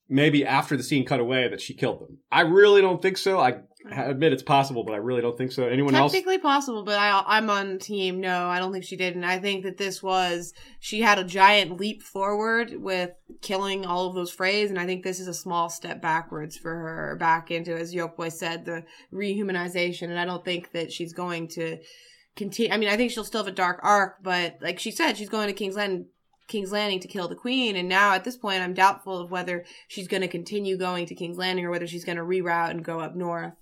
[0.08, 2.18] maybe after the scene cut away that she killed them.
[2.30, 3.38] I really don't think so.
[3.38, 5.66] I admit it's possible, but I really don't think so.
[5.66, 6.12] Anyone else?
[6.12, 8.20] Technically possible, but I, I'm on team.
[8.20, 11.24] No, I don't think she did, and I think that this was she had a
[11.24, 13.10] giant leap forward with
[13.40, 16.74] killing all of those Freys, and I think this is a small step backwards for
[16.74, 20.04] her back into, as Yokeboy said, the rehumanization.
[20.04, 21.78] And I don't think that she's going to
[22.36, 22.72] continue.
[22.72, 25.30] I mean, I think she'll still have a dark arc, but like she said, she's
[25.30, 26.06] going to King's Landing.
[26.48, 29.64] King's Landing to kill the queen, and now at this point, I'm doubtful of whether
[29.86, 32.84] she's going to continue going to King's Landing or whether she's going to reroute and
[32.84, 33.52] go up north.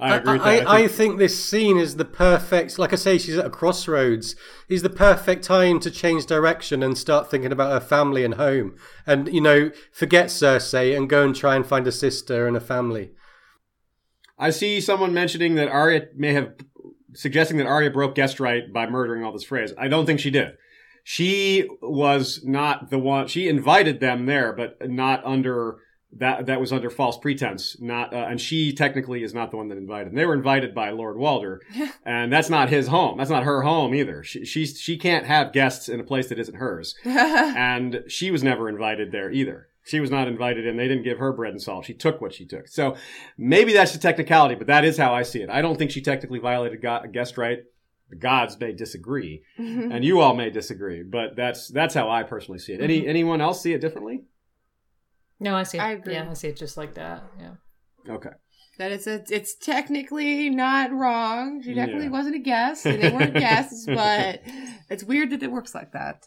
[0.00, 0.66] I agree with I, that.
[0.66, 3.46] I, I I think- think this scene is the perfect, like I say, she's at
[3.46, 4.34] a crossroads.
[4.68, 8.76] Is the perfect time to change direction and start thinking about her family and home,
[9.06, 12.60] and you know, forget Cersei and go and try and find a sister and a
[12.60, 13.10] family.
[14.38, 16.54] I see someone mentioning that Arya may have
[17.12, 19.72] suggesting that Arya broke guest right by murdering all this Freys.
[19.76, 20.52] I don't think she did.
[21.04, 23.26] She was not the one.
[23.26, 25.78] She invited them there, but not under
[26.12, 26.46] that.
[26.46, 27.76] That was under false pretense.
[27.80, 30.08] Not, uh, and she technically is not the one that invited.
[30.08, 30.14] them.
[30.16, 31.60] They were invited by Lord Walder,
[32.04, 33.18] and that's not his home.
[33.18, 34.22] That's not her home either.
[34.22, 38.42] She she she can't have guests in a place that isn't hers, and she was
[38.42, 39.68] never invited there either.
[39.82, 41.86] She was not invited and They didn't give her bread and salt.
[41.86, 42.68] She took what she took.
[42.68, 42.96] So
[43.38, 45.48] maybe that's the technicality, but that is how I see it.
[45.50, 47.60] I don't think she technically violated go- guest right.
[48.10, 52.58] The gods may disagree, and you all may disagree, but that's that's how I personally
[52.58, 52.80] see it.
[52.80, 54.22] Any anyone else see it differently?
[55.40, 55.78] No, I see.
[55.78, 55.82] It.
[55.82, 56.12] I agree.
[56.14, 57.24] Yeah, I see it just like that.
[57.38, 57.54] Yeah.
[58.08, 58.30] Okay.
[58.78, 61.62] that it's a, it's technically not wrong.
[61.62, 62.10] She definitely Yeah.
[62.10, 62.86] wasn't a guest.
[62.86, 64.40] and They weren't guests, but
[64.88, 66.24] it's weird that it works like that.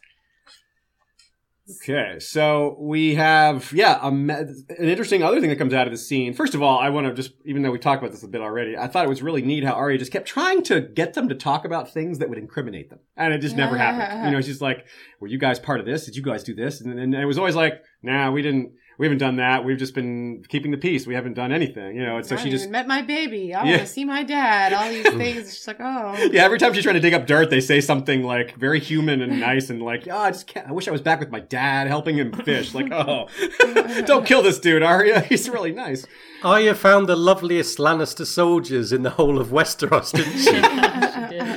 [1.81, 5.93] Okay, so we have yeah a, me- an interesting other thing that comes out of
[5.93, 6.33] the scene.
[6.33, 8.41] First of all, I want to just even though we talked about this a bit
[8.41, 11.29] already, I thought it was really neat how Arya just kept trying to get them
[11.29, 14.25] to talk about things that would incriminate them, and it just never happened.
[14.25, 14.85] You know, she's like,
[15.21, 16.05] "Were you guys part of this?
[16.05, 18.73] Did you guys do this?" And, and it was always like, "Nah, we didn't.
[18.97, 19.65] We haven't done that.
[19.65, 21.07] We've just been keeping the peace.
[21.07, 23.53] We haven't done anything." You know, and so I she just met my baby.
[23.53, 23.69] I Yeah.
[23.71, 24.73] want to see my dad.
[24.73, 25.53] All these things.
[25.55, 26.15] She's like, oh.
[26.31, 29.21] yeah, every time she's trying to dig up dirt, they say something like very human
[29.21, 30.67] and nice and like, oh, I just can't.
[30.67, 32.73] I wish I was back with my dad helping him fish.
[32.73, 33.27] Like, oh,
[34.05, 35.21] don't kill this dude, Arya.
[35.21, 36.05] He's really nice.
[36.43, 40.43] Arya found the loveliest Lannister soldiers in the whole of Westeros, didn't she?
[40.43, 40.51] She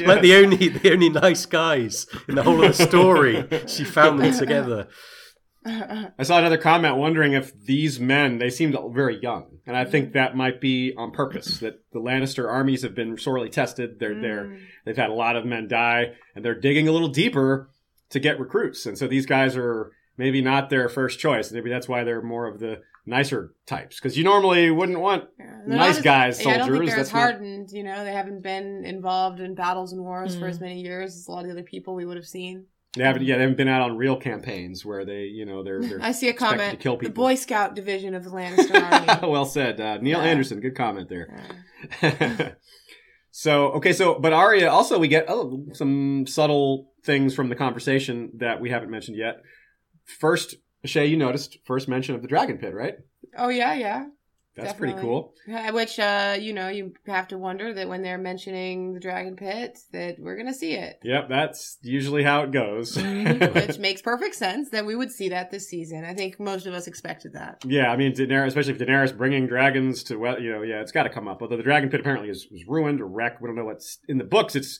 [0.05, 0.07] did.
[0.07, 3.47] like the only the only nice guys in the whole of the story.
[3.67, 4.87] She found them together.
[6.19, 9.59] I saw another comment wondering if these men, they seemed very young.
[9.67, 13.49] And I think that might be on purpose, that the Lannister armies have been sorely
[13.49, 13.99] tested.
[13.99, 17.69] They're, they're, they've had a lot of men die and they're digging a little deeper
[18.11, 18.87] to get recruits.
[18.87, 21.51] And so these guys are maybe not their first choice.
[21.51, 23.99] Maybe that's why they're more of the nicer types.
[24.01, 26.91] Cause you normally wouldn't want They're nice as- guys, Yeah, I don't think soldiers.
[26.91, 27.71] they're as That's not- hardened.
[27.73, 30.51] You know, they haven't been involved in battles and wars for Mm.
[30.51, 32.67] as many years as a lot of the other people we would have seen.
[32.97, 35.81] They haven't, yeah, they haven't been out on real campaigns where they, you know, they're,
[35.83, 36.71] they're I see a comment.
[36.73, 37.13] to kill people.
[37.13, 37.15] The.
[37.15, 39.31] Boy Scout division of the Lannister Army.
[39.31, 40.25] well said, uh, Neil Yeah.
[40.25, 40.61] Anderson.
[40.61, 41.45] Good comment there.
[42.03, 42.51] Uh,
[43.31, 48.31] so okay, so but Arya also we get oh, some subtle things from the conversation
[48.39, 49.37] that we haven't mentioned yet.
[50.05, 52.95] First, Shay, you noticed first mention of the dragon pit, right?
[53.37, 54.07] oh yeah, yeah.
[54.57, 55.35] That's pretty cool.
[55.73, 59.79] Which, uh, you know, you have to wonder that when they're mentioning the Dragon Pit,
[59.93, 60.99] that we're gonna see it.
[61.03, 62.97] Yep, that's usually how it goes.
[62.97, 66.05] Which makes perfect sense that we would see that this season.
[66.05, 67.63] I think most of us expected that.
[67.67, 70.93] yeah, I mean Daenerys, especially if Daenerys bringing dragons to well, you know, yeah, it's
[70.93, 71.43] got to come up.
[71.43, 73.43] Although the dragon pit apparently is, is ruined or wrecked.
[73.43, 74.57] We don't know what's in the books.
[74.57, 74.79] It's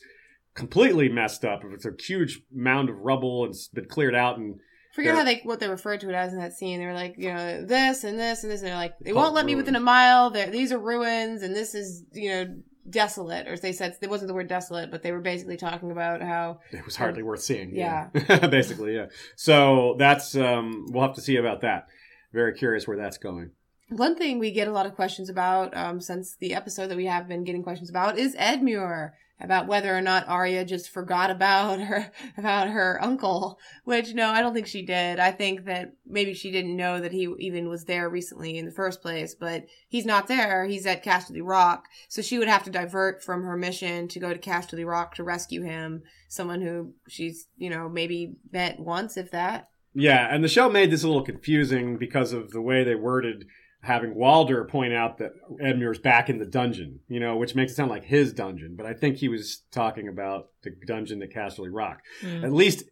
[0.55, 1.61] completely messed up.
[1.71, 4.59] It's a huge mound of rubble and it's been cleared out and
[4.97, 5.19] Forget Yeah.
[5.19, 6.79] how they what they referred to it as in that scene.
[6.79, 9.25] They were like, you know, this and this and this, and they're like, they Called
[9.25, 9.85] won't let me within a ruins.
[9.85, 10.29] mile.
[10.31, 12.55] There, these are ruins, and this is, you know,
[12.89, 13.47] desolate.
[13.47, 16.61] Or they said it wasn't the word desolate, but they were basically talking about how
[16.71, 17.75] it was hardly worth seeing.
[17.75, 18.07] Yeah.
[18.49, 19.05] basically, yeah.
[19.35, 21.85] So that's um, we'll have to see about that.
[22.33, 23.51] Very curious where that's going.
[23.89, 27.05] One thing we get a lot of questions about um, since the episode that we
[27.05, 31.79] have been getting questions about is Edmure about whether or not Arya just forgot about
[31.79, 33.59] her about her uncle.
[33.83, 35.19] Which no, I don't think she did.
[35.19, 38.71] I think that maybe she didn't know that he even was there recently in the
[38.71, 39.35] first place.
[39.35, 40.65] But he's not there.
[40.65, 44.33] He's at Casterly Rock, so she would have to divert from her mission to go
[44.33, 46.03] to Casterly Rock to rescue him.
[46.27, 49.69] Someone who she's you know maybe met once, if that.
[49.93, 53.45] Yeah, and the show made this a little confusing because of the way they worded
[53.81, 57.75] having Walder point out that Edmure's back in the dungeon, you know, which makes it
[57.75, 61.69] sound like his dungeon, but I think he was talking about the dungeon at Casterly
[61.71, 62.01] Rock.
[62.21, 62.43] Mm.
[62.43, 62.83] At least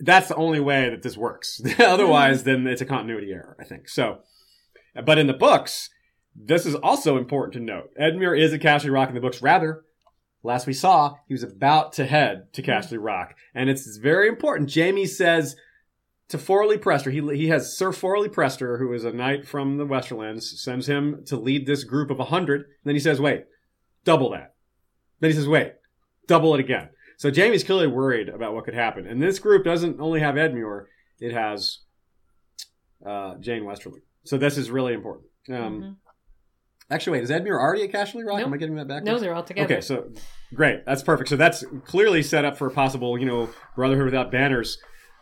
[0.00, 1.60] that's the only way that this works.
[1.78, 3.88] Otherwise, then it's a continuity error, I think.
[3.88, 4.20] So,
[5.04, 5.90] but in the books,
[6.34, 7.90] this is also important to note.
[8.00, 9.42] Edmure is at Casterly Rock in the books.
[9.42, 9.84] Rather,
[10.42, 13.34] last we saw, he was about to head to Casterly Rock.
[13.54, 14.72] And it's very important.
[14.72, 15.56] Jaime says
[16.28, 19.86] to Forley Prester, he, he has Sir Forley Prester, who is a knight from the
[19.86, 22.66] Westerlands, sends him to lead this group of a hundred.
[22.84, 23.44] Then he says, wait,
[24.04, 24.54] double that.
[25.20, 25.72] Then he says, wait,
[26.26, 26.90] double it again.
[27.16, 29.06] So Jaime's clearly worried about what could happen.
[29.06, 30.84] And this group doesn't only have Edmure,
[31.18, 31.78] it has
[33.04, 34.02] uh, Jeyne Westerling.
[34.24, 35.26] So this is really important.
[35.50, 35.96] Um, Mhm.
[36.90, 38.38] Actually, wait, is Edmure already at Casterly Rock?
[38.38, 38.46] Nope.
[38.46, 39.02] Am I getting that back?
[39.04, 39.74] No, they're all together.
[39.74, 40.10] Okay, so
[40.54, 40.86] great.
[40.86, 41.28] That's perfect.
[41.28, 44.78] So that's clearly set up for a possible, you know, Brotherhood without banners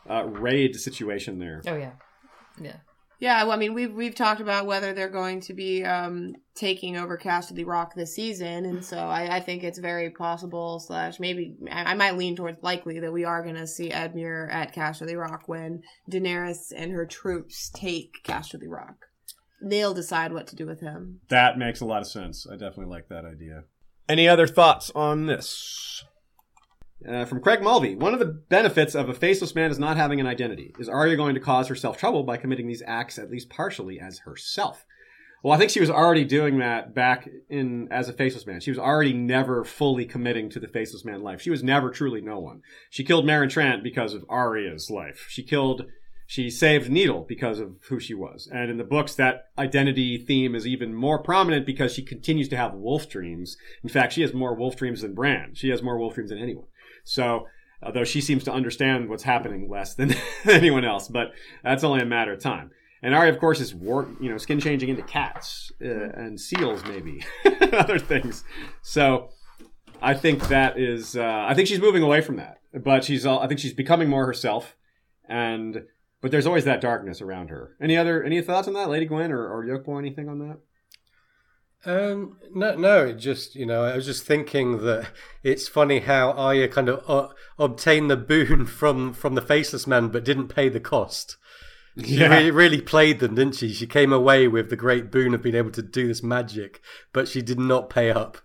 [0.09, 1.63] uh, raid situation there.
[1.67, 1.93] Oh yeah,
[2.61, 2.77] yeah.
[3.19, 6.99] Yeah, well, I mean, we've we've talked about whether they're going to be um, taking
[6.99, 11.57] over Casterly Rock this season, and so I, I think it's very possible slash maybe
[11.71, 15.19] I, I might lean towards likely that we are going to see Edmure at Casterly
[15.19, 19.07] Rock when Daenerys and her troops take Casterly Rock.
[19.63, 21.21] They'll decide what to do with him.
[21.31, 22.47] That makes a lot of sense.
[22.47, 23.65] I definitely like that idea.
[24.07, 26.05] Any other thoughts on this?
[27.09, 30.19] Uh, from Craig Mulvey, one of the benefits of a faceless man is not having
[30.21, 30.75] an identity.
[30.79, 34.21] Is Arya going to cause herself trouble by committing these acts at least partially as
[34.21, 34.85] herself?
[35.43, 38.59] Well, I think she was already doing that back in as a faceless man.
[38.61, 41.41] She was already never fully committing to the faceless man life.
[41.41, 42.63] She was never truly no one.
[42.91, 45.27] She killed Meryn Trant because of Arya's life.
[45.29, 45.87] She killed
[46.29, 48.49] she saved Needle because of who she was.
[48.53, 52.57] And in the books, that identity theme is even more prominent because she continues to
[52.57, 53.57] have wolf dreams.
[53.85, 55.55] In fact, she has more wolf dreams than Bran.
[55.55, 56.67] She has more wolf dreams than anyone.
[57.07, 57.47] So,
[57.83, 61.33] although she seems to understand what's happening less than anyone else, but
[61.63, 62.71] that's only a matter of time.
[63.03, 66.83] And Arya, of course, is war, you know, skin changing into cats uh, and seals,
[66.85, 68.45] maybe, and other things.
[68.83, 69.31] So,
[70.03, 73.41] I think that is, uh, I think she's moving away from that, but she's, all,
[73.41, 74.77] I think she's becoming more herself,
[75.29, 75.85] and
[76.21, 77.77] but there's always that darkness around her.
[77.81, 79.99] Any other, any thoughts on that, Lady Gwen or, or Yokeboy?
[79.99, 80.59] Anything on that?
[81.87, 83.07] Um, no, no.
[83.07, 85.09] It just you know, I was just thinking that
[85.43, 87.29] it's funny how Arya kind of uh,
[87.59, 91.37] obtained the boon from from the faceless man, but didn't pay the cost.
[92.05, 92.29] She Yeah.
[92.29, 93.73] really, really played them, didn't she?
[93.73, 96.83] She came away with the great boon of being able to do this magic,
[97.15, 98.37] but she did not pay up.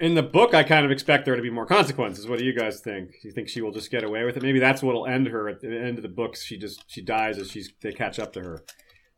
[0.00, 2.26] In the book, I kind of expect there to be more consequences.
[2.26, 3.10] What do you guys think?
[3.22, 4.42] Do you think she will just get away with it?
[4.42, 6.42] Maybe that's what'll end her at the end of the books.
[6.42, 8.64] She just she dies as she's they catch up to her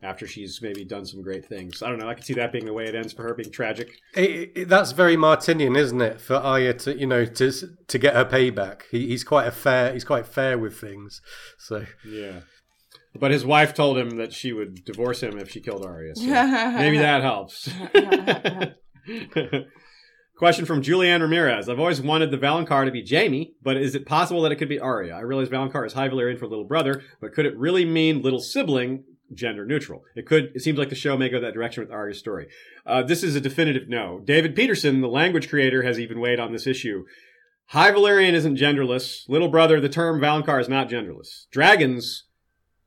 [0.05, 1.83] after she's maybe done some great things.
[1.83, 2.09] I don't know.
[2.09, 3.89] I can see that being the way it ends for her, being tragic.
[4.15, 6.21] It, it, that's very Martinian, isn't it?
[6.21, 7.53] For Arya to you know to
[7.89, 8.83] to get her payback.
[8.91, 9.93] He, he's quite a fair.
[9.93, 11.21] He's quite fair with things.
[11.59, 12.41] So Yeah.
[13.17, 16.17] But his wife told him that she would divorce him if she killed Arya.
[16.17, 17.71] So maybe that helps.
[20.37, 21.69] Question from Julianne Ramirez.
[21.69, 24.69] I've always wanted the Valonqar to be Jaime, but is it possible that it could
[24.69, 25.15] be Arya?
[25.15, 28.41] I realize Valonqar is High Valyrian for little brother, but could it really mean little
[28.41, 30.05] sibling, gender neutral?
[30.15, 30.53] It could.
[30.55, 32.49] It seems like the show may go that direction with Arya's story.
[32.85, 34.21] Uh, this is a definitive no.
[34.21, 37.05] David Peterson, the language creator, has even weighed on this issue.
[37.69, 39.29] High Valyrian isn't genderless.
[39.29, 41.47] Little brother, the term Valonqar is not genderless.
[41.51, 42.25] Dragons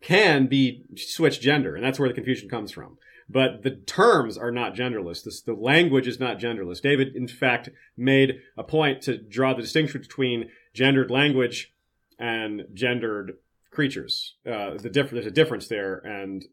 [0.02, 2.98] can be switch gender, and that's where the confusion comes from.
[3.30, 5.24] But the terms are not genderless.
[5.24, 6.82] This, the language is not genderless.
[6.82, 11.74] David, in fact, made a point to draw the distinction between gendered language
[12.18, 13.34] and gendered
[13.78, 14.36] creatures.
[14.44, 16.44] Uh, the diff- there's a difference there, and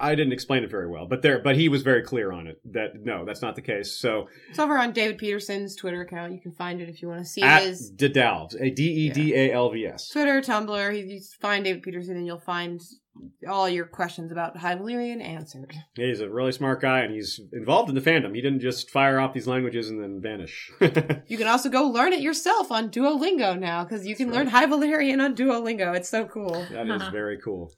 [0.00, 1.04] I didn't explain it very well.
[1.08, 3.98] But there, but he was very clear on it that no, that's not the case.
[3.98, 6.32] So It's over on David Peterson's Twitter account.
[6.32, 9.10] You can find it if you want to see at his Dedalvs, a D E
[9.10, 10.08] D A L V S.
[10.10, 10.96] Twitter, Tumblr.
[10.96, 12.80] You you find David Peterson and you'll find
[13.48, 15.74] all your questions about High Valyrian answered.
[15.96, 18.34] Yeah, he's a really smart guy, and he's involved in the fandom.
[18.34, 20.70] He didn't just fire off these languages and then vanish.
[21.26, 24.46] You can also go learn it yourself on Duolingo now because you can That's learn
[24.48, 25.94] High Valyrian on Duolingo.
[25.94, 26.66] It's so cool.
[26.70, 27.72] That is very cool.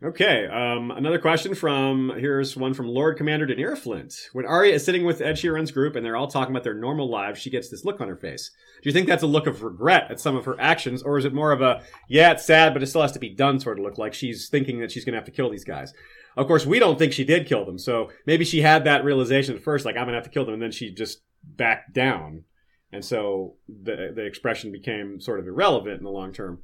[0.00, 4.14] Okay, um, another question from here's one from Lord Commander Daenerys Flint.
[4.32, 7.10] When Arya is sitting with Ed Sheeran's group and they're all talking about their normal
[7.10, 8.52] lives, she gets this look on her face.
[8.80, 11.24] Do you think that's a look of regret at some of her actions, or is
[11.24, 13.80] it more of a yeah, it's sad, but it still has to be done sort
[13.80, 15.92] of look like she's thinking that she's going to have to kill these guys?
[16.36, 19.56] Of course, we don't think she did kill them, so maybe she had that realization
[19.56, 21.92] at first, like I'm going to have to kill them, and then she just backed
[21.92, 22.44] down,
[22.92, 26.62] and so the the expression became sort of irrelevant in the long term.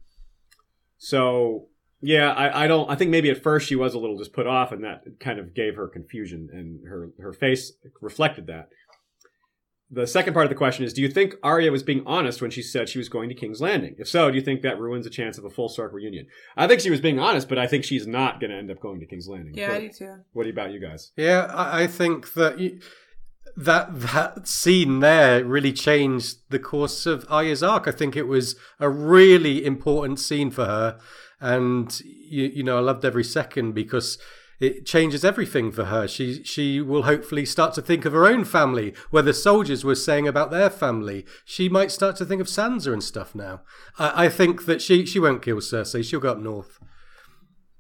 [0.99, 1.66] So
[2.05, 2.91] yeah, I, I don't.
[2.91, 5.39] I think maybe at first she was a little just put off, and that kind
[5.39, 8.69] of gave her confusion, and her her face reflected that.
[9.91, 12.51] The second part of the question is: Do you think Arya was being honest when
[12.51, 13.95] she said she was going to King's Landing?
[13.99, 16.27] If so, do you think that ruins the chance of a full Stark reunion?
[16.57, 18.81] I think she was being honest, but I think she's not going to end up
[18.81, 19.55] going to King's Landing.
[19.55, 20.15] Yeah, What- I do too.
[20.33, 21.13] What about you guys?
[21.17, 22.81] Yeah, I, I think that you,
[23.57, 27.87] that that scene there really changed the course of Arya's arc.
[27.87, 30.99] I think it was a really important scene for her,
[31.45, 34.18] and you, you know I loved every second because
[34.61, 36.09] it changes everything for her.
[36.09, 39.95] She she will hopefully start to think of her own family, where the soldiers were
[39.95, 41.26] saying about their family.
[41.45, 43.61] She might start to think of Sansa and stuff now.
[43.99, 46.03] I, I think that she she won't kill Cersei.
[46.03, 46.78] She'll go up north.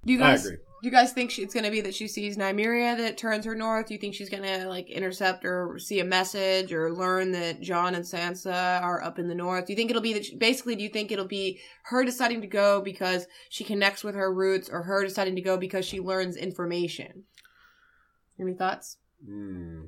[0.04, 0.50] Do you I guys?
[0.84, 3.46] Do you guys think she, it's going to be that she sees Nymeria that turns
[3.46, 3.86] her north?
[3.86, 7.62] Do you think she's going to like intercept or see a message or learn that
[7.62, 9.64] Jon and Sansa are up in the north?
[9.64, 10.76] Do you think it'll be that she, basically?
[10.76, 14.68] Do you think it'll be her deciding to go because she connects with her roots,
[14.68, 17.24] or her deciding to go because she learns information?
[18.38, 18.98] Any thoughts?
[19.26, 19.84] Hmm.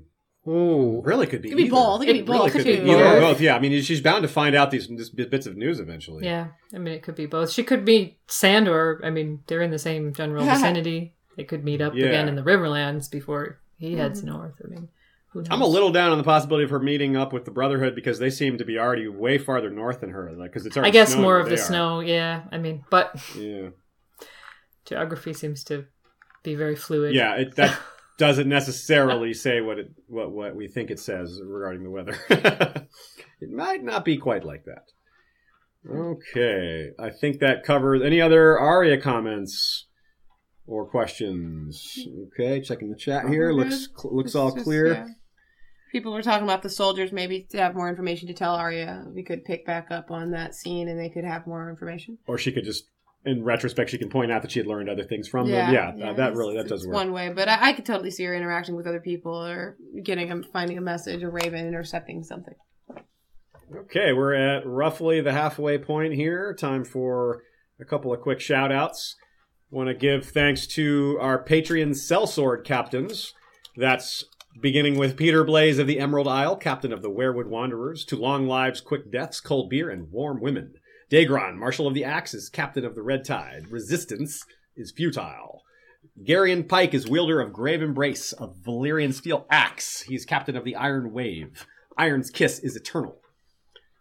[0.47, 1.49] Oh, Really, could be.
[1.49, 1.71] It could be either.
[1.75, 2.03] both.
[2.03, 3.21] It could be really both, could be either or Yeah.
[3.21, 3.41] both.
[3.41, 6.25] Yeah, I mean, she's bound to find out these, these bits of news eventually.
[6.25, 7.51] Yeah, I mean, it could be both.
[7.51, 9.01] She could be Sandor.
[9.05, 11.15] I mean, they're in the same general vicinity.
[11.37, 12.07] They could meet up Yeah.
[12.07, 14.31] again in the Riverlands before he heads mm-hmm.
[14.31, 14.55] north.
[14.65, 14.89] I mean,
[15.33, 15.49] who knows?
[15.51, 18.19] I'm a little down on the possibility of her meeting up with the Brotherhood because
[18.19, 20.33] they seem to be already way farther north than her.
[20.33, 21.59] Like, because it's I guess more of the are.
[21.59, 22.01] snow.
[22.01, 23.71] Yeah, I mean, but Yeah,
[24.85, 25.87] geography seems to
[26.43, 27.15] be very fluid.
[27.15, 27.35] yeah.
[27.35, 27.77] It, that
[28.19, 32.19] doesn't necessarily say what it what what we think it says regarding the weather.
[33.41, 34.85] it might not be quite like that.
[35.89, 39.87] Okay, I think that covers any other Arya comments
[40.67, 41.97] or questions.
[42.29, 43.47] Okay, checking the chat here.
[43.55, 44.87] We're Looks cl- looks It's all just, clear.
[44.95, 45.07] yeah.
[45.93, 47.13] People were talking about the soldiers.
[47.13, 50.55] Maybe to have more information to tell Arya, we could pick back up on that
[50.57, 52.19] scene, and they could have more information.
[52.27, 52.91] Or she could just,
[53.27, 55.75] in retrospect, she can point out that she had learned other things from them.
[55.75, 56.95] Yeah, that, that really that does work.
[56.95, 60.31] One way, but I, I could totally see her interacting with other people, or getting
[60.31, 62.55] a finding a message, or Raven intercepting something.
[63.75, 66.55] Okay, we're at roughly the halfway point here.
[66.55, 67.43] Time for
[67.81, 69.17] a couple of quick shout outs.
[69.71, 73.35] Want to give thanks to our Patreon sellsword captains.
[73.77, 74.25] That's
[74.63, 78.47] beginning with Peter Blaze of the Emerald Isle, captain of the Weirwood Wanderers, to Long
[78.47, 80.75] Lives, Quick Deaths, Cold Beer, and Warm Women.
[81.11, 83.69] Dagron, Marshal of the Axes, captain of the Red Tide.
[83.71, 84.45] Resistance
[84.77, 85.63] is futile.
[86.27, 90.03] Garion Pike is wielder of Grave Embrace of Valyrian Steel Axe.
[90.03, 91.65] He's captain of the Iron Wave.
[91.97, 93.21] Iron's Kiss is eternal.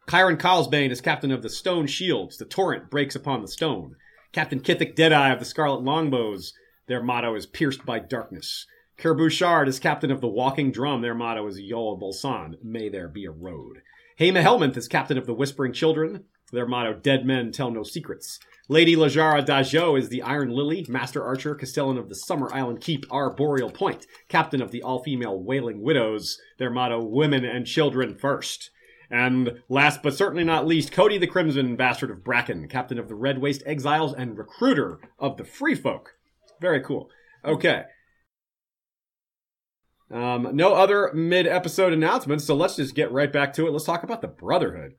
[0.10, 2.38] Chiron Carlsbane is captain of the Stone Shields.
[2.38, 3.96] The torrent breaks upon the stone.
[4.32, 6.54] Captain Kithik Deadeye of the Scarlet Longbows.
[6.88, 8.66] Their motto is pierced by darkness.
[8.98, 11.02] Kerr Bouchard is captain of the Walking Drum.
[11.02, 12.56] Their motto is Yoel Bolsan.
[12.64, 13.82] May there be a road.
[14.20, 16.24] Hema Helminth is captain of the Whispering Children.
[16.52, 18.40] Their motto, Dead Men Tell No Secrets.
[18.68, 23.06] Lady Lajara Dajo is the Iron Lily, Master Archer, Castellan of the Summer Island Keep,
[23.12, 26.40] Arboreal Point, captain of the all-female Wailing Widows.
[26.58, 28.72] Their motto, Women and Children First.
[29.12, 33.16] And last but certainly not least, Cody the Crimson, Bastard of Bracken, captain of the
[33.16, 36.16] Red Waste Exiles and recruiter of the Free Folk.
[36.60, 37.10] Very cool.
[37.44, 37.84] Okay.
[40.12, 43.72] Um, no other mid-episode announcements, so let's just get right back to it.
[43.72, 44.94] Let's talk about the Brotherhood.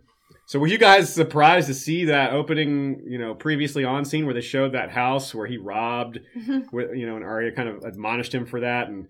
[0.47, 4.35] So were you guys surprised to see that opening, you know, previously on scene where
[4.35, 6.75] they showed that house where he robbed, mm-hmm.
[6.75, 9.09] with, you know, and Arya kind of admonished him for that, and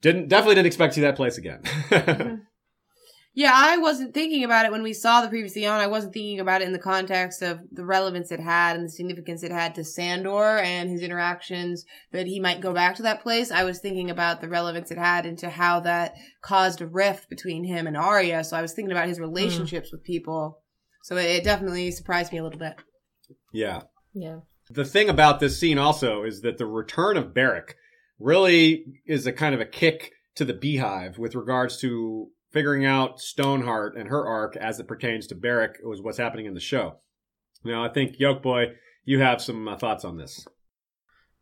[0.00, 1.60] didn't definitely didn't expect to see that place again.
[1.62, 2.34] Mm-hmm.
[3.38, 5.78] Yeah, I wasn't thinking about it when we saw the previously on.
[5.78, 8.90] I wasn't thinking about it in the context of the relevance it had and the
[8.90, 13.22] significance it had to Sandor and his interactions that he might go back to that
[13.22, 13.52] place.
[13.52, 17.62] I was thinking about the relevance it had into how that caused a rift between
[17.62, 18.42] him and Arya.
[18.42, 19.26] So I was thinking about his hmm.
[19.26, 20.58] relationships with people.
[21.08, 22.76] So it, it definitely surprised me a little bit.
[23.50, 23.80] yeah.
[24.12, 24.40] Yeah.
[24.68, 27.76] The thing about this scene also is that the return of Beric
[28.18, 33.20] really is a kind of a kick to the beehive with regards to figuring out
[33.20, 36.98] Stoneheart and her arc as it pertains to Beric was what's happening in the show.
[37.64, 38.66] Now, I think Yoke Boy,
[39.06, 40.46] you have some uh, thoughts on this.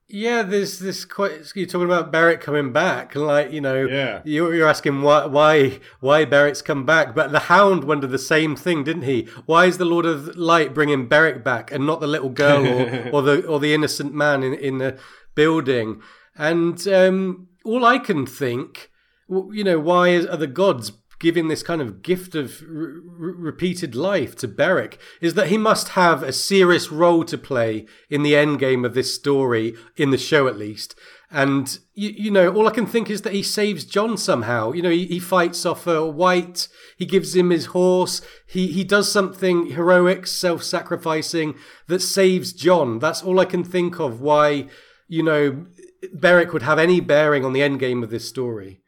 [0.08, 1.50] Yeah, there's this quite.
[1.56, 4.20] You're talking about Beric coming back, like you know, Yeah.
[4.24, 8.84] you're, asking why why why Beric's come back, but the Hound wondered the same thing,
[8.84, 9.28] didn't he?
[9.46, 13.10] Why is the Lord of Light bringing Barrett back and not the little girl or,
[13.14, 14.96] or the or the innocent man in in the
[15.34, 16.00] building.
[16.36, 18.90] And um, all I can think,
[19.28, 23.94] you know, why are the gods giving this kind of gift of r- r- repeated
[23.94, 28.36] life to Beric is that he must have a serious role to play in the
[28.36, 30.94] end game of this story, in the show at least.
[31.30, 34.72] And you, you know, all I can think is that he saves Jon somehow.
[34.72, 36.68] You know, he, he fights off a white.
[36.96, 38.22] He gives him his horse.
[38.46, 41.56] He he does something heroic, self-sacrificing
[41.88, 43.00] that saves Jon.
[43.00, 44.20] That's all I can think of.
[44.20, 44.68] Why,
[45.08, 45.66] you know,
[46.12, 48.80] Beric would have any bearing on the end game of this story.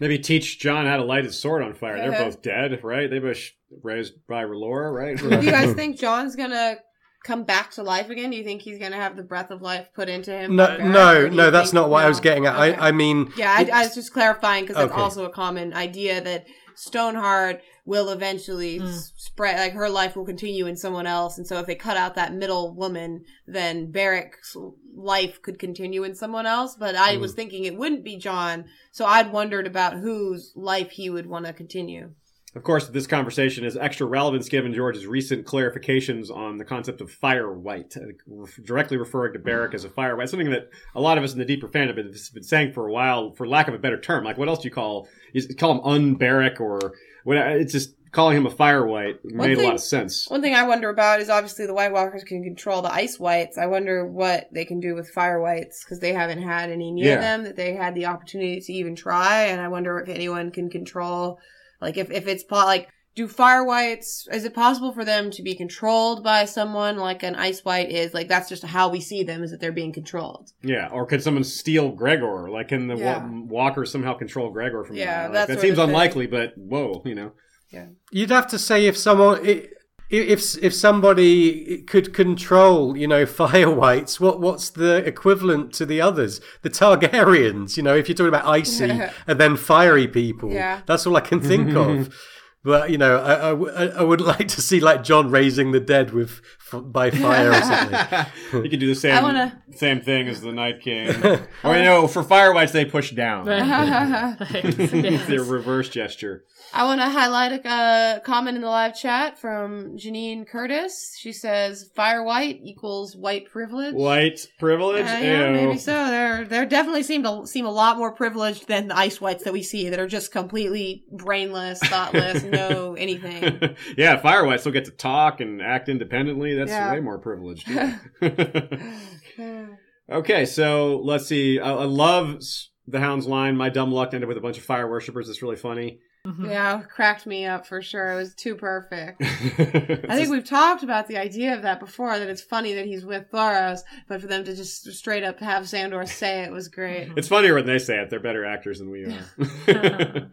[0.00, 1.96] Maybe teach Jon how to light his sword on fire.
[1.96, 2.24] They're Uh-huh.
[2.24, 3.08] both dead, right?
[3.08, 3.34] They were
[3.82, 5.16] raised by R'hllor, right?
[5.16, 6.76] Do you guys think Jon's gonna
[7.24, 8.30] come back to life again?
[8.30, 10.56] Do you think he's gonna have the breath of life put into him?
[10.56, 11.50] No, by Beric, no, no.
[11.52, 12.54] That's think- not what I was getting at.
[12.56, 12.74] Okay.
[12.76, 15.00] I, I mean, Yeah, I, I was just clarifying because that's Okay.
[15.00, 19.10] also a common idea that Stoneheart will eventually Mm.
[19.16, 22.14] spread, like her life will continue in someone else, and so if they cut out
[22.14, 24.56] that middle woman, then Beric's
[24.94, 26.76] life could continue in someone else.
[26.76, 31.10] But I was thinking it wouldn't be Jon, so I'd wondered about whose life he
[31.10, 32.10] would want to continue.
[32.54, 37.10] Of course, this conversation is extra relevance given George's recent clarifications on the concept of
[37.10, 41.16] fire white, uh, directly referring to Barrick as a fire white, something that a lot
[41.16, 43.68] of us in the deeper fan have been, been saying for a while, for lack
[43.68, 44.22] of a better term.
[44.22, 46.92] Like, what else do you call you call him unbarrack or
[47.24, 47.36] what?
[47.36, 50.28] It's just calling him a fire white made a lot of sense.
[50.28, 53.56] One thing I wonder about is obviously the White Walkers can control the ice whites.
[53.56, 57.14] I wonder what they can do with fire whites because they haven't had any near
[57.14, 57.20] Yeah.
[57.20, 59.44] them that they had the opportunity to even try.
[59.44, 61.38] And I wonder if anyone can control,
[61.80, 65.54] like, if, if it's like, do fire whites, is it possible for them to be
[65.54, 68.14] controlled by someone like an ice white is?
[68.14, 70.50] Like, that's just how we see them is that they're being controlled.
[70.62, 72.48] Yeah, or could someone steal Gregor?
[72.50, 73.22] Like, can the Yeah.
[73.24, 75.90] wa- Walkers somehow control Gregor from Yeah, Like, that that seems of thing.
[75.90, 77.32] unlikely, but whoa, you know.
[77.70, 79.66] Yeah you'd have to say if someone i-
[80.10, 86.00] if if somebody could control, you know, fire whites, what what's the equivalent to the
[86.00, 86.40] others?
[86.62, 88.90] The Targaryens, you know, if you're talking about icy
[89.26, 90.80] and then fiery people, Yeah.
[90.86, 92.14] that's all I can think of.
[92.64, 93.48] But you know, I
[93.86, 96.40] I would like to see like Jon raising the dead with
[96.80, 98.26] by fire or something.
[98.64, 101.08] you could do the same wanna- same thing as the Night King.
[101.64, 103.46] or you know, for fire whites they push down.
[103.92, 104.36] Yes.
[104.52, 106.44] It's their reverse gesture.
[106.74, 111.16] I want to highlight a uh, comment in the live chat from Janine Curtis.
[111.18, 115.04] She says, "Fire white equals white privilege." White privilege.
[115.04, 115.52] Uh, yeah, Ew.
[115.52, 115.92] maybe so.
[115.92, 119.44] They're they are definitely seem to seem a lot more privileged than the ice whites
[119.44, 123.76] that we see that are just completely brainless, thoughtless, no anything.
[123.98, 126.54] yeah, fire whites still get to talk and act independently.
[126.54, 126.92] That's Yeah.
[126.92, 127.68] way more privileged.
[127.68, 127.98] yeah.
[130.10, 131.58] okay, so let's see.
[131.58, 132.42] I, I love
[132.86, 133.56] the Hound's line.
[133.56, 135.28] My dumb luck ended with a bunch of fire worshippers.
[135.28, 136.00] It's really funny.
[136.26, 136.50] Mm-hmm.
[136.50, 138.12] yeah, cracked me up for sure.
[138.12, 139.20] It was too perfect.
[139.22, 142.16] I think we've talked about the idea of that before.
[142.16, 145.68] That it's funny that he's with Thoros, but for them to just straight up have
[145.68, 147.10] Sandor say it was great.
[147.16, 148.08] It's funnier when they say it.
[148.08, 150.30] They're better actors than we are.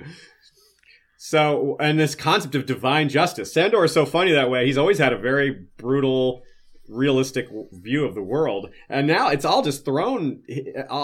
[1.22, 3.51] So, and this concept of divine justice.
[3.51, 4.65] Sandor is so funny that way.
[4.65, 6.43] He's always had a very brutal,
[6.88, 10.41] realistic view of the world, and now it's all just thrown.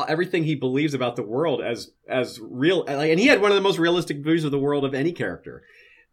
[0.07, 3.61] Everything he believes about the world as as real, and he had one of the
[3.61, 5.63] most realistic views of the world of any character.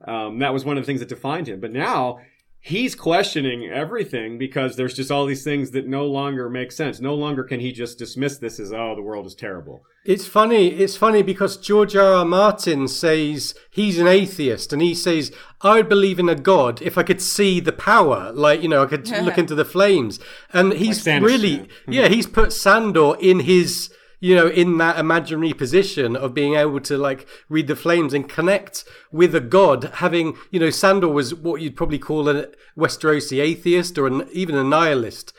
[0.04, 1.60] Um, that was one of the things that defined him.
[1.60, 2.18] But now
[2.62, 7.00] he's questioning everything because there's just all these things that no longer make sense.
[7.00, 9.82] No longer can he just dismiss this as oh the world is terrible.
[10.04, 10.68] It's funny.
[10.68, 12.14] It's funny because George R.
[12.14, 12.24] R.
[12.24, 16.96] Martin says he's an atheist, and he says I would believe in a god if
[16.96, 20.18] I could see the power, like you know, I could look into the flames.
[20.52, 21.40] And he's Sanderson.
[21.40, 23.92] really, yeah, he's put Sandor in his,
[24.22, 28.28] you know, in that imaginary position of being able to like read the flames and
[28.28, 29.90] connect with a god.
[29.94, 32.46] Having, you know, Sandor was what you'd probably call a
[32.78, 35.32] Westerosi atheist or an, even a nihilist,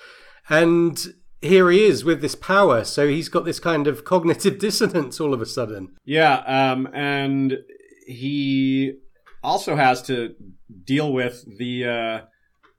[0.49, 0.99] and
[1.39, 2.83] here he is with this power.
[2.83, 5.95] So he's got this kind of cognitive dissonance all of a sudden.
[6.03, 7.59] Yeah, um, and
[8.05, 8.95] he
[9.41, 10.35] also has to
[10.83, 12.21] deal with the uh,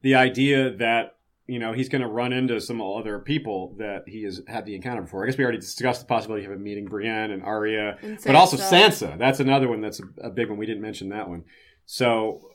[0.02, 1.13] the idea that
[1.46, 4.74] you know he's going to run into some other people that he has had the
[4.74, 5.24] encounter before.
[5.24, 8.34] I guess we already discussed the possibility of him meeting Brienne and Arya, And but
[8.34, 9.18] also Sansa.
[9.18, 10.58] That's another one that's a, a big one.
[10.58, 11.44] We didn't mention that one.
[11.86, 12.50] So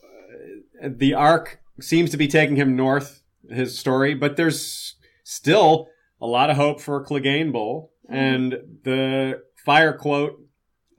[0.84, 3.24] uh, the arc seems to be taking him north.
[3.50, 5.88] His story, but there's still
[6.22, 10.40] a lot of hope for Clegane Bowl and the fire quote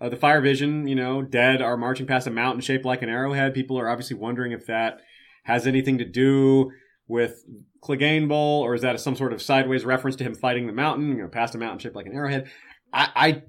[0.01, 3.11] uh, the fire vision, you know, dead are marching past a mountain shaped like an
[3.11, 3.53] arrowhead.
[3.53, 5.01] People are obviously wondering if that
[5.45, 6.71] has anything to do
[7.07, 7.45] with
[7.83, 11.09] Clegane Bowl, or is that some sort of sideways reference to him fighting the mountain,
[11.09, 12.51] you know, past a mountain shaped like an arrowhead?
[12.93, 13.43] I, I'm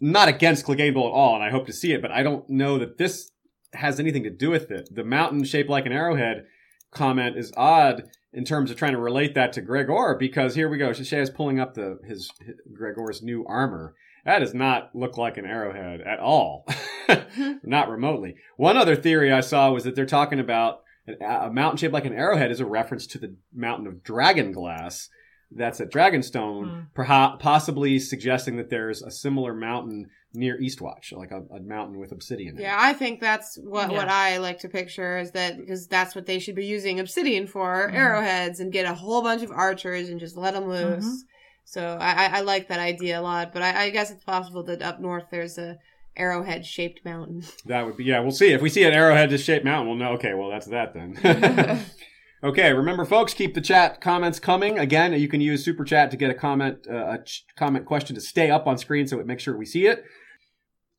[0.00, 2.48] not against Clegane Bowl at all, and I hope to see it, but I don't
[2.48, 3.30] know that this
[3.74, 4.88] has anything to do with it.
[4.92, 6.44] The mountain shaped like an arrowhead
[6.92, 10.78] comment is odd in terms of trying to relate that to Gregor because here we
[10.78, 10.90] go.
[10.90, 13.94] Shishay is pulling up the his, his Gregor's new armor.
[14.24, 16.66] That does not look like an arrowhead at all,
[17.62, 18.36] not remotely.
[18.56, 22.14] One other theory I saw was that they're talking about a mountain shaped like an
[22.14, 25.08] arrowhead is a reference to the mountain of dragon glass
[25.56, 27.00] that's at Dragonstone, Hmm.
[27.00, 32.10] perha- possibly suggesting that there's a similar mountain near Eastwatch, like a, a mountain with
[32.10, 32.54] obsidian.
[32.56, 32.62] in it.
[32.62, 33.96] Yeah, I think that's what Yeah.
[33.98, 37.46] what I like to picture is that because that's what they should be using obsidian
[37.46, 37.94] for Mhm.
[37.94, 41.04] arrowheads and get a whole bunch of archers and just let them loose.
[41.06, 41.18] Mhm.
[41.66, 44.64] So I, I I like that idea a lot, but I, I guess it's possible
[44.64, 45.78] that up north there's a
[46.16, 47.42] arrowhead shaped mountain.
[47.66, 48.20] That would be yeah.
[48.20, 49.88] We'll see if we see an arrowhead shaped mountain.
[49.88, 50.12] We'll know.
[50.14, 51.84] Okay, well that's that then.
[52.44, 54.78] okay, remember, folks, keep the chat comments coming.
[54.78, 58.14] Again, you can use super chat to get a comment, uh, a ch- comment question
[58.14, 60.04] to stay up on screen, so it makes sure we see it.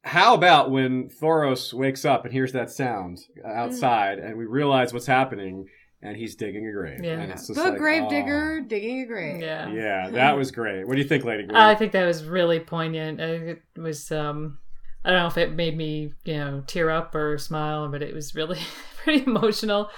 [0.06, 4.94] How about when Thoros wakes up and hears that sound uh, outside, and we realize
[4.94, 5.66] what's happening,
[6.00, 7.04] and he's digging a grave?
[7.04, 7.20] Yeah.
[7.20, 8.10] And it's just the like, grave oh.
[8.10, 9.42] digger digging a grave.
[9.42, 9.68] Yeah.
[9.72, 10.88] Yeah, that was great.
[10.88, 11.56] What do you think, Lady Gwyn?
[11.56, 13.20] I think that was really poignant.
[13.20, 14.60] It was, um,
[15.06, 18.14] I don't know if it made me, you know, tear up or smile, but it
[18.14, 18.60] was really
[19.04, 19.92] pretty emotional.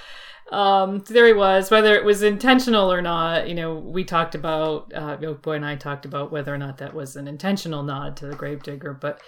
[0.51, 3.47] Um, there he was, whether it was intentional or not.
[3.47, 6.77] You know, we talked about, uh, Oak Boy and I talked about whether or not
[6.79, 9.21] that was an intentional nod to the gravedigger, but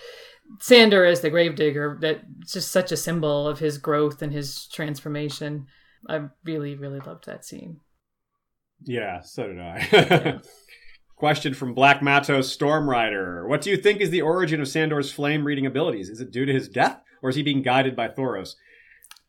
[0.60, 5.68] Sandor as the gravedigger, that's just such a symbol of his growth and his transformation.
[6.10, 7.80] I really, really loved that scene.
[8.84, 10.40] Yeah, so did I.
[11.20, 13.46] Question from Black Matos Stormrider.
[13.48, 16.10] What do you think is the origin of Sandor's flame reading abilities?
[16.10, 18.56] Is it due to his death, or is he being guided by Thoros?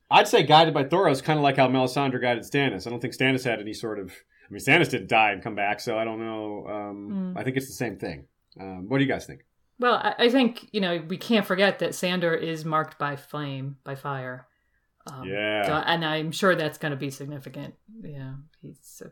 [0.09, 2.87] I'd say guided by Thoros, kind of like how Melisandre guided Stannis.
[2.87, 4.13] I don't think Stannis had any sort of.
[4.13, 6.67] I mean, Stannis didn't die and come back, so I don't know.
[6.69, 7.39] Um, Mm.
[7.41, 8.27] I think it's the same thing.
[8.61, 9.41] Um, what do you guys think?
[9.81, 13.79] Well, I, I think you know we can't forget that Sandor is marked by flame,
[13.83, 14.47] by fire.
[15.13, 15.67] Um, Yeah.
[15.67, 17.75] so- and I'm sure that's going to be significant.
[18.01, 19.11] Yeah, he's a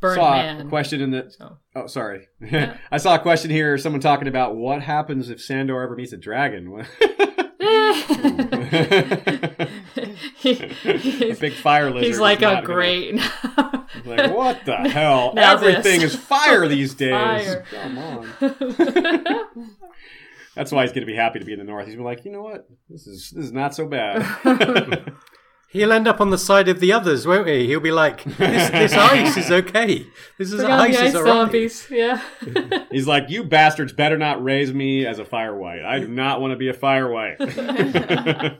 [0.00, 0.60] burning saw man.
[0.66, 1.30] a question in the.
[1.36, 2.28] So Oh, sorry.
[2.40, 2.76] Yeah.
[2.90, 3.76] I saw a question here.
[3.78, 6.84] Someone talking about what happens if Sandor ever meets a dragon.
[10.36, 12.06] He- a big fire lizard.
[12.06, 13.20] he's like, oh great.
[14.04, 15.32] Like, what the hell?
[15.34, 16.14] Now Everything this.
[16.14, 17.10] is fire these days.
[17.12, 17.64] Fire.
[17.70, 18.28] Come on.
[20.54, 21.86] That's why he's going to be happy to be in the north.
[21.86, 22.68] He's been like, you know what?
[22.88, 25.12] This is this is not so bad.
[25.70, 27.66] He'll end up on the side of the others, won't he?
[27.66, 30.06] He'll be like, "This, this ice is okay.
[30.38, 31.86] This is We're ice is ice alright." zombies.
[31.90, 32.22] Yeah.
[32.90, 35.84] he's like, you bastards better not raise me as a fire white.
[35.84, 37.36] I do not want to be a fire white.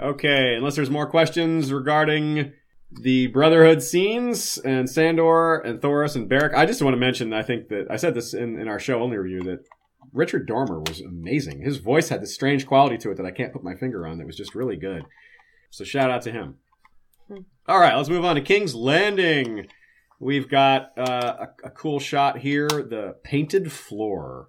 [0.00, 2.52] okay, unless there's more questions regarding
[2.92, 6.54] the Brotherhood scenes and Sandor and Thoros and Beric.
[6.54, 9.02] I just want to mention, I think that I said this in, in our show
[9.02, 9.64] only review that
[10.14, 11.60] Richard Dormer was amazing.
[11.60, 14.18] His voice had this strange quality to it that I can't put my finger on
[14.18, 15.04] that was just really good.
[15.70, 16.56] So shout out to him.
[17.66, 19.66] All right, let's move on to King's Landing.
[20.20, 24.48] We've got uh, a, a cool shot here the painted floor.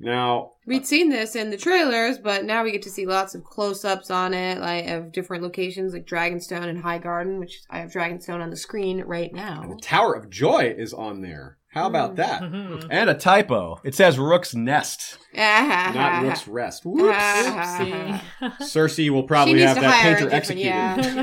[0.00, 3.44] Now, We'd seen this in the trailers, but now we get to see lots of
[3.44, 8.42] close-ups on it, like of different locations like Dragonstone and Highgarden, which I have Dragonstone
[8.42, 9.62] on the screen right now.
[9.68, 9.76] the.
[9.80, 11.58] Tower of Joy is on there.
[11.74, 12.40] How about that?
[12.42, 12.86] Mhm.
[12.90, 13.80] And a typo.
[13.84, 16.86] It says Rook's Nest, not Not Rook's Rest.
[16.86, 17.16] Whoops.
[17.16, 18.20] Oopsie.
[18.60, 20.32] Cersei will she probably needs have to that hire a painter different.
[20.34, 20.68] executed.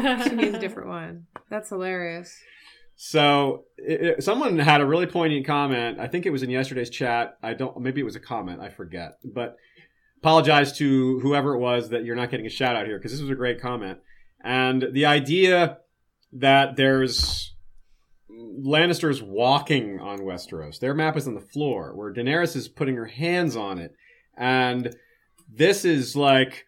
[0.04, 1.26] Yeah, she needs a different one.
[1.50, 2.38] That's hilarious.
[2.98, 6.00] So it, it- someone had a really poignant comment.
[6.00, 7.38] I think it was in yesterday's chat.
[7.42, 7.80] I don't.
[7.80, 8.60] Maybe it was a comment.
[8.62, 9.18] I forget.
[9.24, 9.56] But
[10.20, 13.22] apologize to whoever it was that you're not getting a shout out here because this
[13.22, 14.00] was a great comment.
[14.44, 15.78] And the idea
[16.34, 17.54] that there's
[18.42, 20.80] Lannisters walking on Westeros.
[20.80, 23.94] Their map is on the floor, where Daenerys is putting her hands on it,
[24.38, 24.96] and
[25.54, 26.66] this is like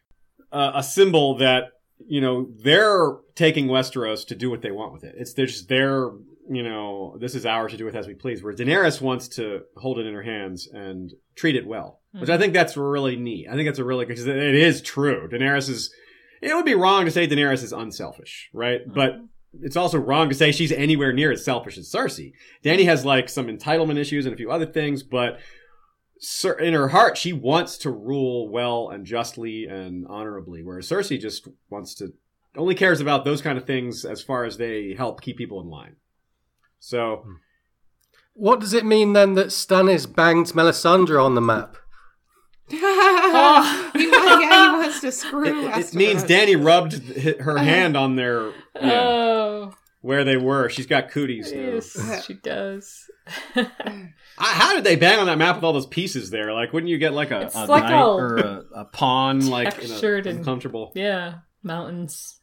[0.51, 1.71] a, a symbol that
[2.07, 5.15] you know they're taking Westeros to do what they want with it.
[5.17, 6.11] It's they're just their
[6.49, 8.43] you know this is ours to do with as we please.
[8.43, 12.21] Where Daenerys wants to hold it in her hands and treat it well, hmm.
[12.21, 13.47] which I think that's really neat.
[13.49, 15.27] I think that's a really because it is true.
[15.31, 15.93] Daenerys is.
[16.41, 18.81] It would be wrong to say Daenerys is unselfish, right?
[18.85, 18.93] Hmm.
[18.93, 19.11] But
[19.61, 22.33] it's also wrong to say she's anywhere near as selfish as Cersei.
[22.63, 25.39] Dany has like some entitlement issues and a few other things, but
[26.59, 31.47] in her heart, she wants to rule well and justly and honorably, whereas Cersei just
[31.69, 32.13] wants to
[32.55, 35.69] only cares about those kind of things as far as they help keep people in
[35.69, 35.95] line.
[36.79, 37.33] So hmm.
[38.35, 41.77] What does it mean then that Stannis banged Melisandre on the map?
[42.71, 43.91] Oh.
[43.95, 45.67] he, wants, yeah, he wants to screw.
[45.67, 47.63] it, it means Dany rubbed her uh-huh.
[47.63, 50.69] hand on their you know, Oh, where they were.
[50.69, 51.59] She's got cooties now.
[51.59, 53.09] yes, she does.
[53.55, 53.65] I,
[54.37, 56.51] how did they bang on that map with all those pieces there?
[56.53, 59.77] Like, wouldn't you get like a, a like knight all or a, a pawn, like
[59.77, 60.91] in a textured and- uncomfortable?
[60.95, 62.39] yeah, mountains.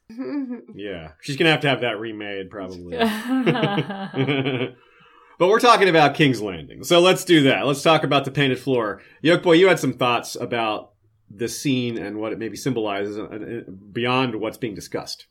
[0.74, 2.96] Yeah, she's gonna have to have that remade probably.
[5.40, 7.66] But we're talking about King's Landing, so let's do that.
[7.66, 9.00] Let's talk about the painted floor.
[9.22, 10.92] Yoke boy, you had some thoughts about
[11.30, 15.28] the scene and what it maybe symbolizes uh, uh, beyond what's being discussed.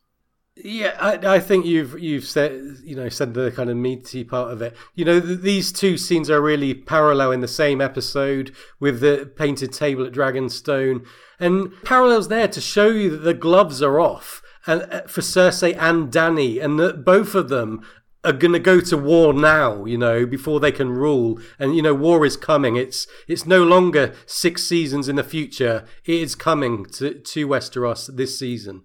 [0.56, 4.52] Yeah, I, I think you've you've said you know said the kind of meaty part
[4.52, 4.76] of it.
[4.96, 9.32] You know, th- these two scenes are really parallel in the same episode with the
[9.38, 11.06] painted table at Dragonstone,
[11.40, 15.78] and parallels there to show you that the gloves are off, and uh, for Cersei
[15.78, 17.86] and Dany, and that both of them
[18.24, 19.86] are going to go to war now.
[19.86, 22.76] You know, before they can rule, and you know, war is coming.
[22.76, 25.86] It's it's no longer six seasons in the future.
[26.06, 28.84] It is coming to to Westeros this season.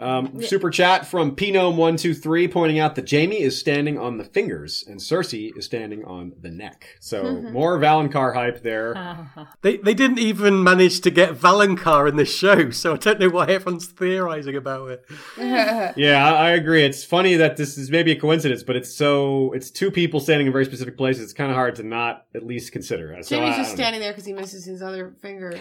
[0.00, 4.98] Um, Super chat from Pinome123 pointing out that Jaime is standing on the fingers and
[4.98, 6.96] Cersei is standing on the neck.
[7.00, 8.94] So more Valonqar hype there.
[9.62, 13.28] They they didn't even manage to get Valonqar in this show, so I don't know
[13.28, 15.04] why everyone's theorizing about it.
[15.96, 16.82] Yeah, I, I agree.
[16.84, 20.46] It's funny that this is maybe a coincidence, but it's so it's two people standing
[20.46, 21.24] in very specific places.
[21.24, 23.16] It's kind of hard to not at least consider.
[23.22, 25.58] So Jaime's I- just I don't standing there because he misses his other fingers.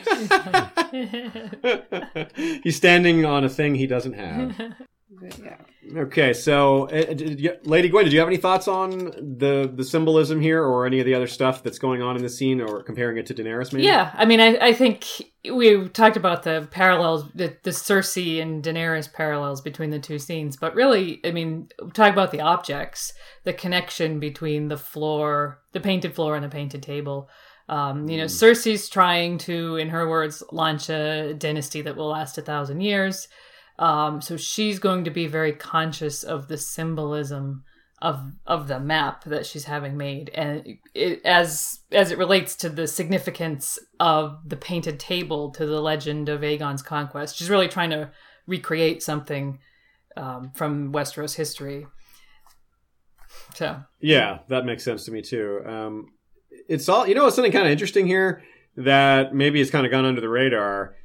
[2.64, 4.29] He's standing on a thing he doesn't have.
[5.12, 5.58] But, yeah.
[6.02, 9.06] Okay, so uh, did you- Lady Gwyn, did you have any thoughts on
[9.40, 12.30] the the symbolism here, or any of the other stuff that's going on in the
[12.30, 13.74] scene, or comparing it to Daenerys?
[13.74, 13.88] Maybe.
[13.88, 15.08] Yeah, I mean, I, I think
[15.52, 20.58] we talked about the parallels, the, the Cersei and Daenerys parallels between the two scenes,
[20.58, 23.12] but really, I mean, talk about the objects,
[23.46, 27.30] the connection between the floor, the painted floor, and the painted table.
[27.68, 32.38] Um, you know, Cersei's trying to, in her words, launch a dynasty that will last
[32.38, 33.28] a thousand years.
[33.80, 37.64] Um, so she's going to be very conscious of the symbolism
[38.02, 42.70] of of the map that she's having made, and it, as as it relates to
[42.70, 47.38] the significance of the painted table to the legend of Aegon's conquest.
[47.38, 48.12] She's really trying to
[48.48, 49.60] recreate something
[50.18, 51.88] um, from Westeros history.
[53.56, 55.62] So Yeah, that makes sense to me too.
[55.66, 56.08] Um,
[56.68, 57.28] it's all you know.
[57.28, 58.44] It's something kind of interesting here
[58.76, 60.96] that maybe has kind of gone under the radar.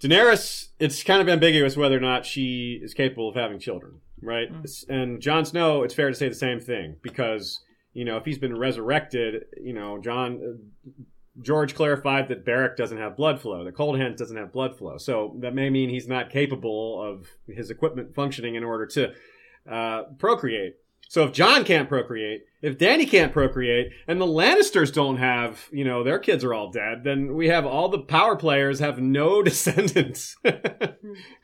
[0.00, 4.48] Daenerys, it's kind of ambiguous whether or not she is capable of having children, right?
[4.48, 7.60] It's- And Jon Snow, it's fair to say the same thing because
[7.92, 10.40] you know if he's been resurrected, you know Jon.
[10.86, 10.90] Uh,
[11.40, 14.98] George clarified that Beric doesn't have blood flow, that Cold Hands doesn't have blood flow.
[14.98, 19.12] So that may mean he's not capable of his equipment functioning in order to
[19.70, 20.74] uh, procreate.
[21.08, 25.82] So if Jon can't procreate, if Dany can't procreate, and the Lannisters don't have, you
[25.84, 29.42] know, their kids are all dead, then we have all the power players have no
[29.50, 30.36] descendants,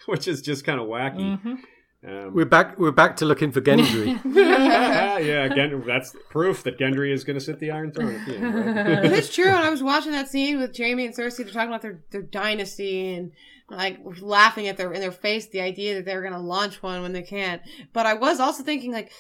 [0.07, 1.41] which is just kind of wacky.
[1.43, 1.59] mhm.
[2.07, 2.78] Um, We're back.
[2.78, 4.20] We're back to looking for Gendry.
[4.36, 8.36] yeah, Gen- that's proof that Gendry is going to sit the Iron Throne at the
[8.36, 8.55] end.
[8.55, 9.05] Right?
[9.07, 9.47] It's true.
[9.47, 11.39] And I was watching that scene with Jaime and Cersei.
[11.39, 13.32] They're talking about their, their dynasty and
[13.70, 17.01] like laughing at their in their face the idea that they're going to launch one
[17.01, 17.62] when they can't.
[17.95, 19.11] But I was also thinking like,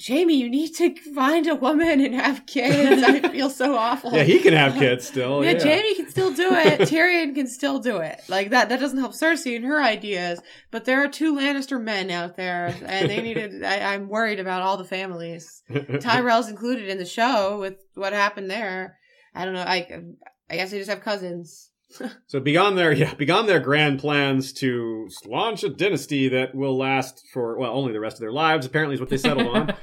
[0.00, 3.02] Jaime, you need to find a woman and have kids.
[3.02, 4.12] I feel so awful.
[4.14, 5.44] yeah, he can have kids still.
[5.44, 6.80] yeah, Yeah, Jaime can still do it.
[6.88, 8.20] Tyrion can still do it.
[8.28, 8.70] Like that.
[8.70, 10.40] That doesn't help Cersei and her ideas.
[10.70, 13.62] But there are two Lannister men out there, and they needed.
[13.64, 15.62] I, I'm worried about all the families.
[15.70, 18.96] Tyrell's included in the show with what happened there.
[19.34, 19.60] I don't know.
[19.62, 20.02] I
[20.48, 21.68] I guess they just have cousins.
[22.26, 27.26] So beyond their yeah, beyond their grand plans to launch a dynasty that will last
[27.32, 29.74] for well only the rest of their lives, apparently is what they settled on.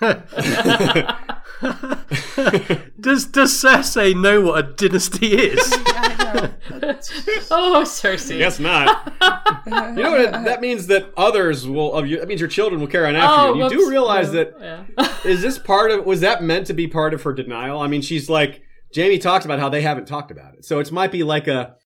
[3.00, 5.76] does Does Cersei know what a dynasty is?
[7.52, 8.38] Oh, Cersei.
[8.38, 9.12] Guess not.
[9.66, 10.44] You know what?
[10.44, 12.18] That means that others will of you.
[12.18, 13.56] That means your children will carry on after Oh, you.
[13.56, 13.74] You whoops.
[13.84, 14.44] do realize Yeah.
[14.44, 15.16] that Yeah.
[15.30, 17.80] is this part of was that meant to be part of her denial?
[17.80, 18.62] I mean, she's like
[18.94, 21.76] Jaime talks about how they haven't talked about it, so it might be like a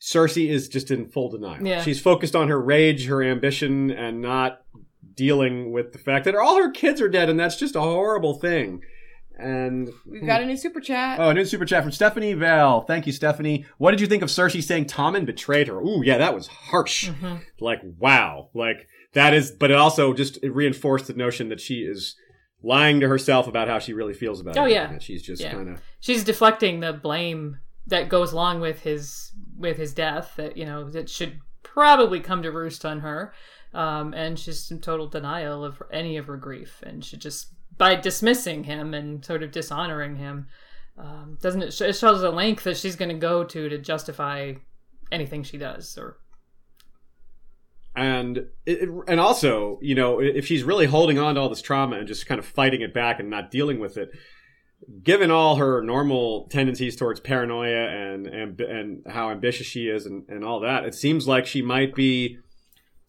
[0.00, 1.66] Cersei is just in full denial.
[1.66, 1.82] Yeah.
[1.82, 4.62] She's focused on her rage, her ambition, and not
[5.14, 8.34] dealing with the fact that all her kids are dead, and that's just a horrible
[8.34, 8.80] thing.
[9.38, 11.18] And We've got a new super chat.
[11.18, 12.82] Oh, a new super chat from Stephanie Val.
[12.82, 13.64] Thank you, Stephanie.
[13.78, 15.80] What did you think of Cersei saying Tommen betrayed her?
[15.80, 17.08] Ooh, yeah, that was harsh.
[17.08, 17.36] Mm-hmm.
[17.58, 18.50] Like, wow.
[18.54, 22.16] Like, that is, but it also just it reinforced the notion that she is
[22.62, 24.60] lying to herself about how she really feels about it.
[24.60, 24.86] Oh, yeah.
[24.92, 25.52] That she's just Yeah.
[25.52, 25.80] kind of.
[26.00, 30.34] She's deflecting the blame that goes along with his with his death.
[30.36, 33.32] That you know that should probably come to roost on her.
[33.72, 37.94] Um, and she's in total denial of any of her grief, and she just by
[37.94, 40.48] dismissing him and sort of dishonoring him,
[40.98, 41.72] um, doesn't it?
[41.72, 44.54] sh- It shows the length that she's going to go to to justify
[45.12, 45.96] anything she does.
[45.96, 46.18] Or
[47.96, 51.96] And it, and also, you know, if she's really holding on to all this trauma
[51.96, 54.10] and just kind of fighting it back and not dealing with it,
[55.02, 60.24] given all her normal tendencies towards paranoia and and, and how ambitious she is and,
[60.28, 62.38] and all that, it seems like she might be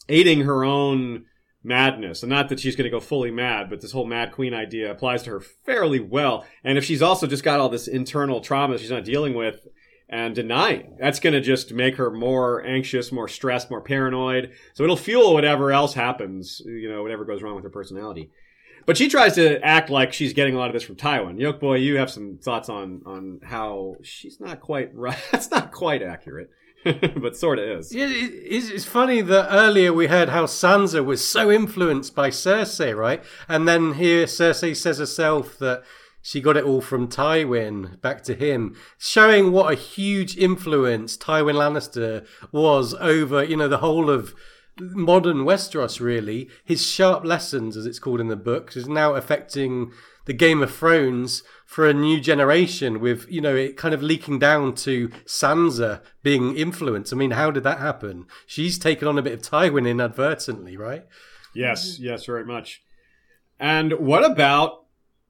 [0.10, 1.26] aiding her own
[1.64, 2.24] madness.
[2.24, 4.92] And not that she's going to go fully mad, but this whole mad queen idea
[4.92, 6.46] applies to her fairly well.
[6.64, 9.68] And if she's also just got all this internal trauma she's not dealing with
[10.12, 14.52] and denying, that's going to just make her more anxious, more stressed, more paranoid.
[14.74, 18.30] So it'll fuel whatever else happens, you know, whatever goes wrong with her personality.
[18.86, 21.40] But she tries to act like she's getting a lot of this from Tywin.
[21.40, 25.18] Yoke boy, you have some thoughts on on how she's not quite right.
[25.32, 26.50] That's not quite accurate,
[26.84, 27.94] but sort of is.
[27.94, 32.32] Yeah, it- it's, it's funny that earlier we heard how Sansa was so influenced by
[32.32, 33.24] Cersei, right?
[33.48, 35.84] And then here Cersei says herself that
[36.22, 41.56] she got it all from Tywin back to him, showing what a huge influence Tywin
[41.56, 44.34] Lannister was over, you know, the whole of
[44.80, 46.50] modern Westeros, really.
[46.64, 49.92] His sharp lessons, as it's called in the books, is now affecting
[50.26, 54.40] the Game of Thrones for a new generation with, you know, it kind of leaking
[54.40, 57.12] down to Sansa being influenced.
[57.12, 58.28] I mean, how did that happen?
[58.46, 61.06] She's taken on a bit of Tywin inadvertently, right?
[61.56, 62.82] Yes, yes, very much.
[63.60, 64.81] And what about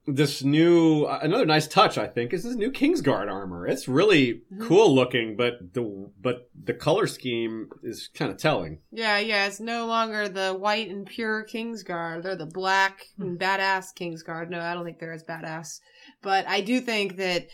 [0.06, 3.66] this new uh, another nice touch I think is this new Kingsguard armor.
[3.66, 8.78] It's really cool looking, but the but the color scheme is kind of telling.
[8.90, 12.22] Yeah, yeah, it's no longer the white and pure Kingsguard.
[12.22, 14.50] They're the black and badass Kingsguard.
[14.50, 15.80] No, I don't think they're as badass.
[16.20, 17.46] But I do think that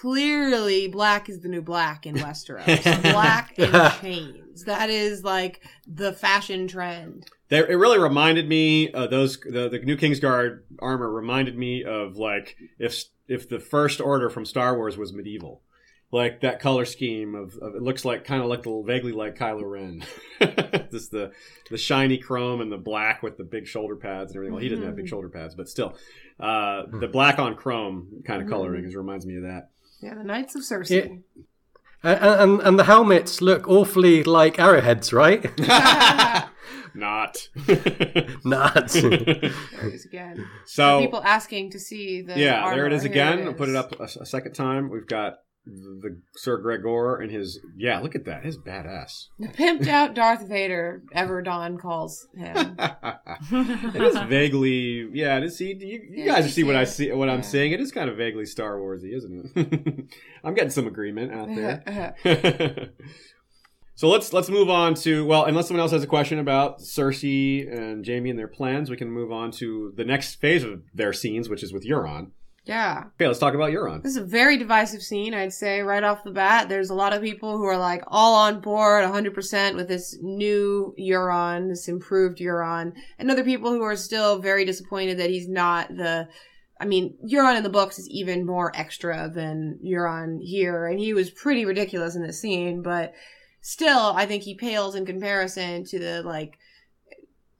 [0.00, 3.02] clearly black is the new black in Westeros.
[3.02, 4.64] black and chains.
[4.64, 7.26] That is like the fashion trend.
[7.48, 12.16] They, it really reminded me uh, those the, the new Kingsguard armor reminded me of
[12.16, 15.62] like if if the first order from Star Wars was medieval.
[16.10, 19.34] Like that color scheme of, of it looks like kind of like the vaguely like
[19.34, 20.04] Kylo Ren,
[20.90, 21.32] just the
[21.70, 24.52] the shiny chrome and the black with the big shoulder pads and everything.
[24.52, 25.96] Well, he doesn't have big shoulder pads, but still,
[26.38, 29.70] uh, the black on chrome kind of coloring is reminds me of that.
[30.02, 31.22] Yeah, the Knights of Cersei.
[32.04, 35.44] And, and, and the helmets look awfully like arrowheads, right?
[36.94, 37.48] Not.
[38.44, 38.88] Not.
[38.88, 39.52] There it
[39.94, 40.46] is again.
[40.66, 42.94] so People asking to see the yeah, there it armor.
[42.94, 43.46] is Here again.
[43.46, 44.90] I'll put it up a, a second time.
[44.90, 48.00] We've got the Sir Gregor and his yeah.
[48.00, 49.26] Look at that, his badass.
[49.38, 52.76] The pimped out Darth Vader, ever Don calls him.
[52.78, 55.36] it is vaguely yeah.
[55.38, 57.42] It is, see, you, you guys you see what I see, what I'm Yeah.
[57.42, 57.72] seeing.
[57.72, 60.04] It is kind of vaguely Star Warsy, isn't it?
[60.44, 62.12] I'm getting some agreement out there.
[63.94, 67.72] so let's let's move on to well, unless someone else has a question about Cersei
[67.72, 71.12] and Jaime and their plans, we can move on to the next phase of their
[71.12, 72.30] scenes, which is with Euron.
[72.64, 73.04] Yeah.
[73.16, 74.02] Okay, let's talk about Euron.
[74.02, 76.68] This is a very divisive scene, I'd say, right off the bat.
[76.68, 80.94] There's a lot of people who are like all on board 100% with this new
[80.98, 85.88] Euron, this improved Euron, and other people who are still very disappointed that he's not
[85.88, 86.28] the.
[86.80, 91.14] I mean, Euron in the books is even more extra than Euron here, and he
[91.14, 93.12] was pretty ridiculous in this scene, but
[93.60, 96.58] still, I think he pales in comparison to the, like,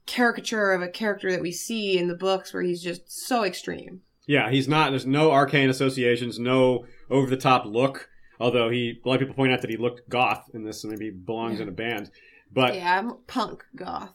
[0.05, 4.01] caricature of a character that we see in the books where he's just so extreme.
[4.27, 4.91] Yeah, he's not.
[4.91, 8.09] There's no arcane associations, no over the top look.
[8.39, 10.87] Although he, a lot of people point out that he looked goth in this, so
[10.87, 12.09] maybe he belongs in a band.
[12.51, 14.11] But Yeah, I'm punk goth.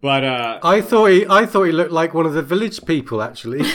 [0.00, 3.22] but uh, I thought he, I thought he looked like one of the village people,
[3.22, 3.64] actually.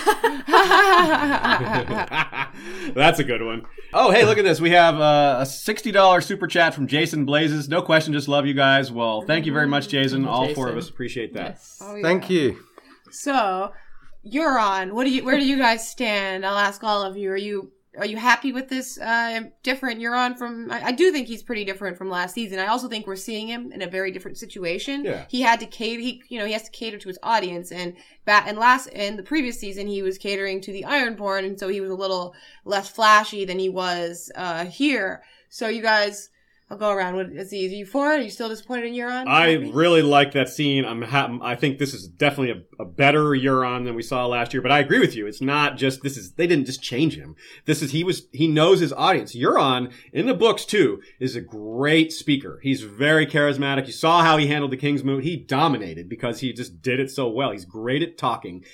[2.93, 3.65] That's a good one.
[3.93, 4.59] Oh, hey, look at this.
[4.61, 7.69] We have uh, a $60 super chat from Jason Blazes.
[7.69, 8.91] No question, just love you guys.
[8.91, 10.23] Well, thank you very much, Jason.
[10.23, 11.51] Thank you, All four of us appreciate that.
[11.51, 11.79] Yes.
[11.81, 12.01] Oh, yeah.
[12.03, 12.59] Thank you.
[13.11, 13.71] So,
[14.26, 15.23] Euron, what do you?
[15.23, 16.45] Where do you guys stand?
[16.45, 17.31] I'll ask all of you.
[17.31, 20.72] Are you are you happy with this uh, different Euron from?
[20.72, 22.60] I, I do think he's pretty different from last season.
[22.60, 25.06] I also think we're seeing him in a very different situation.
[25.06, 25.26] Yeah.
[25.30, 26.02] He had to cater.
[26.02, 27.95] He you know he has to cater to his audience, and
[28.26, 31.68] bat and last in the previous season he was catering to the Ironborn, and so
[31.68, 32.35] he was a little
[32.65, 35.23] less flashy than he was uh, here.
[35.49, 36.30] So you guys.
[36.67, 37.15] I'll go around.
[37.15, 37.67] What is he?
[37.67, 38.19] Are you for it?
[38.19, 39.27] Are you still disappointed in Euron?
[39.27, 39.71] I Happy?
[39.71, 40.83] really like that scene.
[40.83, 44.51] I'm ha- I think this is definitely a, a better Euron than we saw last
[44.51, 44.63] year.
[44.63, 45.27] But I agree with you.
[45.27, 47.35] It's not just this is they didn't just change him.
[47.65, 49.35] This is he was he knows his audience.
[49.35, 52.59] Euron in the books too is a great speaker.
[52.63, 53.85] He's very charismatic.
[53.85, 55.23] You saw how he handled the King's Moot.
[55.23, 57.51] He dominated because he just did it so well.
[57.51, 58.65] He's great at talking,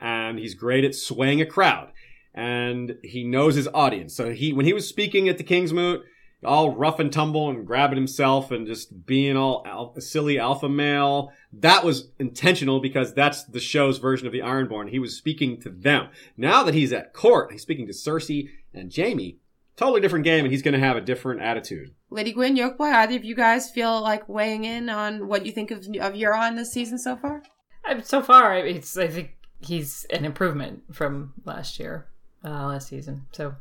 [0.00, 1.92] and he's great at swaying a crowd.
[2.32, 4.16] And he knows his audience.
[4.16, 6.00] So he when he was speaking at the King's Moot
[6.44, 11.32] all rough and tumble and grabbing himself and just being all al- silly alpha male.
[11.52, 14.90] That was intentional because that's the show's version of the Ironborn.
[14.90, 16.08] He was speaking to them.
[16.36, 19.38] Now that he's at court, he's speaking to Cersei and Jaime.
[19.76, 21.92] Totally different game, and he's going to have a different attitude.
[22.08, 25.72] Lady Gwyn, Yokeboy, either of you guys feel like weighing in on what you think
[25.72, 27.42] of of Euron this season so far?
[28.04, 32.06] So far, it's I think he's an improvement from last year.
[32.44, 33.26] uh, last season.
[33.32, 33.56] So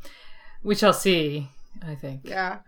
[0.61, 1.49] we shall see.
[1.81, 2.21] I think.
[2.25, 2.59] Yeah.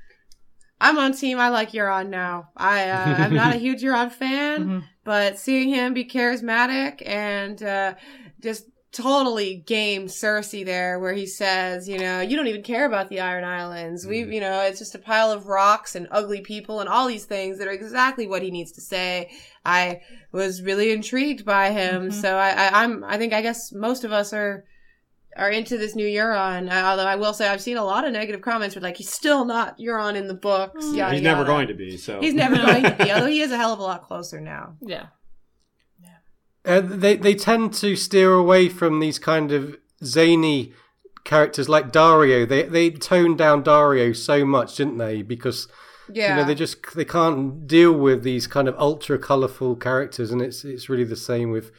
[0.82, 1.40] I'm on team.
[1.40, 2.50] I like Euron now.
[2.58, 4.84] I uh, I'm not a huge Euron fan, Mhm.
[5.04, 7.96] but seeing him be charismatic and uh,
[8.42, 13.10] just totally game Cersei there, where he says, you know, you don't even care about
[13.10, 14.08] the Iron Islands.
[14.08, 17.26] We, you know, it's just a pile of rocks and ugly people and all these
[17.26, 19.32] things that are exactly what he needs to say.
[19.66, 22.14] I was really intrigued by him, Mhm.
[22.22, 24.64] so I, I I'm I think I guess most of us are
[25.36, 26.72] are into this new Euron.
[26.72, 29.12] Uh, Although I will say I've seen a lot of negative comments where like he's
[29.12, 30.86] still not Euron in the books.
[30.86, 30.96] Mm.
[30.98, 31.52] Yada, He's never yada.
[31.52, 31.98] going to be.
[31.98, 33.12] So He's never going to be.
[33.14, 34.76] Although he is a hell of a lot closer now.
[34.82, 35.08] Yeah.
[36.64, 40.74] Uh, they they tend to steer away from these kind of zany
[41.24, 42.48] characters like Daario.
[42.48, 45.22] They they toned down Daario so much, didn't they?
[45.22, 45.68] Because
[46.12, 46.30] Yeah.
[46.30, 50.42] you know they just they can't deal with these kind of ultra colorful characters, and
[50.42, 51.72] it's it's really the same with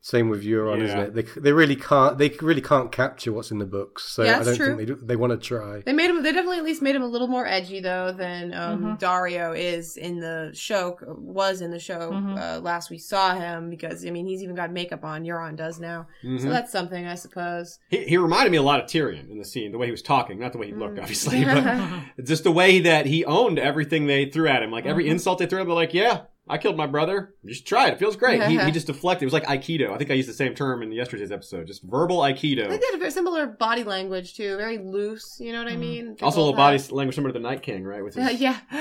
[0.00, 1.14] same with Euron, isn't it?
[1.14, 4.04] They they really can't they really can't capture what's in the books.
[4.04, 4.66] So Yeah, I don't true.
[4.66, 5.80] think they do, they want to try.
[5.84, 6.22] They made him.
[6.22, 9.00] They definitely at least made him a little more edgy though than um, Mhm.
[9.00, 10.96] Daario is in the show.
[11.06, 12.38] Was in the show Mhm.
[12.38, 15.24] uh, last we saw him because I mean he's even got makeup on.
[15.24, 16.40] Euron does now, Mhm.
[16.40, 17.78] so that's something I suppose.
[17.90, 20.02] he, he reminded me a lot of Tyrion in the scene, the way he was
[20.02, 21.02] talking, not the way he looked, Mm.
[21.02, 21.64] obviously, but
[22.24, 24.70] just the way that he owned everything they threw at him.
[24.70, 25.10] Like every Mhm.
[25.12, 27.34] insult they threw at him, they're like, "Yeah, I killed my brother.
[27.44, 27.94] Just try it.
[27.94, 29.22] It feels great." he, he just deflected.
[29.24, 29.90] It was like aikido.
[29.92, 31.66] I think I used the same term in yesterday's episode.
[31.66, 32.68] Just verbal I aikido.
[32.68, 35.38] think they had a very similar body language too, very loose.
[35.40, 35.80] You know what I Mhm.
[35.80, 36.16] mean?
[36.18, 38.04] They Also, a little body language similar to the Night King, right?
[38.04, 38.58] With his, yeah.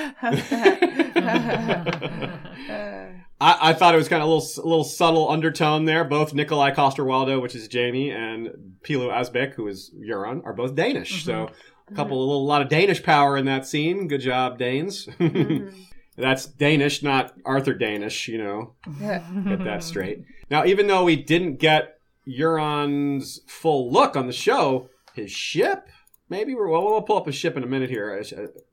[3.41, 6.03] I, I thought it was kind of a little, a little subtle undertone there.
[6.03, 8.49] Both Nikolaj Coster-Waldau, which is Jaime, and
[8.83, 11.25] Pilou Asbæk, who is Euron, are both Danish.
[11.25, 11.49] So
[11.89, 14.07] a couple, a little, lot of Danish power in that scene.
[14.07, 15.07] Good job, Danes.
[15.19, 15.73] Mhm.
[16.17, 18.27] That's Danish, not Arthur Danish.
[18.27, 20.23] You know, get that straight.
[20.49, 25.87] Now, even though we didn't get Euron's full look on the show, his ship.
[26.27, 28.23] Maybe we're, well, we'll pull up his ship in a minute here.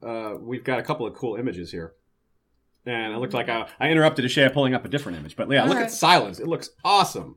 [0.03, 1.93] Uh, we've got a couple of cool images here.
[2.87, 5.37] And it looked like I, I interrupted Ashea pulling up a different image.
[5.37, 5.85] But yeah, look Alright.
[5.87, 6.41] at Silence.
[6.41, 7.37] It looks awesome.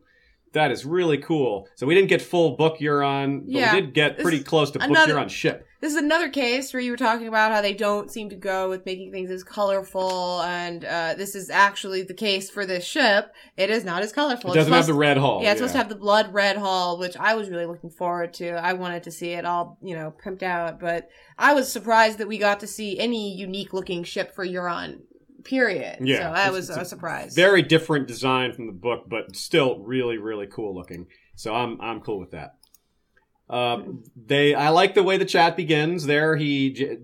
[0.53, 1.67] That is really cool.
[1.75, 3.73] So we didn't get full book Euron, but Yeah.
[3.75, 5.67] we did get pretty close to book another- Euron's ship.
[5.81, 8.69] This is another case where you were talking about how they don't seem to go
[8.69, 13.33] with making things as colorful, and uh, this is actually the case for this ship.
[13.57, 14.51] It is not as colorful.
[14.51, 15.43] It doesn't have the red hull.
[15.43, 18.33] Yeah, it's supposed to have the blood red hull, which I was really looking forward
[18.35, 18.51] to.
[18.51, 22.27] I wanted to see it all, you know, pimped out, but I was surprised that
[22.27, 25.01] we got to see any unique looking ship for Euron.
[25.43, 25.99] Period.
[26.01, 27.35] Yeah, so that was it's a surprise.
[27.35, 31.05] Very different design from the book, but still really, really cool looking.
[31.35, 32.55] So I'm I'm cool with that.
[33.49, 33.81] Uh,
[34.15, 36.05] they I like the way the chat begins.
[36.05, 36.99] There he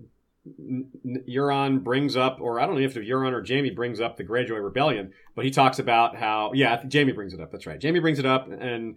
[1.28, 4.62] Euron brings up, or I don't know if Euron or Jaime brings up the Greyjoy
[4.62, 7.52] rebellion, but he talks about how yeah Jaime brings it up.
[7.52, 7.80] That's right.
[7.80, 8.96] Jaime brings it up, and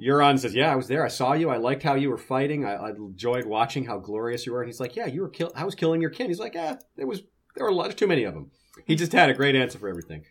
[0.00, 1.04] Euron says, "Yeah, I was there.
[1.04, 1.50] I saw you.
[1.50, 2.64] I liked how you were fighting.
[2.64, 5.52] I, I enjoyed watching how glorious you were." And he's like, "Yeah, you were kill.
[5.56, 7.22] I was killing your kin." He's like, "Yeah, there was
[7.56, 8.50] there were a lot, too many of them."
[8.86, 10.24] He just had a great answer for everything,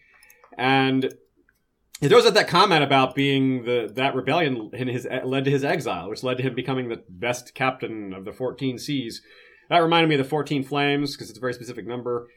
[0.57, 1.13] and
[2.03, 5.63] he throws out that comment about being the that rebellion in his led to his
[5.63, 9.21] exile, which led to him becoming the best captain of the fourteen seas.
[9.69, 12.27] That reminded me of the fourteen flames because it's a very specific number.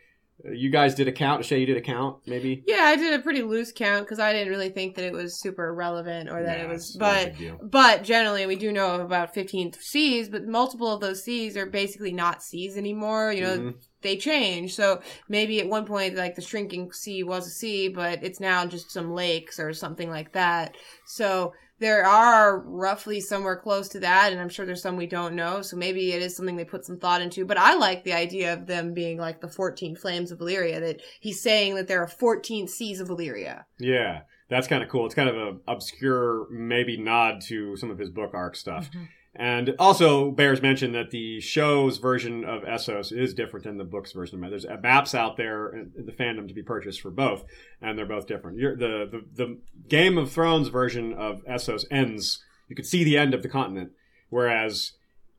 [0.46, 1.44] Uh, You guys did a count.
[1.44, 2.62] Shay, you did a count, maybe.
[2.66, 5.40] yeah, I did a pretty loose count because I didn't really think that it was
[5.40, 7.70] super relevant or that Nah, it was, it's not a but.
[7.70, 11.66] But generally, we do know of about 15 seas, but multiple of those seas are
[11.66, 13.32] basically not seas anymore.
[13.32, 13.74] You know, Mhm.
[14.06, 14.74] They change.
[14.74, 18.64] So maybe at one point, like the shrinking sea was a sea, but it's now
[18.66, 20.76] just some lakes or something like that.
[21.06, 25.34] So there are roughly somewhere close to that, and I'm sure there's some we don't
[25.34, 25.60] know.
[25.60, 27.44] So maybe it is something they put some thought into.
[27.44, 31.02] But I like the idea of them being like the 14 flames of Valyria, that
[31.20, 33.64] he's saying that there are 14 seas of Valyria.
[33.78, 35.04] Yeah, that's kind of cool.
[35.04, 38.88] It's kind of a obscure, maybe nod to some of his book arc stuff.
[38.90, 39.04] Mm-hmm.
[39.38, 44.12] And also bears mention that the show's version of Essos is different than the book's
[44.12, 44.36] version.
[44.36, 44.50] Of Map.
[44.50, 47.44] There's maps out there in the fandom to be purchased for both,
[47.82, 48.58] and they're both different.
[48.58, 49.58] You're, the, the the
[49.88, 52.42] Game of Thrones version of Essos ends.
[52.68, 53.92] You could see the end of the continent,
[54.30, 54.92] whereas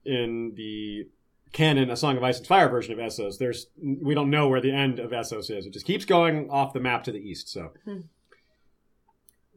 [0.06, 1.08] in the
[1.52, 4.62] canon, A Song of Ice and Fire version of Essos, there's we don't know where
[4.62, 5.66] the end of Essos is.
[5.66, 7.50] It just keeps going off the map to the east.
[7.50, 8.02] So, Hmm.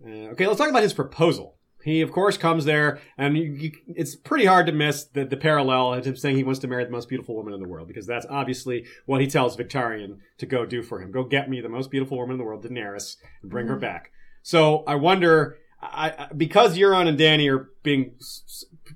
[0.02, 1.56] uh, okay, let's talk about his proposal.
[1.82, 5.36] He, of course, comes there, and you, you, it's pretty hard to miss the, the
[5.36, 7.89] parallel of him saying he wants to marry the most beautiful woman in the world,
[7.89, 11.11] because that's obviously what he tells Victarion to go do for him.
[11.11, 13.81] Go get me the most beautiful woman in the world, Daenerys, and bring her Mhm.
[13.81, 14.11] back.
[14.43, 18.15] So I wonder, I, because Euron and Dany are being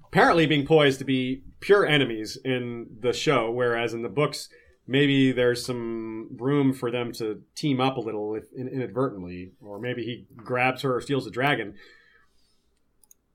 [0.07, 4.49] apparently being poised to be pure enemies in the show, whereas in the books
[4.87, 10.03] maybe there's some room for them to team up a little if, inadvertently, or maybe
[10.05, 11.75] he grabs her or steals the dragon.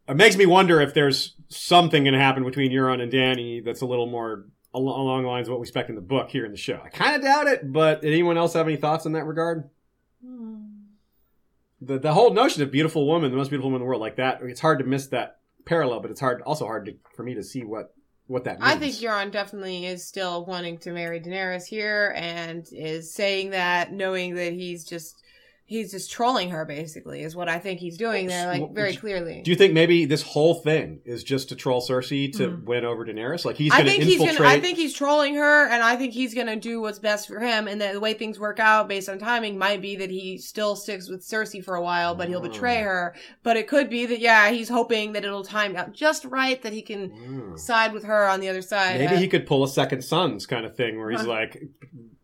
[0.10, 3.82] It makes me wonder if there's something going to happen between Euron and Dany that's
[3.82, 6.46] a little more al- along the lines of what we expect in the book here
[6.46, 6.82] in the show.
[6.84, 9.70] I kind of doubt it, but did anyone else have any thoughts in that regard?
[10.26, 10.64] Hmm.
[11.82, 14.16] The the whole notion of beautiful woman, the most beautiful woman in the world, like
[14.16, 17.36] that, it's hard to miss that parallel, but it's hard also hard to, for me
[17.36, 17.94] to see what
[18.26, 18.74] what that means.
[18.74, 23.94] I think Euron definitely is still wanting to marry Daenerys here and is saying that
[23.94, 25.24] knowing that he's just
[25.70, 29.42] he's just trolling her basically is what I think he's doing there like very clearly.
[29.44, 32.64] Do you think maybe this whole thing is just to troll Cersei to Mhm.
[32.64, 33.46] win over Daenerys?
[33.46, 34.38] Like he's I going to think he's infiltrate.
[34.40, 37.40] gonna I think he's trolling her and I think he's gonna do what's best for
[37.40, 40.40] him and that the way things work out based on timing might be that he
[40.40, 42.84] still sticks with Cersei for a while but he'll betray Oh.
[42.86, 43.16] her.
[43.44, 46.74] But it could be that yeah, he's hoping that it'll time out just right that
[46.74, 47.60] he can Mm.
[47.60, 49.00] side with her on the other side.
[49.00, 51.28] Maybe Uh, he could pull a second sons kind of thing where he's Huh.
[51.28, 51.62] like,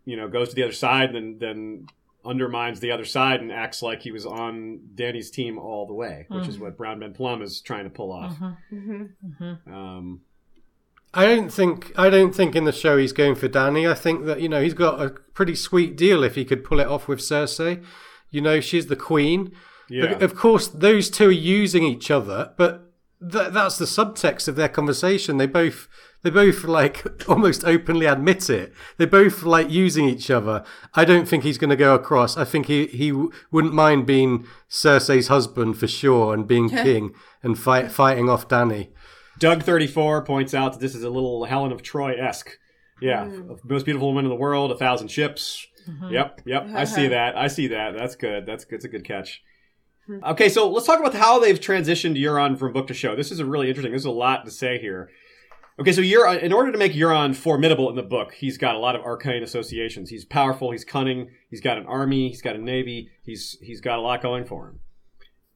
[0.05, 1.87] you know, goes to the other side and then, then
[2.25, 6.25] undermines the other side and acts like he was on Dany's team all the way,
[6.29, 6.61] which is Mhm.
[6.61, 8.37] what Brown Ben Plumm is trying to pull off.
[8.37, 9.09] Mhm, Mhm.
[9.39, 9.73] mhm.
[9.73, 10.21] Um,
[11.13, 13.87] I don't think I don't think in the show he's going for Danny.
[13.87, 16.79] I think that you know he's got a pretty sweet deal if he could pull
[16.79, 17.81] it off with Cersei.
[18.31, 19.51] You know she's the queen.
[19.89, 20.13] yeah.
[20.13, 24.55] But of course, those two are using each other, but th- that's the subtext of
[24.55, 25.37] their conversation.
[25.37, 25.87] They both
[26.23, 28.73] they both like almost openly admit it.
[28.97, 30.63] They both like using each other.
[30.95, 32.35] I don't think he's going to go across.
[32.37, 37.13] I think he he w- wouldn't mind being Cersei's husband for sure and being king
[37.43, 38.89] and fight fighting off Dany.
[39.39, 42.57] Doug34 points out that this is a little Helen of Troy esque.
[43.01, 43.25] Yeah.
[43.25, 43.59] Mm.
[43.65, 45.67] Most beautiful woman in the world, a thousand ships.
[45.89, 46.11] Mhm.
[46.11, 46.67] Yep, yep.
[46.73, 47.37] I see that.
[47.37, 47.93] I see that.
[47.95, 48.45] That's good.
[48.45, 48.75] That's good.
[48.77, 49.41] It's a good catch.
[50.09, 50.23] Mm-hmm.
[50.25, 53.15] Okay, so let's talk about how they've transitioned Euron from book to show.
[53.15, 53.91] This is a really interesting.
[53.91, 55.09] There's a lot to say here.
[55.77, 58.79] Okay, so Euron, in order to make Euron formidable in the book, he's got a
[58.79, 60.09] lot of arcane associations.
[60.09, 60.71] He's powerful.
[60.71, 61.31] He's cunning.
[61.49, 62.29] He's got an army.
[62.29, 63.09] He's got a navy.
[63.23, 64.79] He's he's got a lot going for him,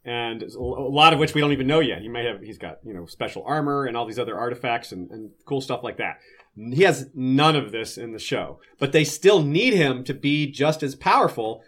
[0.03, 2.01] and a lot of which we don't even know yet.
[2.01, 2.41] He may have.
[2.41, 5.83] He's got you know special armor and all these other artifacts and, and cool stuff
[5.83, 6.17] like that.
[6.55, 10.51] He has none of this in the show, but they still need him to be
[10.51, 11.63] just as powerful.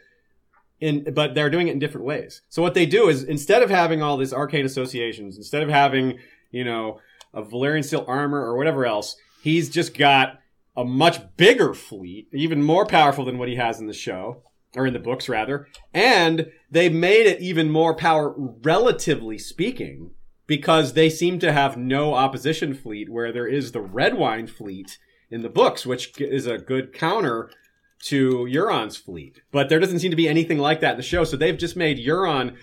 [0.82, 2.41] In, but they're doing it in different ways.
[2.49, 6.18] So what they do is instead of having all these arcane associations, instead of having
[6.49, 6.99] you know
[7.34, 10.40] a Valyrian steel armor or whatever else, he's just got
[10.76, 14.44] a much bigger fleet, even more powerful than what he has in the show
[14.76, 20.12] or in the books rather, and they made it even more power relatively speaking
[20.48, 24.98] because they seem to have no opposition fleet where there is the Redwyne fleet
[25.30, 27.49] in the books, which is a good counter
[28.06, 29.41] to Euron's fleet.
[29.52, 31.76] But there doesn't seem to be anything like that in the show, so they've just
[31.76, 32.56] made Euron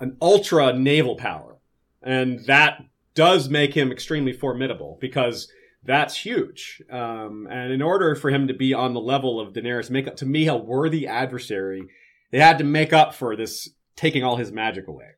[0.00, 1.56] an ultra naval power.
[2.02, 2.82] And that
[3.14, 5.48] does make him extremely formidable because
[5.82, 6.82] that's huge.
[6.90, 10.16] Um, and in order for him to be on the level of Daenerys, make up
[10.16, 11.82] to me a worthy adversary,
[12.30, 15.10] they had to make up for this taking all his magic away.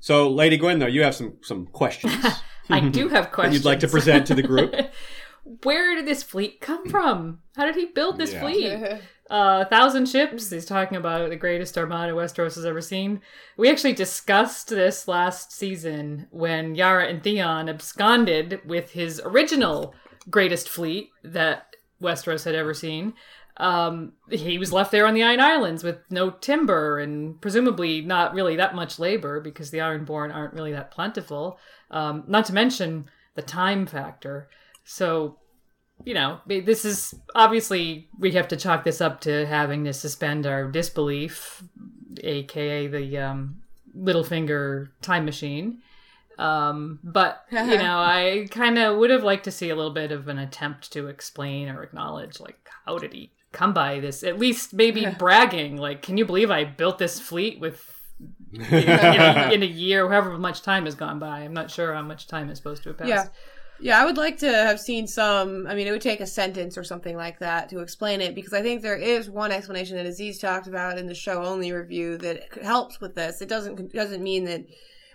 [0.00, 2.14] So, Lady Gwyn, though, you have some some questions.
[2.70, 3.56] I do have questions.
[3.56, 4.74] you'd like to present to the group.
[5.64, 7.38] Where did this fleet come from?
[7.56, 8.40] How did he build this Yeah.
[8.40, 9.00] fleet?
[9.30, 10.50] Uh, a thousand ships.
[10.50, 13.20] He's talking about the greatest armada Westeros has ever seen.
[13.58, 19.94] We actually discussed this last season when Yara and Theon absconded with his original
[20.30, 23.12] greatest fleet that Westeros had ever seen.
[23.58, 28.32] Um, he was left there on the Iron Islands with no timber and presumably not
[28.32, 31.58] really that much labor because the Ironborn aren't really that plentiful.
[31.90, 34.48] Um, not to mention the time factor.
[34.84, 35.37] So
[36.04, 40.46] you know, this is obviously we have to chalk this up to having to suspend
[40.46, 41.62] our disbelief,
[42.22, 43.62] aka the um,
[43.96, 45.80] Littlefinger time machine.
[46.38, 50.12] Um, but you know, I kind of would have liked to see a little bit
[50.12, 52.56] of an attempt to explain or acknowledge, like,
[52.86, 54.22] how did he come by this?
[54.22, 57.94] At least maybe bragging, like, can you believe I built this fleet with
[58.52, 61.40] in, in, a, in a year, however much time has gone by?
[61.40, 63.08] I'm not sure how much time is supposed to have passed.
[63.08, 63.26] Yeah.
[63.80, 65.66] Yeah, I would like to have seen some.
[65.68, 68.52] I mean, it would take a sentence or something like that to explain it because
[68.52, 72.18] I think there is one explanation that Aziz talked about in the show only review
[72.18, 73.40] that helps with this.
[73.40, 74.64] It doesn't doesn't mean that.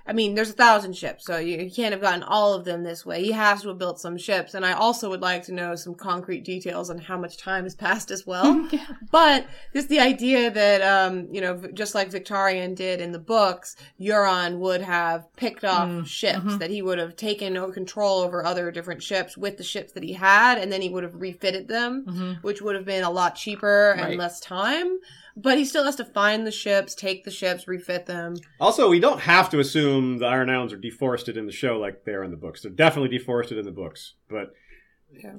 [0.05, 2.83] I mean, there's a thousand ships, so you, you can't have gotten all of them
[2.83, 3.23] this way.
[3.23, 5.95] He has to have built some ships, and I also would like to know some
[5.95, 8.69] concrete details on how much time has passed as well.
[9.11, 13.75] But just the idea that, um, you know, just like Victarion did in the books,
[14.01, 16.59] Euron would have picked off Mm, ships, mhm.
[16.59, 20.13] that he would have taken control over other different ships with the ships that he
[20.13, 23.35] had, and then he would have refitted them, hmm which would have been a lot
[23.35, 24.97] cheaper and less time.
[25.35, 28.35] But he still has to find the ships, take the ships, refit them.
[28.59, 32.05] Also, we don't have to assume the Iron Islands are deforested in the show like
[32.05, 32.61] they are in the books.
[32.61, 34.53] They're definitely deforested in the books, but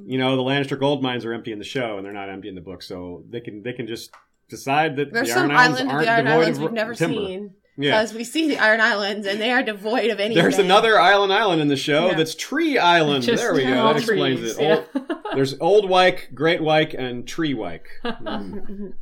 [0.06, 2.48] you know the Lannister gold mines are empty in the show, and they're not empty
[2.48, 2.82] in the book.
[2.82, 4.10] So they can they can just
[4.48, 6.94] decide that There's the some Iron Islands island of aren't the Iron Islands we've never
[6.94, 7.16] timber.
[7.26, 7.54] seen.
[7.76, 7.90] Yeah.
[7.98, 10.40] Because we see the Iron Islands and they are devoid of anything.
[10.40, 12.14] There's another island island in the show Yeah.
[12.14, 13.24] that's Tree Island.
[13.24, 13.80] Just there we go.
[13.80, 14.62] all That explains trees, it.
[14.62, 14.84] yeah.
[14.94, 17.88] Old- there's Old Wyke, Great Wyke, and Tree Wyke.
[18.04, 18.92] Mm.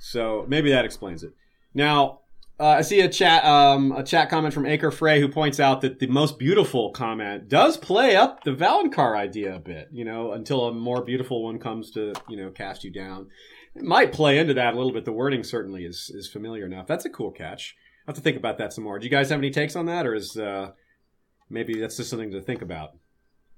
[0.00, 1.32] So maybe that explains it.
[1.74, 2.20] Now,
[2.58, 5.80] uh, I see a chat um, a chat comment from Acre Frey who points out
[5.82, 9.88] that the most beautiful comment does play up the Valonqar idea a bit.
[9.92, 13.28] You know, until a more beautiful one comes to you know cast you down.
[13.74, 15.04] It might play into that a little bit.
[15.04, 16.86] The wording certainly is is familiar enough.
[16.86, 17.76] That's a cool catch.
[18.06, 18.98] I have to think about that some more.
[18.98, 20.72] Do you guys have any takes on that, or is uh,
[21.48, 22.90] maybe that's just something to think about?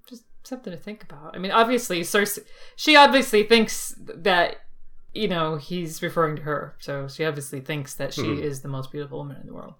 [0.08, 1.34] just something to think about.
[1.34, 2.40] I mean, obviously, Cersei,
[2.76, 4.56] she obviously thinks that
[5.14, 8.42] you know he's referring to her, so she obviously thinks that she Mhm.
[8.42, 9.74] is the most beautiful woman in the world.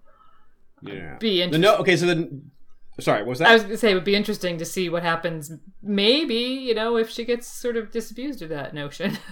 [0.81, 1.17] Yeah.
[1.19, 1.61] Be interesting.
[1.61, 1.77] no.
[1.77, 2.51] Okay, so then.
[2.99, 3.47] Sorry, what was that?
[3.49, 5.51] I was gonna say it would be interesting to see what happens.
[5.81, 9.17] Maybe you know if she gets sort of disabused of that notion.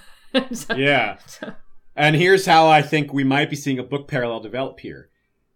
[0.54, 1.18] So- yeah.
[1.28, 1.54] so-
[1.94, 5.10] And here's how I think we might be seeing a book parallel develop here.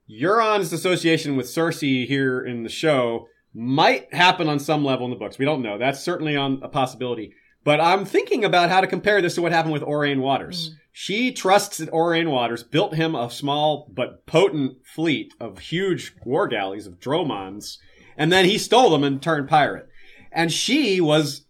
[0.10, 5.18] Euron's association with Cersei here in the show might happen on some level in the
[5.18, 5.38] books.
[5.40, 5.78] We don't know.
[5.78, 7.34] That's certainly on a possibility.
[7.66, 10.76] But I'm thinking about how to compare this to what happened with Aurane Waters.
[10.94, 16.48] She trusts that Aurane Waters built him a small but potent fleet of huge war
[16.48, 17.80] galleys of Dromons,
[18.16, 19.90] and then he stole them and turned pirate.
[20.32, 21.46] And she was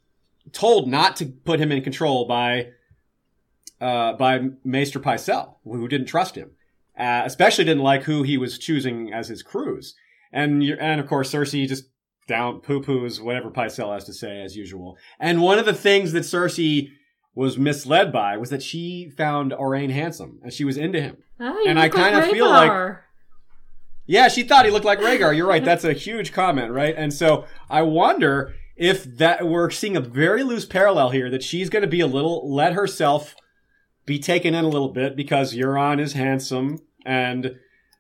[0.54, 2.70] told not to put him in control by
[3.82, 6.52] uh, by Maester Pycelle, who didn't trust him,
[6.98, 9.96] uh, especially didn't like who he was choosing as his crews.
[10.32, 11.90] And and of course Cersei just
[12.27, 14.97] down poo poos whatever Pycelle has to say as usual.
[15.19, 16.89] And one of the things that Cersei
[17.35, 21.18] was misled by was that she found Aurane handsome and she was into him.
[21.39, 22.97] Ah, you And I like kinda feel like-
[24.07, 25.35] Yeah, she thought he looked like Rhaegar.
[25.35, 25.65] You're right.
[25.65, 26.93] That's a huge comment, right?
[26.95, 31.69] And so I wonder if that we're seeing a very loose parallel here that she's
[31.69, 33.35] going to be a little let herself
[34.06, 37.56] be taken in a little bit because Euron is handsome and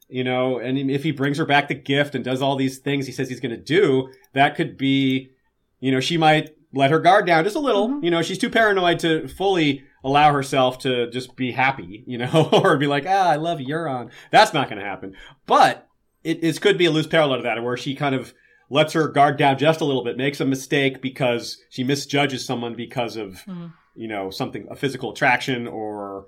[0.09, 3.05] you know, and if he brings her back the gift and does all these things
[3.05, 5.29] he says he's going to do, that could be,
[5.79, 7.89] you know, she might let her guard down just a little.
[7.89, 8.03] Mhm.
[8.03, 12.49] You know, she's too paranoid to fully allow herself to just be happy, you know,
[12.63, 14.11] or be like, ah, I love Euron.
[14.31, 15.15] That's not going to happen.
[15.47, 15.87] But
[16.23, 18.33] it, it could be a loose parallel to that, where she kind of
[18.69, 22.75] lets her guard down just a little bit, makes a mistake because she misjudges someone
[22.75, 23.73] because of, Mhm.
[23.95, 26.25] you know, something, a physical attraction or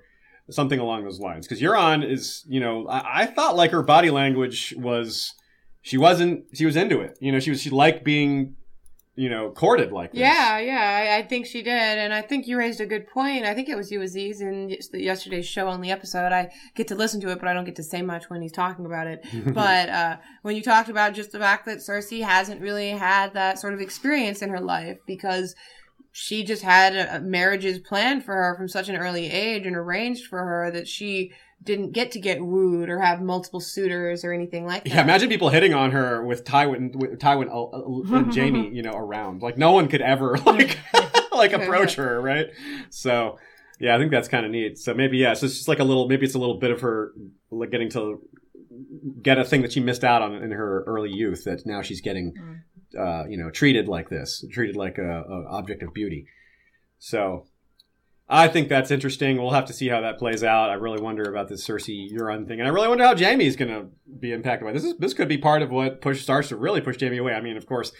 [0.50, 1.46] something along those lines.
[1.46, 5.34] Because Euron is, you know, I, I thought like her body language was,
[5.82, 7.16] she wasn't, she was into it.
[7.20, 8.56] You know, she was, she liked being,
[9.18, 10.20] you know, courted like this.
[10.20, 13.44] Yeah, yeah, I, I think she did, and I think you raised a good point.
[13.44, 16.30] I think it was you, Aziz, in yesterday's show on the episode.
[16.30, 18.52] I get to listen to it, but I don't get to say much when he's
[18.52, 19.26] talking about it.
[19.52, 23.58] but uh, when you talked about just the fact that Cersei hasn't really had that
[23.58, 25.56] sort of experience in her life because
[26.20, 30.26] she just had uh, marriages planned for her from such an early age and arranged
[30.26, 31.30] for her that she
[31.62, 34.90] didn't get to get wooed or have multiple suitors or anything like that.
[34.90, 38.82] Yeah, imagine people hitting on her with Tywin, with Tywin uh, uh, and Jaime, you
[38.82, 39.42] know, around.
[39.42, 40.76] Like no one could ever like
[41.32, 42.48] like approach her, right?
[42.90, 43.38] So,
[43.78, 44.76] yeah, I think that's kind of neat.
[44.76, 46.80] So maybe yeah, so it's just like a little, maybe it's a little bit of
[46.80, 47.12] her
[47.52, 48.20] like getting to
[49.22, 52.00] get a thing that she missed out on in her early youth that now she's
[52.00, 52.34] getting,
[52.96, 56.26] uh, you know, treated like this, treated like a, a object of beauty.
[56.98, 57.46] So.
[58.30, 59.38] I think that's interesting.
[59.38, 60.68] We'll have to see how that plays out.
[60.68, 63.70] I really wonder about this Cersei Euron thing, and I really wonder how Jaime's going
[63.70, 63.86] to
[64.20, 64.84] be impacted by this.
[64.84, 67.32] Is, this could be part of what push starts to really push Jaime away.
[67.32, 67.90] I mean, of course,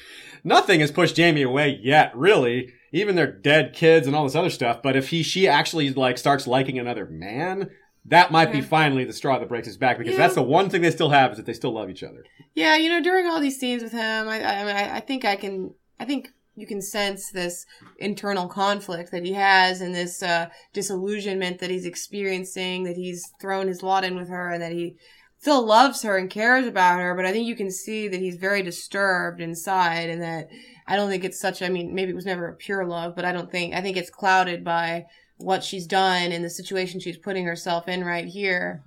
[0.44, 2.74] nothing has pushed Jaime away yet, really.
[2.92, 4.82] Even their dead kids and all this other stuff.
[4.82, 7.70] But if he she actually like starts liking another man,
[8.06, 10.18] that might be finally the straw that breaks his back because Yeah.
[10.18, 12.24] that's the one thing they still have is that they still love each other.
[12.54, 15.36] Yeah, you know, during all these scenes with him, I, I, I- I think I
[15.36, 17.64] can, I think you can sense this
[17.98, 23.68] internal conflict that he has and this uh, disillusionment that he's experiencing, that he's thrown
[23.68, 24.96] his lot in with her, and that he
[25.38, 27.14] still loves her and cares about her.
[27.14, 30.48] But I think you can see that he's very disturbed inside, and that
[30.86, 31.62] I don't think it's such.
[31.62, 33.74] I mean, maybe it was never a pure love, but I don't think.
[33.74, 35.04] I think it's clouded by
[35.38, 38.82] what she's done and the situation she's putting herself in right here.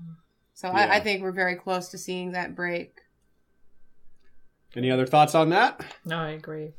[0.54, 0.74] So Yeah.
[0.74, 3.00] I, I think we're very close to seeing that break.
[4.76, 5.84] Any other thoughts on that?
[6.06, 6.62] No, I agree.
[6.62, 6.74] I agree.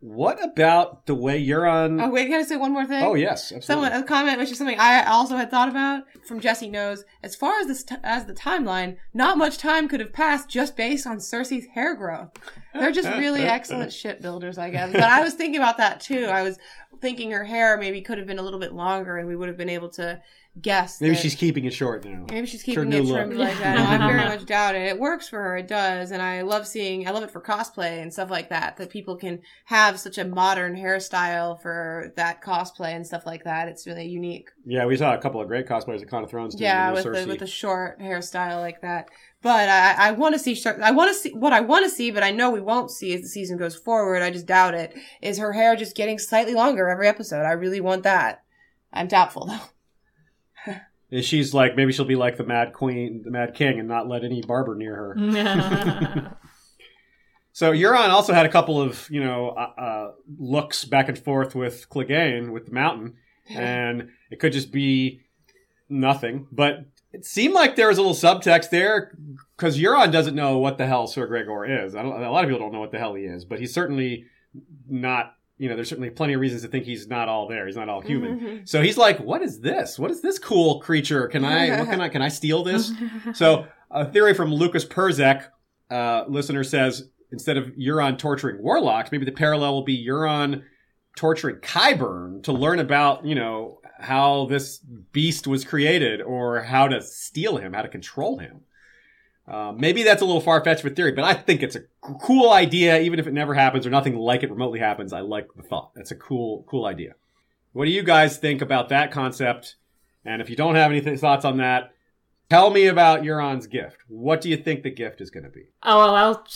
[0.00, 2.00] What about the way you're on?
[2.00, 3.04] Oh wait, can I say one more thing?
[3.04, 3.62] oh yes, absolutely.
[3.62, 7.04] Someone a comment, which is something I also had thought about from Jesse knows.
[7.22, 10.74] As far as this t- as the timeline, not much time could have passed just
[10.74, 12.30] based on Cersei's hair growth.
[12.72, 14.90] They're just really excellent shipbuilders, I guess.
[14.90, 16.24] But I was thinking about that too.
[16.24, 16.58] I was
[17.02, 19.58] thinking her hair maybe could have been a little bit longer, and we would have
[19.58, 20.22] been able to
[20.60, 21.00] guess.
[21.00, 22.24] Maybe that- she's keeping it short now.
[22.30, 23.16] Maybe she's keeping new it look.
[23.16, 23.76] trimmed like that.
[23.76, 24.82] No, I very much doubt it.
[24.82, 25.56] It works for her.
[25.58, 27.06] It does, and I love seeing.
[27.06, 28.76] I love it for cosplay and stuff like that.
[28.76, 33.68] That people can have such a modern hairstyle for that cosplay and stuff like that.
[33.68, 34.48] It's really unique.
[34.66, 36.54] Yeah, we saw a couple of great cosplayers at Con of Thrones.
[36.54, 39.08] doing Yeah, new with the with the short hairstyle like that.
[39.42, 40.54] But I, I want to see.
[40.54, 42.90] Char- I want to see what I want to see, but I know we won't
[42.90, 44.20] see as the season goes forward.
[44.20, 44.94] I just doubt it.
[45.22, 47.44] Is her hair just getting slightly longer every episode?
[47.46, 48.42] I really want that.
[48.92, 49.60] I'm doubtful though.
[51.10, 54.08] And she's like, maybe she'll be like the Mad Queen, the Mad King, and not
[54.08, 56.36] let any barber near her.
[57.52, 61.54] So Euron also had a couple of you know uh, uh, looks back and forth
[61.54, 63.16] with Clegane with the Mountain,
[63.48, 65.22] and it could just be
[65.88, 66.46] nothing.
[66.52, 69.12] But it seemed like there was a little subtext there
[69.56, 71.94] because Euron doesn't know what the hell Sir Gregor is.
[71.94, 73.74] I don't, a lot of people don't know what the hell he is, but he's
[73.74, 74.26] certainly
[74.88, 75.34] not.
[75.60, 77.66] You know, there's certainly plenty of reasons to think he's not all there.
[77.66, 78.40] He's not all human.
[78.40, 78.68] Mhm.
[78.68, 79.98] So he's like, "What is this?
[79.98, 81.28] What is this cool creature?
[81.28, 81.78] Can I?
[81.78, 82.08] What can I?
[82.08, 82.90] Can I steal this?"
[83.34, 85.44] So a theory from Lucas Perzek,
[85.90, 90.62] uh, listener says instead of Euron torturing warlocks, maybe the parallel will be Euron
[91.16, 94.78] torturing Qyburn to learn about, you know, how this
[95.12, 98.62] beast was created or how to steal him, how to control him.
[99.48, 102.50] Uh, maybe that's a little far fetched a theory, but I think it's a cool
[102.50, 105.12] idea, even if it never happens or nothing like it remotely happens.
[105.12, 105.90] I like the thought.
[105.94, 107.14] That's a cool, cool idea.
[107.72, 109.76] What do you guys think about that concept?
[110.24, 111.92] And if you don't have any th- thoughts on that,
[112.48, 113.98] tell me about Euron's gift.
[114.08, 115.70] What do you think the gift is going to be?
[115.82, 116.46] Oh, well, I'll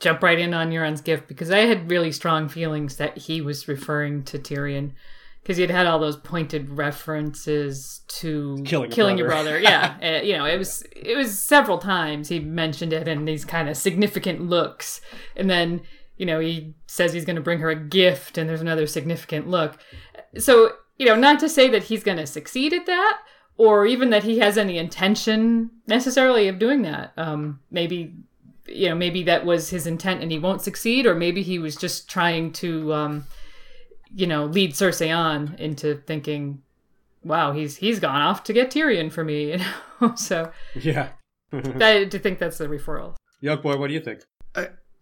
[0.00, 3.68] jump right in on Euron's gift because I had really strong feelings that he was
[3.68, 4.92] referring to Tyrion
[5.48, 9.52] because he had all those pointed references to Killing a your brother.
[9.52, 9.60] brother.
[9.60, 13.46] yeah, uh, you know, it was it was several times he mentioned it in these
[13.46, 15.00] kind of significant looks,
[15.36, 15.80] and then
[16.18, 19.48] you know he says he's going to bring her a gift, and there's another significant
[19.48, 19.78] look.
[20.36, 23.20] So you know, not to say that he's going to succeed at that,
[23.56, 27.14] or even that he has any intention necessarily of doing that.
[27.16, 28.16] Um, maybe
[28.66, 31.74] you know maybe that was his intent and he won't succeed or maybe he was
[31.74, 33.24] just trying to um
[34.14, 36.62] you know lead Cersei on into thinking
[37.24, 39.60] wow he's he's gone off to get Tyrion for me you
[40.00, 41.10] know so Yeah.
[41.52, 44.20] I to think that's the referral Yokeboy, what do you think?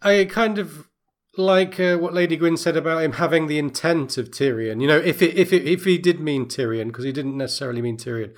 [0.01, 0.87] I kind of
[1.37, 4.81] like uh, what Lady Gwyn said about him having the intent of Tyrion.
[4.81, 7.81] You know, if it, if it, if he did mean Tyrion, because he didn't necessarily
[7.81, 8.33] mean Tyrion,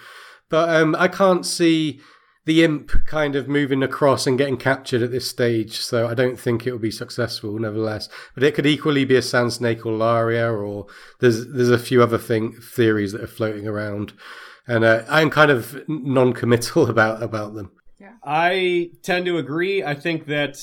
[0.49, 1.99] but um, I can't see
[2.49, 5.77] the imp kind of moving across and getting captured at this stage.
[5.81, 8.09] So I don't think it will be successful, nevertheless.
[8.33, 10.87] But it could equally be a Sand Snake or Laria, or
[11.19, 14.13] there's there's a few other thing theories that are floating around,
[14.65, 17.71] and uh, I'm kind of non-committal about about them.
[18.23, 19.83] I tend to agree.
[19.83, 20.57] I think that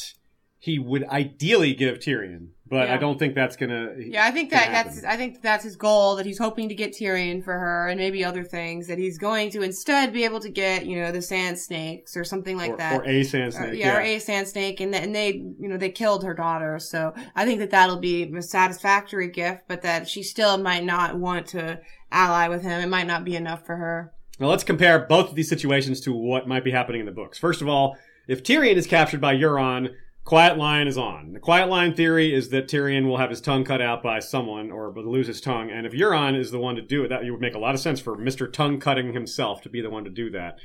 [0.59, 3.95] he would ideally give Tyrion, but I don't think that's gonna.
[3.99, 5.05] Yeah, I think that that's.
[5.05, 8.25] I think that's his goal that he's hoping to get Tyrion for her and maybe
[8.25, 11.59] other things that he's going to instead be able to get you know the sand
[11.59, 13.01] snakes or something like or, that.
[13.01, 13.79] or a sand Or- snake.
[13.79, 16.79] yeah, or a sand snake, and, th- and they, you know, they killed her daughter.
[16.79, 21.17] So I think that that'll be a satisfactory gift, but that she still might not
[21.19, 21.81] want to
[22.11, 22.81] ally with him.
[22.81, 24.13] It might not be enough for her.
[24.39, 27.39] Now let's compare both of these situations to what might be happening in the books.
[27.39, 27.97] First of all,
[28.29, 29.91] if Tyrion is captured by Euron,
[30.27, 31.33] Quiet Line is on.
[31.33, 34.73] The Quiet Line theory is that Tyrion will have his tongue cut out by someone
[34.73, 37.41] or lose his tongue, and if Euron is the one to do it, that would
[37.41, 40.11] make a lot of sense for Mister Tongue Cutting himself to be the one to
[40.11, 40.59] do that.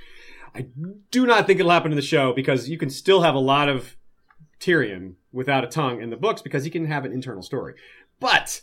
[0.55, 0.65] I
[1.11, 3.69] do not think it'll happen in the show because you can still have a lot
[3.69, 3.95] of
[4.59, 7.75] Tyrion without a tongue in the books because he can have an internal story.
[8.19, 8.61] But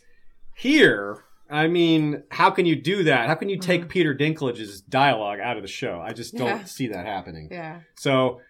[0.53, 3.29] here, I mean, how can you do that?
[3.29, 3.91] How can you take mm-hmm.
[3.91, 6.01] Peter Dinklage's dialogue out of the show?
[6.05, 6.65] I just don't Yeah.
[6.65, 7.49] see that happening.
[7.51, 7.81] Yeah.
[7.95, 8.41] So,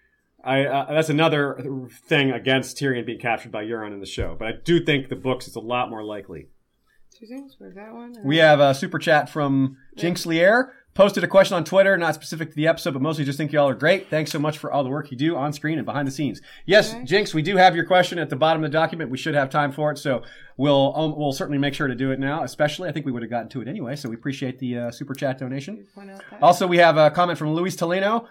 [0.44, 4.36] I uh, that's another thing against Tyrion being captured by Euron in the show.
[4.38, 6.48] But I do think the books is a lot more likely.
[7.18, 7.56] Two things.
[7.58, 8.14] Was that one?
[8.24, 10.72] We have a super chat from Jinx Lier.
[10.94, 13.68] Posted a question on Twitter, not specific to the episode, but mostly just think y'all
[13.68, 14.10] are great.
[14.10, 16.40] Thanks so much for all the work you do on screen and behind the scenes.
[16.66, 17.04] Yes, Okay.
[17.04, 19.08] Jinx, we do have your question at the bottom of the document.
[19.08, 20.22] We should have time for it, so
[20.56, 22.42] we'll um, we'll certainly make sure to do it now.
[22.42, 24.90] Especially, I think we would have gotten to it anyway, so we appreciate the uh,
[24.90, 25.86] super chat donation.
[25.94, 26.42] Point out that.
[26.42, 28.26] Also, we have a comment from Luis Toleno.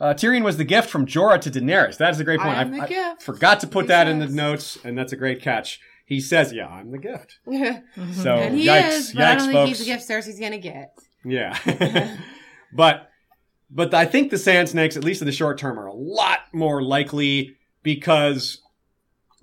[0.00, 1.98] Uh, Tyrion was the gift from Jorah to Daenerys.
[1.98, 2.56] That is a great point.
[2.56, 3.22] I the gift.
[3.22, 5.78] forgot to put He that in the notes, and that's a great catch.
[6.06, 7.38] He says, "Yeah, I'm the gift."
[8.14, 9.68] So and he yikes, is, but I yikes, don't think folks.
[9.68, 10.94] he's the gift Cersei's gonna get.
[11.24, 12.16] Yeah.
[12.72, 13.10] but
[13.70, 16.40] but I think the sand snakes, at least in the short term, are a lot
[16.52, 18.62] more likely because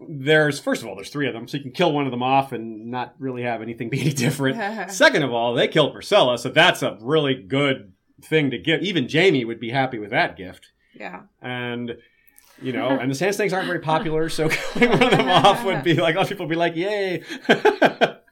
[0.09, 2.23] there's first of all, there's three of them, so you can kill one of them
[2.23, 4.91] off and not really have anything be any different.
[4.91, 8.81] Second of all, they killed Myrcella, so that's a really good thing to give.
[8.81, 10.71] Even Jaime would be happy with that gift.
[10.93, 11.21] Yeah.
[11.41, 11.97] And
[12.61, 15.63] you know, and the sand snakes aren't very popular, so killing one of them off
[15.63, 17.23] would be like, a lot of people would be like, "Yay!"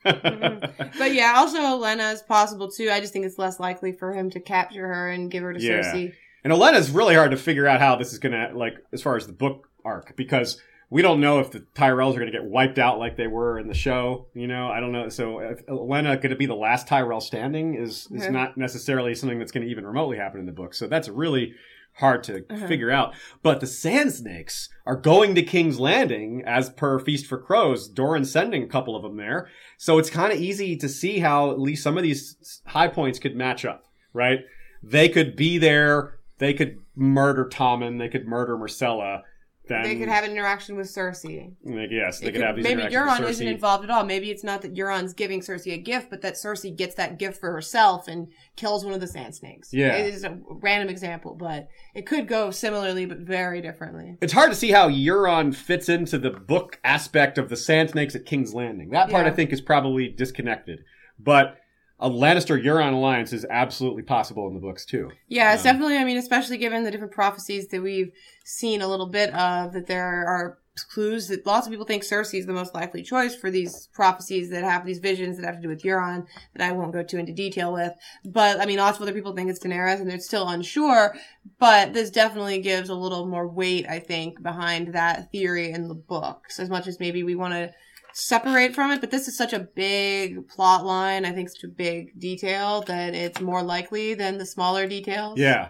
[0.05, 0.97] Mm-hmm.
[0.97, 2.89] But yeah, also Olenna is possible too.
[2.91, 5.59] I just think it's less likely for him to capture her and give her to
[5.59, 5.81] Yeah.
[5.81, 6.13] Cersei.
[6.43, 9.25] And Olenna's really hard to figure out how this is gonna like as far as
[9.27, 12.77] the book arc because we don't know if the Tyrells are going to get wiped
[12.79, 14.27] out like they were in the show.
[14.33, 15.09] You know, I don't know.
[15.09, 19.39] So, if Olenna going to be the last Tyrell standing is is not necessarily something
[19.39, 20.73] that's going to even remotely happen in the book.
[20.73, 21.53] So that's really
[21.99, 22.67] hard to Uh-huh.
[22.67, 23.13] figure out.
[23.41, 27.87] But the Sand Snakes are going to King's Landing as per Feast for Crows.
[27.87, 29.47] Doran's sending a couple of them there,
[29.77, 33.17] so it's kind of easy to see how at least some of these high points
[33.17, 33.85] could match up.
[34.13, 34.39] Right?
[34.83, 36.17] They could be there.
[36.37, 37.97] They could murder Tommen.
[37.97, 39.21] They could murder Myrcella.
[39.67, 41.53] Then they could have an interaction with Cersei.
[41.63, 44.05] like, yes, they It could, have these maybe Euron isn't involved at all.
[44.05, 47.39] Maybe it's not that Euron's giving Cersei a gift, but that Cersei gets that gift
[47.39, 49.73] for herself and kills one of the Sand Snakes.
[49.73, 49.93] Yeah.
[49.95, 54.17] it is a random example, but it could go similarly, but very differently.
[54.21, 58.15] It's hard to see how Euron fits into the book aspect of the Sand Snakes
[58.15, 58.89] at King's Landing.
[58.89, 59.31] That part Yeah.
[59.31, 60.83] I think is probably disconnected.
[61.17, 61.57] But
[61.99, 65.11] a Lannister Euron alliance is absolutely possible in the books too.
[65.27, 65.97] Yeah, it's Um, definitely.
[65.97, 68.11] I mean, especially given the different prophecies that we've
[68.43, 70.57] seen a little bit of, that there are
[70.89, 74.49] clues that lots of people think Cersei is the most likely choice for these prophecies
[74.49, 77.17] that have these visions that have to do with Euron that I won't go too
[77.17, 77.93] into detail with.
[78.25, 81.15] But I mean, lots of other people think it's Daenerys, and they're still unsure.
[81.59, 85.95] But this definitely gives a little more weight, I think, behind that theory in the
[85.95, 87.71] books, as much as maybe we want to
[88.17, 91.67] separate from it, but this is such a big plot line, I think such a
[91.67, 95.37] big detail that it's more likely than the smaller details.
[95.37, 95.69] Yeah.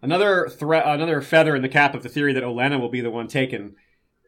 [0.00, 3.10] Another threat, another feather in the cap of the theory that Olenna will be the
[3.10, 3.74] one taken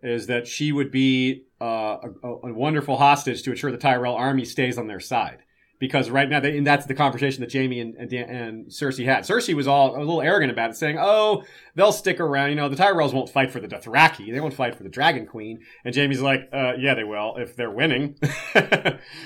[0.03, 4.45] is that she would be uh, a, a wonderful hostage to ensure the Tyrell army
[4.45, 5.39] stays on their side.
[5.79, 9.05] Because right now, they, and that's the conversation that Jaime and, and, Dan- and Cersei
[9.05, 9.25] had.
[9.25, 11.43] Cersei was all a little arrogant about it, saying, "Oh,
[11.75, 12.51] they'll stick around.
[12.51, 14.33] You know, the Tyrells won't fight for the Dothraki.
[14.33, 17.57] They won't fight for the Dragon Queen." And Jaime's like, uh, "Yeah, they will if
[17.57, 18.17] they're winning."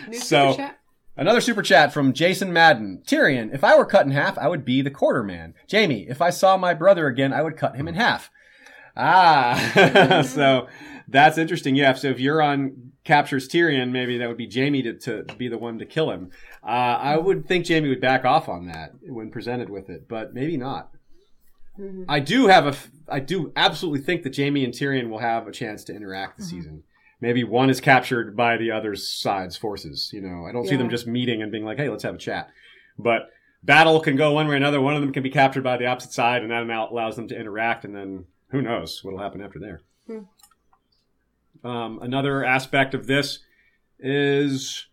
[0.08, 0.80] New so super chat?
[1.16, 3.02] Another super chat from Jason Madden.
[3.06, 5.54] Tyrion, if I were cut in half, I would be the quarter man.
[5.70, 8.30] Jaime, if I saw my brother again, I would cut him in half.
[8.96, 10.66] Ah, so
[11.08, 11.76] that's interesting.
[11.76, 15.58] Yeah, so if Euron captures Tyrion, maybe that would be Jaime to, to be the
[15.58, 16.30] one to kill him.
[16.62, 20.34] Uh, I would think Jaime would back off on that when presented with it, but
[20.34, 20.90] maybe not.
[21.78, 22.04] Mhm.
[22.08, 22.74] I do have a,
[23.08, 26.50] I do absolutely think that Jaime and Tyrion will have a chance to interact this
[26.50, 26.82] season.
[27.22, 30.10] Maybe one is captured by the other side's forces.
[30.12, 32.18] You know, I don't see them just meeting and being like, "Hey, let's have a
[32.18, 32.50] chat."
[32.98, 33.28] But
[33.62, 34.80] battle can go one way or another.
[34.80, 37.38] One of them can be captured by the opposite side, and that allows them to
[37.38, 37.84] interact.
[37.84, 39.80] And then who knows what'll happen after there.
[41.64, 43.40] Um, another aspect of this
[43.98, 44.86] is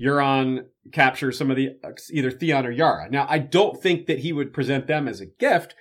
[0.00, 1.76] Euron captures some of the
[2.10, 3.10] either Theon or Yara.
[3.10, 5.74] Now, I don't think that he would present them as a gift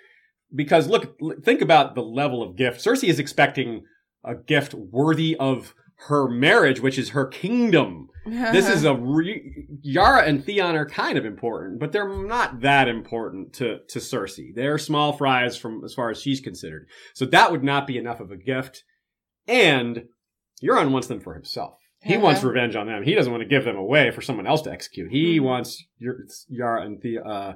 [0.53, 2.79] because look, think about the level of gift.
[2.83, 3.83] Cersei is expecting
[4.23, 5.73] a gift worthy of
[6.07, 8.09] her marriage, which is her kingdom.
[8.27, 12.89] This is a re- Yara and Theon are kind of important, but they're not that
[12.89, 14.53] important to to Cersei.
[14.53, 16.87] They're small fries from as far as she's considered.
[17.13, 18.83] So that would not be enough of a gift.
[19.47, 20.09] And
[20.63, 21.77] Euron wants them for himself.
[22.03, 22.23] He Uh-huh.
[22.23, 23.03] wants revenge on them.
[23.03, 25.11] He doesn't want to give them away for someone else to execute.
[25.11, 25.43] He Mhm.
[25.43, 25.83] wants
[26.47, 27.53] Yara and the uh,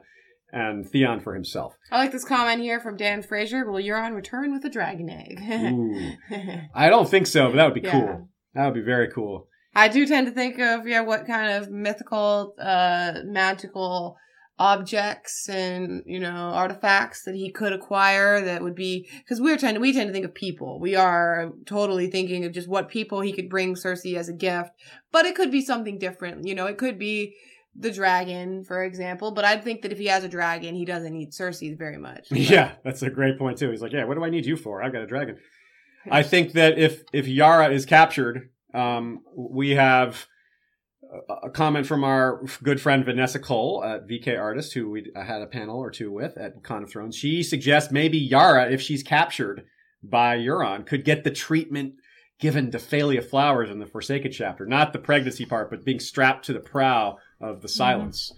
[0.54, 1.78] and Theon for himself.
[1.92, 3.70] I like this comment here from Dan Fraser.
[3.70, 5.40] Will Euron return with a dragon egg?
[6.76, 7.92] I don't think so, but that would be Yeah.
[7.92, 8.30] cool.
[8.56, 9.48] That would be very cool.
[9.74, 14.18] I do tend to think of yeah, what kind of mythical, uh, magical
[14.62, 19.74] objects and you know artifacts that he could acquire that would be because we're trying
[19.74, 20.80] to we tend to think of people.
[20.80, 24.70] We are totally thinking of just what people he could bring Cersei as a gift,
[25.12, 26.46] but it could be something different.
[26.46, 27.34] You know, it could be
[27.76, 29.32] the dragon, for example.
[29.32, 32.28] But I think that if he has a dragon, he doesn't need Cersei very much.
[32.32, 33.72] Yeah, that's a great point too.
[33.72, 34.84] He's like, "Yeah, what do I need you for?
[34.84, 35.38] I've got a dragon."
[36.10, 40.28] I think that if if Yara is captured, um, we have
[41.12, 45.42] a- a comment from our good friend Vanessa Cole at VK Artist, who we had
[45.42, 47.16] a panel or two with at Con of Thrones.
[47.16, 49.66] She suggests maybe Yara, if she's captured
[50.04, 51.96] by Euron, could get the treatment
[52.40, 56.46] given to Falia Flowers in the Forsaken chapter, not the pregnancy part, but being strapped
[56.46, 57.78] to the prow of the mm-hmm.
[57.78, 58.34] Silence.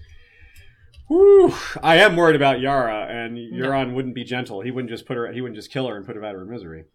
[1.08, 1.54] Whew.
[1.82, 4.62] I am worried about Yara, and Euron wouldn't be gentle.
[4.62, 5.32] He wouldn't just put her.
[5.32, 6.86] He wouldn't just kill her and put her out of her misery.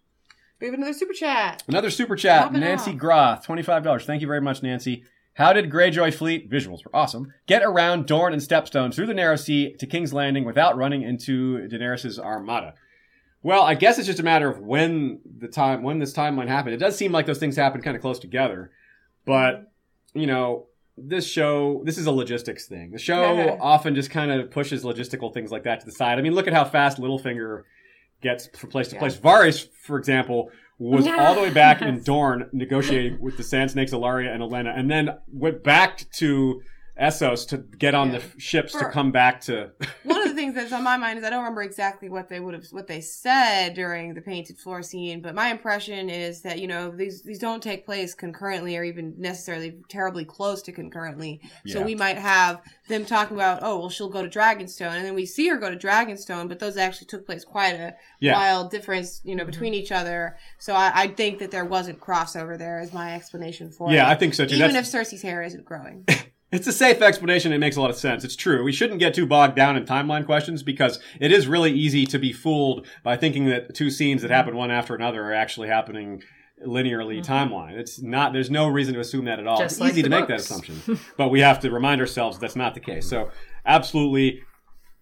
[0.61, 1.63] We have another super chat.
[1.69, 2.99] Another super chat, Nancy off.
[2.99, 4.05] Groth, twenty-five dollars.
[4.07, 5.05] Thank you very much, Nancy.
[5.39, 9.37] How did Greyjoy fleet visuals were awesome get around Dorne and Stepstone through the Narrow
[9.37, 12.75] Sea to King's Landing without running into Daenerys' armada?
[13.45, 16.75] Well, I guess it's just a matter of when the time when this timeline happened.
[16.75, 18.73] It does seem like those things happened kind of close together,
[19.25, 19.71] but
[20.13, 20.67] you know,
[20.97, 22.91] this show this is a logistics thing.
[22.91, 26.19] The show often just kind of pushes logistical things like that to the side.
[26.19, 27.63] I mean, look at how fast Littlefinger
[28.23, 28.99] gets from place to Yeah.
[28.99, 29.17] place.
[29.17, 32.03] Varys, for example, was all the way back in.
[32.03, 36.63] Dorne negotiating with the Sand Snakes, Ellaria, and Olenna, and then went back to
[37.01, 38.19] Essos to get on Yeah.
[38.19, 39.71] the ships to come back to.
[40.03, 42.41] One of the things that's on my mind is I don't remember exactly what they
[42.41, 46.59] would have what they said during the painted floor scene, but my impression is that
[46.59, 51.41] you know these these don't take place concurrently or even necessarily terribly close to concurrently.
[51.67, 55.15] So we might have them talking about oh well she'll go to Dragonstone and then
[55.15, 58.33] we see her go to Dragonstone, but those actually took place quite a Yeah.
[58.35, 59.83] wild difference you know between mm-hmm.
[59.83, 60.37] each other.
[60.59, 63.95] So I, I think that there wasn't crossover there is my explanation for it.
[63.95, 64.57] Yeah, I think so too.
[64.57, 66.05] Even That's- if Cersei's hair isn't growing.
[66.51, 67.53] It's a safe explanation.
[67.53, 68.25] It makes a lot of sense.
[68.25, 68.65] It's true.
[68.65, 72.19] We shouldn't get too bogged down in timeline questions because it is really easy to
[72.19, 76.23] be fooled by thinking that two scenes that happen one after another are actually happening
[76.67, 77.33] linearly mm-hmm.
[77.33, 77.73] timeline.
[77.73, 78.33] It's not.
[78.33, 79.59] There's no reason to assume that at all.
[79.59, 82.57] Just it's like easy to make that assumption, but we have to remind ourselves that's
[82.57, 83.09] not the case.
[83.09, 83.31] So
[83.67, 84.43] absolutely.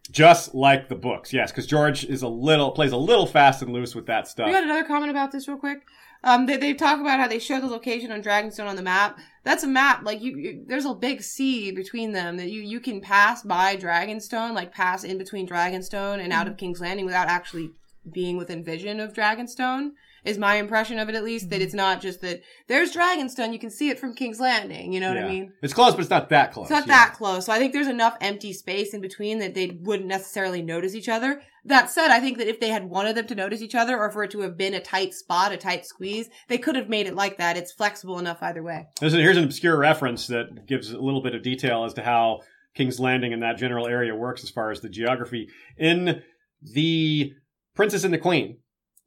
[0.09, 3.73] Just like the books, yes, because George is a little plays a little fast and
[3.73, 4.47] loose with that stuff.
[4.47, 5.79] You got another comment about this real quick?
[6.25, 9.19] Um, they, they talk about how they show the location on Dragonstone on the map.
[9.45, 10.03] That's a map.
[10.05, 13.77] Like you, you there's a big sea between them that you you can pass by
[13.77, 17.71] Dragonstone, like pass in between Dragonstone and out of King's Landing without actually
[18.13, 19.91] being within vision of Dragonstone.
[20.25, 23.61] Is my impression of it at least that it's not just that there's Dragonstone, you
[23.61, 24.93] can see it from King's Landing.
[24.93, 25.29] You know what I Yeah.
[25.29, 25.53] mean?
[25.63, 26.65] It's close, but it's not that close.
[26.65, 26.95] It's not yeah.
[27.07, 27.47] that close.
[27.47, 31.09] So I think there's enough empty space in between that they wouldn't necessarily notice each
[31.09, 31.43] other.
[31.67, 34.11] That said, I think that if they had wanted them to notice each other or
[34.11, 37.07] for it to have been a tight spot, a tight squeeze, they could have made
[37.07, 37.57] it like that.
[37.57, 38.87] It's flexible enough either way.
[39.03, 42.41] A, here's an obscure reference that gives a little bit of detail as to how
[42.77, 45.49] King's Landing and that general area works as far as the geography.
[45.77, 46.23] In
[46.63, 47.33] the
[47.75, 48.59] Princess and the Queen,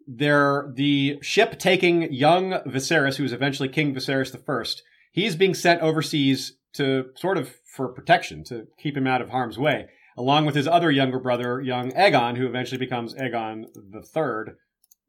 [0.06, 4.84] they're the ship taking young Viserys, who is eventually King Viserys the First.
[5.11, 9.57] He's being sent overseas to sort of for protection to keep him out of harm's
[9.57, 9.88] way,
[10.19, 14.57] along with his other younger brother, young Aegon, who eventually becomes Aegon the Third.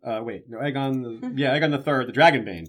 [0.03, 1.20] Uh, wait, no, Aegon.
[1.20, 2.69] The, yeah, Aegon the Third, the Dragonbane.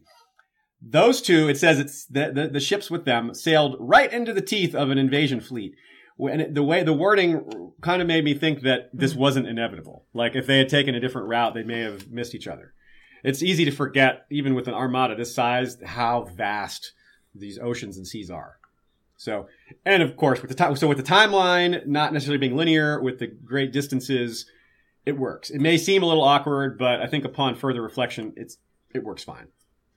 [0.81, 4.41] Those two, it says it's the, the, the ships with them sailed right into the
[4.41, 5.75] teeth of an invasion fleet.
[6.19, 10.05] And it- the way the wording kind of made me think that this wasn't inevitable.
[10.13, 12.73] Like if they had taken a different route, they may have missed each other.
[13.23, 16.93] It's easy to forget, even with an armada this size, how vast
[17.35, 18.57] these oceans and seas are.
[19.21, 19.45] So,
[19.85, 23.19] and of course, with the time, so with the timeline not necessarily being linear, with
[23.19, 24.47] the great distances,
[25.05, 25.51] it works.
[25.51, 28.57] It may seem a little awkward, but I think upon further reflection, it's
[28.95, 29.49] it works fine.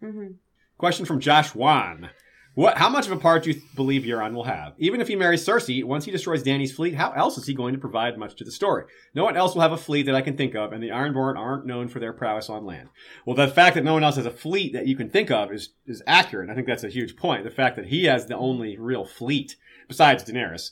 [0.02, 0.32] Mm-hmm.
[0.76, 2.10] Question from Josh Wan.
[2.54, 2.78] What?
[2.78, 4.74] How much of a part do you believe Euron will have?
[4.78, 7.74] Even if he marries Cersei, once he destroys Dany's fleet, how else is he going
[7.74, 8.84] to provide much to the story?
[9.12, 11.36] No one else will have a fleet that I can think of, and the Ironborn
[11.36, 12.90] aren't known for their prowess on land.
[13.26, 15.50] Well, the fact that no one else has a fleet that you can think of
[15.50, 16.48] is is accurate.
[16.48, 17.42] I think that's a huge point.
[17.42, 19.56] The fact that he has the only real fleet
[19.88, 20.70] besides Daenerys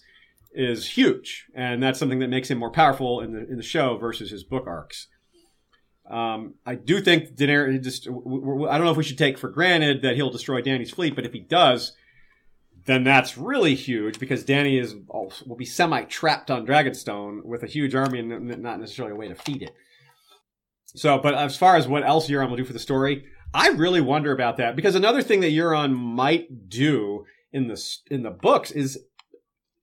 [0.55, 3.97] is huge, and that's something that makes him more powerful in the in the show
[3.97, 5.09] versus his book arcs.
[6.13, 8.07] Um, I do think Daenerys just.
[8.07, 11.25] I don't know if we should take for granted that he'll destroy Dany's fleet, but
[11.25, 11.93] if he does,
[12.85, 17.67] then that's really huge because Danny is will be semi trapped on Dragonstone with a
[17.67, 19.75] huge army and not necessarily a way to feed it.
[20.95, 23.25] So, but as far as what else Euron will do for the story,
[23.55, 28.23] I really wonder about that because another thing that Euron might do in the in
[28.23, 28.99] the books is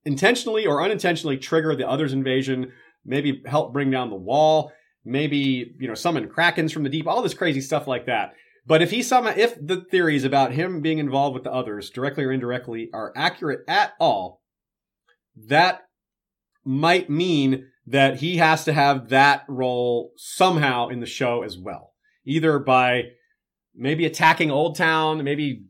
[0.06, 2.72] intentionally or unintentionally trigger the others' invasion,
[3.04, 4.72] maybe help bring down the wall,
[5.10, 8.34] maybe you know summon krakens from the deep, all this crazy stuff like that.
[8.65, 12.23] But if he somehow, if the theories about him being involved with the others, directly
[12.23, 14.41] or indirectly, are accurate at all,
[15.48, 15.81] that
[16.64, 21.94] might mean that he has to have that role somehow in the show as well,
[22.26, 23.06] either by
[23.73, 25.64] maybe attacking Oldtown, maybe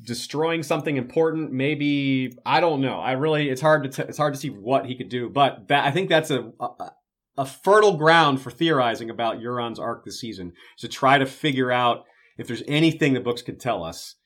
[0.00, 3.00] destroying something important, maybe I don't know.
[3.00, 5.68] I really it's hard to t- it's hard to see what he could do, but
[5.68, 6.92] that I think that's a, a
[7.36, 12.04] a fertile ground for theorizing about Euron's arc this season to try to figure out
[12.38, 14.16] if there's anything the books could tell us,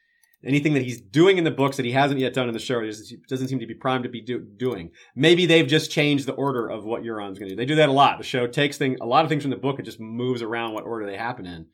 [0.44, 2.80] anything that he's doing in the books that he hasn't yet done in the show,
[3.28, 4.90] doesn't seem to be primed to be do, doing.
[5.16, 7.56] Maybe they've just changed the order of what Euron's going to do.
[7.56, 8.18] They do that a lot.
[8.18, 10.74] The show takes thing, a lot of things from the book and just moves around
[10.74, 11.66] what order they happen in.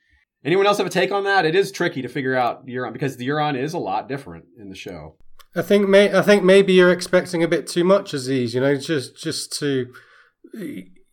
[0.45, 1.47] Anyone else have a take on that?
[1.47, 4.69] It is tricky to figure out Euron because the Euron is a lot different in
[4.69, 5.17] the show.
[5.57, 8.55] I think may I think maybe you're expecting a bit too much, Aziz.
[8.55, 9.87] You know, just just to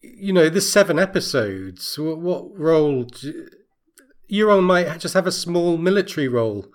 [0.01, 1.97] you know, there's seven episodes.
[1.97, 3.03] What, what role?
[3.03, 3.47] Do,
[4.31, 6.67] Euron might just have a small military role.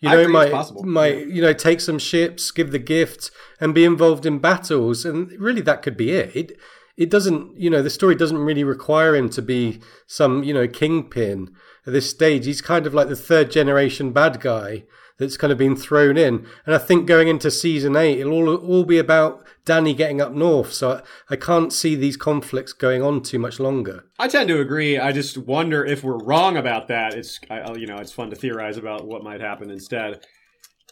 [0.00, 0.52] You know, might
[0.84, 1.34] might Yeah.
[1.34, 3.30] you know take some ships, give the gift,
[3.60, 6.36] and be involved in battles, and really that could be it.
[6.36, 6.58] It
[6.96, 10.66] it doesn't, you know, the story doesn't really require him to be some, you know,
[10.66, 11.50] kingpin
[11.86, 12.46] at this stage.
[12.46, 14.84] He's kind of like the third generation bad guy
[15.18, 16.46] that's kind of been thrown in.
[16.64, 20.32] And I think going into season eight, it'll all, all be about Dany getting up
[20.32, 20.72] north.
[20.72, 21.02] So I,
[21.34, 24.04] I can't see these conflicts going on too much longer.
[24.18, 24.98] I tend to agree.
[24.98, 27.14] I just wonder if we're wrong about that.
[27.14, 30.24] It's I, I- you know it's fun to theorize about what might happen instead.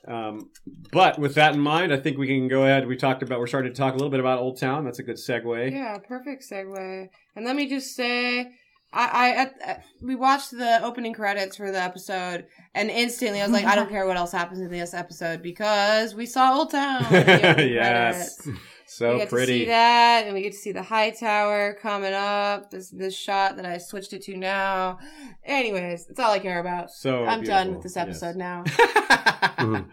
[0.06, 0.50] Um,
[0.92, 2.86] but with that in mind, I think we can go ahead.
[2.86, 4.84] We talked about we're starting to talk a little bit about Oldtown.
[4.84, 5.72] That's a good segue.
[5.72, 7.08] Yeah, perfect segue.
[7.36, 8.50] And let me just say,
[8.96, 13.64] I, I we watched the opening credits for the episode, and instantly I was like,
[13.64, 17.10] I don't care what else happens in this episode because we saw Oldtown.
[17.10, 18.62] yes, credits.
[18.86, 19.64] so we get to see pretty.
[19.66, 22.70] that, and we get to see the high tower coming up.
[22.70, 24.98] This this shot that I switched it to now.
[25.44, 26.90] Anyways, that's all I care about.
[26.90, 28.02] So I'm done with this Yes.
[28.06, 28.64] episode now.
[28.64, 29.86] Mhm.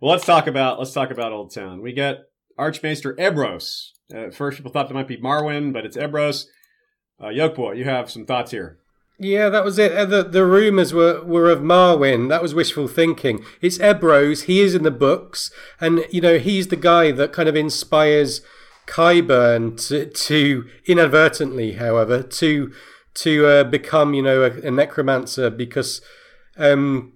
[0.00, 1.82] well, let's talk about let's talk about Oldtown.
[1.82, 2.18] We get
[2.58, 3.88] Archmaester Ebrose.
[4.12, 6.44] Uh, at first, people thought it might be Marwyn, but it's Ebrose.
[7.20, 8.78] Uh, Yokeboy, you have some thoughts here.
[9.18, 9.92] Yeah, that was it.
[9.92, 12.30] Uh, The, the rumours were, were of Marwyn.
[12.30, 13.44] That was wishful thinking.
[13.60, 14.44] It's Ebrose.
[14.44, 15.50] He is in the books.
[15.78, 18.40] And, you know, he's the guy that kind of inspires
[18.86, 22.72] Qyburn to, to inadvertently, however, to
[23.12, 26.00] to uh, become, you know, a, a necromancer because
[26.56, 27.12] um,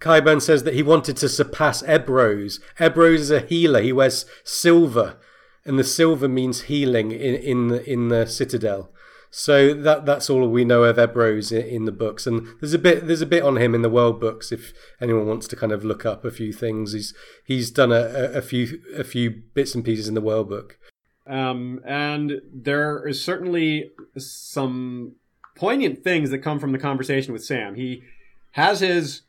[0.00, 2.60] Qyburn says that he wanted to surpass Ebrose.
[2.78, 3.80] Ebrose is a healer.
[3.80, 5.16] He wears silver,
[5.64, 8.90] and the silver means healing in, in, the, in the Citadel.
[9.38, 12.78] So that that's all we know of Ebrose in, in the books, and there's a
[12.78, 14.50] bit there's a bit on him in the world books.
[14.50, 17.12] If anyone wants to kind of look up a few things, he's
[17.44, 20.78] he's done a, a, a few a few bits and pieces in the world book.
[21.26, 25.16] Um, and there is certainly some
[25.54, 27.74] poignant things that come from the conversation with Sam.
[27.74, 28.04] He
[28.52, 29.20] has his.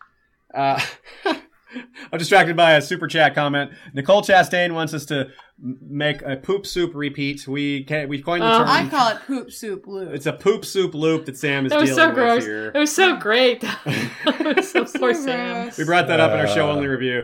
[0.56, 0.80] Uh,
[2.12, 3.72] I'm distracted by a super chat comment.
[3.94, 5.30] Nicole Chastain wants us to
[5.60, 7.48] make a poop soup repeat.
[7.48, 8.60] We can we coined the Oh.
[8.60, 8.68] term.
[8.70, 10.14] I call it poop soup loop.
[10.14, 12.36] it's a poop soup loop that Sam is That was dealing so gross.
[12.38, 12.72] with here.
[12.74, 13.64] It was so great.
[14.26, 15.64] was so poor Sam.
[15.64, 15.78] gross.
[15.78, 16.74] We brought that up in our show Uh.
[16.74, 17.24] only review.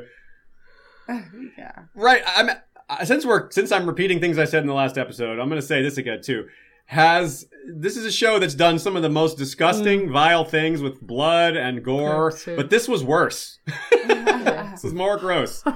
[1.57, 1.71] yeah.
[1.95, 2.23] Right.
[2.25, 2.49] I'm
[2.89, 5.61] uh, since we're since I'm repeating things I said in the last episode, I'm going
[5.61, 6.47] to say this again too.
[6.85, 10.11] Has this is a show that's done some of the most disgusting, mm.
[10.11, 13.59] vile things with blood and gore, Poop but this was worse.
[13.91, 15.63] this was more gross.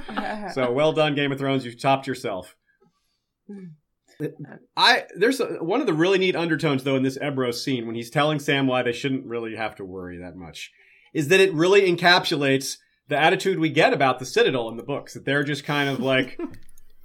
[0.53, 1.65] So well done, Game of Thrones.
[1.65, 2.55] You've topped yourself.
[3.49, 3.71] Mm.
[4.75, 7.95] I there's a, one of the really neat undertones though in this Ebro scene when
[7.95, 10.71] he's telling Sam why they shouldn't really have to worry that much,
[11.13, 12.77] is that it really encapsulates
[13.09, 15.13] the attitude we get about the Citadel in the books.
[15.13, 16.39] That they're just kind of like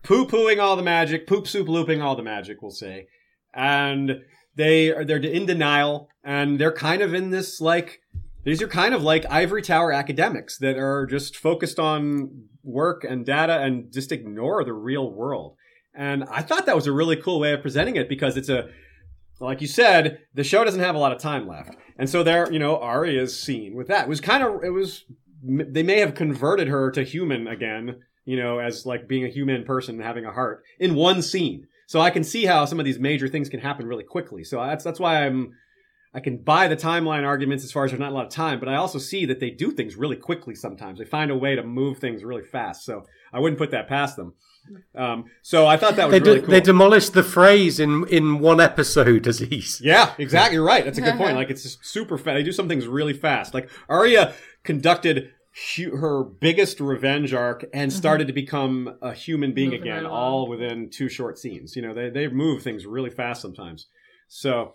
[0.03, 3.09] poo pooing all the magic, poop soup looping all the magic, we'll say,
[3.55, 4.23] and
[4.57, 8.01] they are they're in denial and they're kind of in this like
[8.45, 13.25] these are kind of like ivory tower academics that are just focused on work and
[13.25, 15.57] data and just ignore the real world.
[15.95, 18.69] And I thought that was a really cool way of presenting it because it's a,
[19.41, 21.77] like you said, the show doesn't have a lot of time left.
[21.99, 25.05] And so there, you know, Arya's scene with that it was kind of, it was,
[25.45, 29.65] they may have converted her to human again, you know, as like being a human
[29.65, 31.67] person and having a heart in one scene.
[31.93, 34.45] So I can see how some of these major things can happen really quickly.
[34.45, 35.53] So that's, that's why I'm,
[36.15, 38.59] I can buy the timeline arguments as far as there's not a lot of time,
[38.61, 40.99] but I also see that they do things really quickly sometimes.
[40.99, 42.87] They find a way to move things really fast.
[42.87, 44.33] So I wouldn't put that past them.
[44.97, 46.51] Um, so I thought that was They really de- cool.
[46.55, 49.81] they demolished the phrase in in one episode, Aziz.
[49.85, 50.55] yeah, exactly.
[50.55, 50.85] You're right.
[50.87, 51.37] That's a good point.
[51.37, 52.37] Like it's just super fast.
[52.37, 53.53] They do some things really fast.
[53.55, 54.33] Like Arya
[54.63, 55.33] conducted
[55.77, 60.49] her biggest revenge arc and started to become a human being Moving again, right all
[60.49, 61.77] within two short scenes.
[61.77, 63.87] You know, they they move things really fast sometimes.
[64.29, 64.75] So.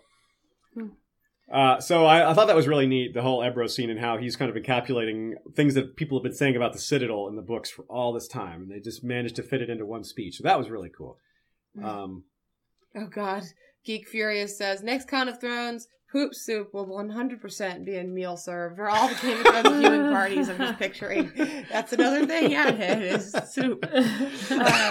[1.50, 4.18] Uh, so I, I thought that was really neat, the whole Ebro scene and how
[4.18, 7.42] he's kind of encapsulating things that people have been saying about the Citadel in the
[7.42, 10.36] books for all this time, and they just managed to fit it into one speech.
[10.36, 11.16] So that was really cool.
[11.82, 12.24] Um,
[12.94, 13.44] Oh God.
[13.84, 18.76] Geek Furious says next Con of Thrones, poop soup will 100% be a meal served
[18.76, 20.48] for all the Game of Thrones viewing parties.
[20.48, 21.30] I'm just picturing.
[21.70, 22.50] That's another thing.
[22.50, 23.84] Yeah, it is soup.
[24.50, 24.90] Uh,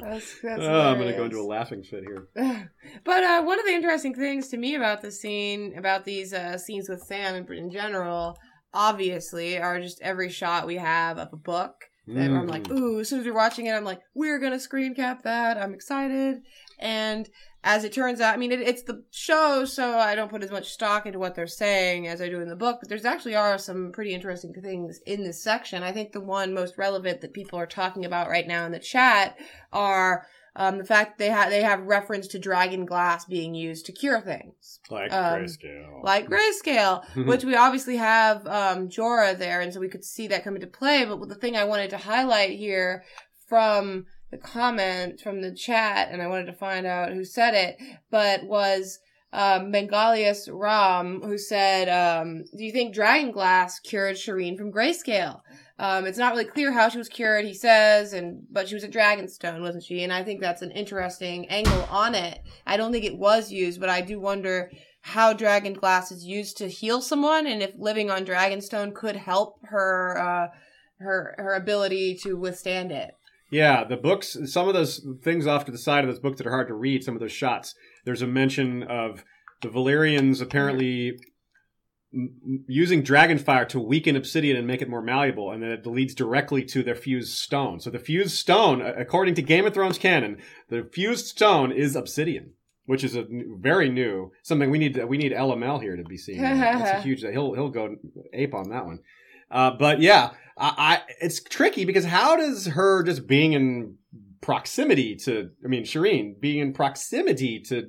[0.00, 2.28] that's, that's oh, I'm going to go into a laughing fit here.
[3.04, 6.58] But uh, one of the interesting things to me about the scene, about these uh,
[6.58, 8.36] scenes with Sam in, in general,
[8.74, 11.74] obviously, are just every shot we have of a book.
[12.08, 12.78] That I'm like, Mm.
[12.78, 15.56] ooh, as soon as we're watching it, I'm like, we're going to screen cap that.
[15.56, 16.42] I'm excited.
[16.80, 17.28] And
[17.64, 20.50] as it turns out, I mean, it, it's the show, so I don't put as
[20.50, 23.36] much stock into what they're saying as I do in the book, but there's actually
[23.36, 25.82] are some pretty interesting things in this section.
[25.82, 28.80] I think the one most relevant that people are talking about right now in the
[28.80, 29.38] chat
[29.72, 30.26] are
[30.56, 34.20] um, the fact they have they have reference to dragon glass being used to cure
[34.20, 36.02] things, like um, grayscale.
[36.02, 40.44] like grayscale, which we obviously have um, Jorah there, and so we could see that
[40.44, 41.06] come into play.
[41.06, 43.04] But the thing I wanted to highlight here
[43.48, 47.76] from the comment from the chat, and I wanted to find out who said it,
[48.10, 48.98] but was
[49.32, 55.42] um, Ram, who said, um, "Do you think dragon glass cured Shireen from grayscale?"
[55.78, 58.84] Um, it's not really clear how she was cured, he says, and but she was
[58.84, 60.02] a Dragonstone, wasn't she?
[60.02, 62.40] And I think that's an interesting angle on it.
[62.66, 64.70] I don't think it was used, but I do wonder
[65.02, 69.58] how dragon glass is used to heal someone, and if living on Dragonstone could help
[69.64, 70.48] her uh,
[71.00, 73.14] her her ability to withstand it.
[73.52, 76.46] Yeah, the books, some of those things off to the side of those books that
[76.46, 77.74] are hard to read, some of those shots,
[78.06, 79.24] there's a mention of
[79.60, 81.12] the Valyrians apparently
[82.14, 85.86] m- using dragon fire to weaken obsidian and make it more malleable, and then it
[85.86, 87.78] leads directly to their fused stone.
[87.78, 90.38] So the fused stone, according to Game of Thrones canon,
[90.70, 92.54] the fused stone is obsidian.
[92.84, 94.98] Which is a n- very new something we need.
[95.08, 96.42] We need LML here to be seeing.
[96.42, 96.78] that.
[96.80, 97.20] That's a huge.
[97.20, 97.94] He'll he'll go
[98.32, 98.98] ape on that one.
[99.48, 103.96] Uh, but yeah, I, I it's tricky because how does her just being in
[104.40, 107.88] proximity to I mean Shireen being in proximity to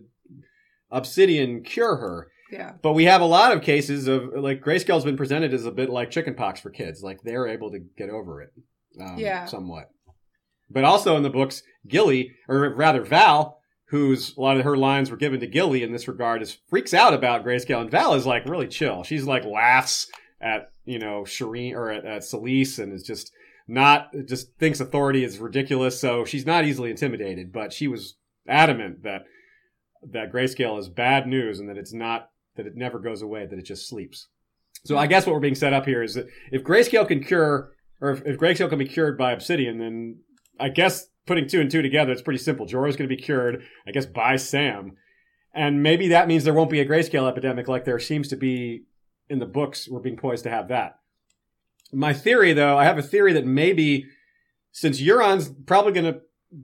[0.92, 2.28] Obsidian cure her?
[2.52, 2.74] Yeah.
[2.82, 5.90] But we have a lot of cases of like Grayscale's been presented as a bit
[5.90, 8.52] like chickenpox for kids, like they're able to get over it,
[9.02, 9.46] um, Yeah.
[9.46, 9.90] somewhat.
[10.70, 15.10] But also in the books, Gilly, or rather Val, whose a lot of her lines
[15.12, 18.26] were given to Gilly in this regard, is freaks out about Grayscale, and Val is
[18.26, 19.04] like really chill.
[19.04, 20.08] She's like laughs
[20.44, 23.32] at you know Shireen or at, at and is just
[23.68, 26.00] not just thinks authority is ridiculous.
[26.00, 28.18] So she's not easily intimidated, but she was
[28.48, 29.24] adamant that
[30.12, 33.58] that Grayscale is bad news and that it's not that it never goes away, that
[33.58, 34.28] it just sleeps.
[34.86, 37.72] So I guess what we're being set up here is that if Grayscale can cure,
[38.02, 40.20] or if, if Grayscale can be cured by Obsidian, then
[40.60, 42.66] I guess putting two and two together, it's pretty simple.
[42.66, 44.98] Jorah's going to be cured, I guess, by Sam.
[45.54, 48.84] And maybe that means there won't be a Grayscale epidemic like there seems to be
[49.34, 49.90] in the books.
[49.90, 51.00] We're being poised to have that.
[51.92, 54.06] My theory, though, I have a theory that maybe
[54.72, 56.22] since Euron's probably going to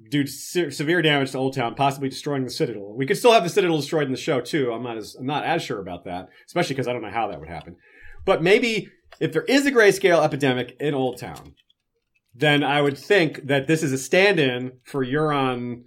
[0.09, 2.95] do se- severe damage to Oldtown, possibly destroying the Citadel.
[2.95, 4.71] We could still have the Citadel destroyed in the show too.
[4.71, 7.27] I'm not as I'm not as sure about that, especially because I don't know how
[7.27, 7.75] that would happen.
[8.25, 8.89] But maybe
[9.19, 11.53] if there is a grayscale epidemic in Oldtown,
[12.35, 15.83] then I would think that this is a stand-in for Euron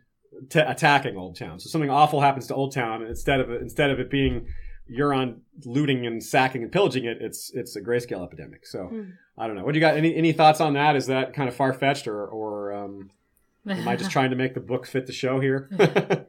[0.51, 1.61] t- attacking Oldtown.
[1.61, 4.47] So something awful happens to Oldtown, instead of instead of it being
[4.91, 8.67] Euron looting and sacking and pillaging it, it's it's a grayscale epidemic.
[8.67, 9.11] So Hmm.
[9.39, 9.65] I don't know.
[9.65, 9.97] What do you got?
[9.97, 10.97] Any any thoughts on that?
[10.97, 13.11] Is that kind of far fetched, or or um,
[13.69, 15.71] am I just trying to make the book fit the show here?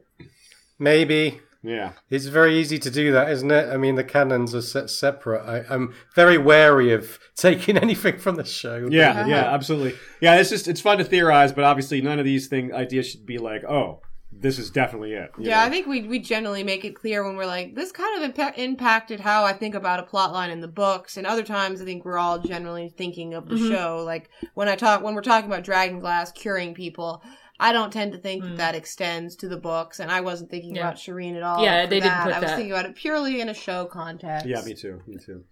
[0.78, 1.40] Maybe.
[1.62, 1.92] yeah.
[2.10, 3.68] It's very easy to do that, isn't it?
[3.72, 5.42] I mean, the canons are set separate.
[5.46, 8.88] I, I'm very wary of taking anything from the show.
[8.90, 9.94] Yeah, yeah, absolutely.
[10.20, 13.26] Yeah, it's just it's fun to theorize, but obviously none of these thing ideas should
[13.26, 14.00] be like, oh,
[14.40, 15.30] this is definitely it.
[15.38, 15.66] Yeah, know?
[15.66, 18.58] I think we we generally make it clear when we're like, this kind of impa-
[18.58, 21.84] impacted how I think about a plot line in the books, and other times I
[21.84, 23.70] think we're all generally thinking of the Mhm.
[23.70, 24.02] show.
[24.04, 27.22] Like when I talk when we're talking about Dragon Glass curing people,
[27.60, 28.48] I don't tend to think Mm.
[28.50, 30.82] that that extends to the books, and I wasn't thinking Yeah.
[30.88, 31.62] about Shireen at all.
[31.62, 32.24] Yeah, for they didn't that.
[32.24, 32.56] put I was that.
[32.56, 34.46] thinking about it purely in a show context.
[34.46, 35.44] yeah, me too, me too.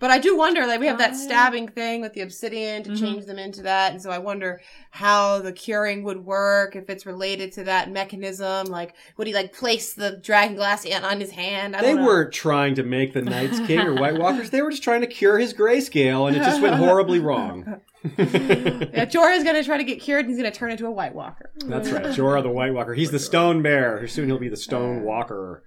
[0.00, 2.90] But I do wonder, like we have Oh, that stabbing thing with the obsidian to
[2.90, 3.00] Mhm.
[3.00, 4.60] change them into that, and so I wonder
[4.90, 8.66] how the curing would work if it's related to that mechanism.
[8.68, 11.74] Like, would he like place the dragon glass on his hand?
[11.74, 12.06] I They don't know.
[12.06, 14.50] weren't trying to make the Night King or White Walkers.
[14.50, 17.80] They were just trying to cure his grayscale, and it just went horribly wrong.
[18.16, 21.50] yeah, Jorah's gonna try to get cured, and he's gonna turn into a White Walker.
[21.66, 22.04] That's right.
[22.04, 22.94] Jorah the White Walker.
[22.94, 24.06] He's the Stone Bear.
[24.06, 25.64] Soon he'll be the Stone Walker.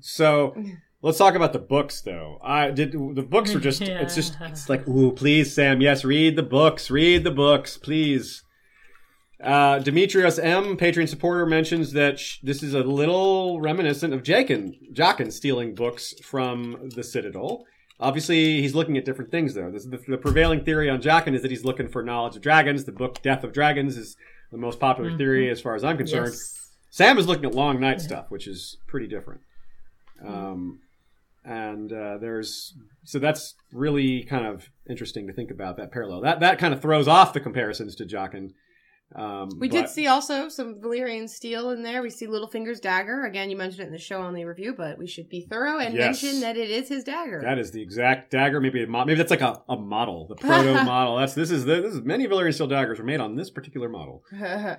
[0.00, 0.54] So
[1.02, 2.38] let's talk about the books, though.
[2.42, 2.92] I did.
[2.92, 3.82] The books are just.
[4.02, 4.36] It's just.
[4.40, 5.80] It's like, ooh, please, Sam.
[5.80, 6.90] Yes, read the books.
[6.90, 8.42] Read the books, please.
[9.42, 14.92] Uh, Demetrios M, Patreon supporter, mentions that sh- this is a little reminiscent of Jaqen,
[14.94, 17.64] Jaqen stealing books from the Citadel.
[17.98, 19.70] Obviously, he's looking at different things, though.
[19.70, 22.84] This, the, the prevailing theory on Jaqen is that he's looking for knowledge of dragons.
[22.84, 24.16] The book Death of Dragons is
[24.52, 26.28] the most popular theory, as far as I'm concerned.
[26.28, 26.70] Yes.
[26.90, 29.40] Sam is looking at Long Night stuff, which is pretty different.
[30.24, 30.80] Um,
[31.44, 32.74] and uh, there's
[33.04, 36.20] so that's really kind of interesting to think about that parallel.
[36.22, 38.50] That that kind of throws off the comparisons to Jaqen.
[39.14, 42.00] Um, We but- did see also some Valyrian steel in there.
[42.00, 43.26] We see Littlefinger's dagger.
[43.26, 45.94] Again, you mentioned it in the show only review, but we should be thorough and
[45.94, 46.22] Yes.
[46.22, 47.42] mention that it is his dagger.
[47.42, 48.58] That is the exact dagger.
[48.58, 51.16] Maybe a mo- maybe that's like a, a model, the proto model.
[51.18, 53.90] That's this is the, this is many Valyrian steel daggers were made on this particular
[53.90, 54.22] model.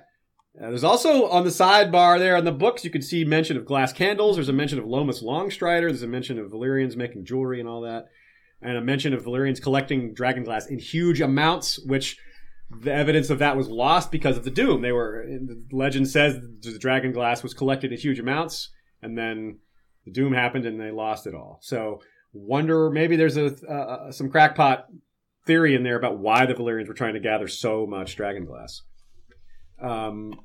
[0.56, 3.64] Uh, there's also on the sidebar there on the books you can see mention of
[3.64, 4.36] glass candles.
[4.36, 5.88] There's a mention of Lomas Longstrider.
[5.88, 8.06] There's a mention of Valyrians making jewelry and all that,
[8.62, 12.18] and a mention of Valyrians collecting dragon glass in huge amounts, which
[12.70, 14.80] the evidence of that was lost because of the doom.
[14.80, 18.70] They were the legend says the dragon glass was collected in huge amounts,
[19.02, 19.58] and then
[20.04, 21.58] the doom happened and they lost it all.
[21.62, 22.00] So
[22.32, 24.86] wonder maybe there's a some crackpot
[25.46, 28.82] theory in there about why the Valyrians were trying to gather so much dragon glass.
[29.84, 30.40] Um,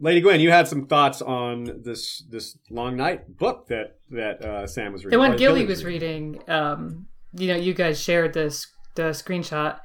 [0.00, 4.66] Lady Gwyn, you had some thoughts on this this Long Night book that that uh,
[4.66, 5.18] Sam was reading.
[5.18, 9.78] The one or Gilly was reading, um, you know, you guys shared this the screenshot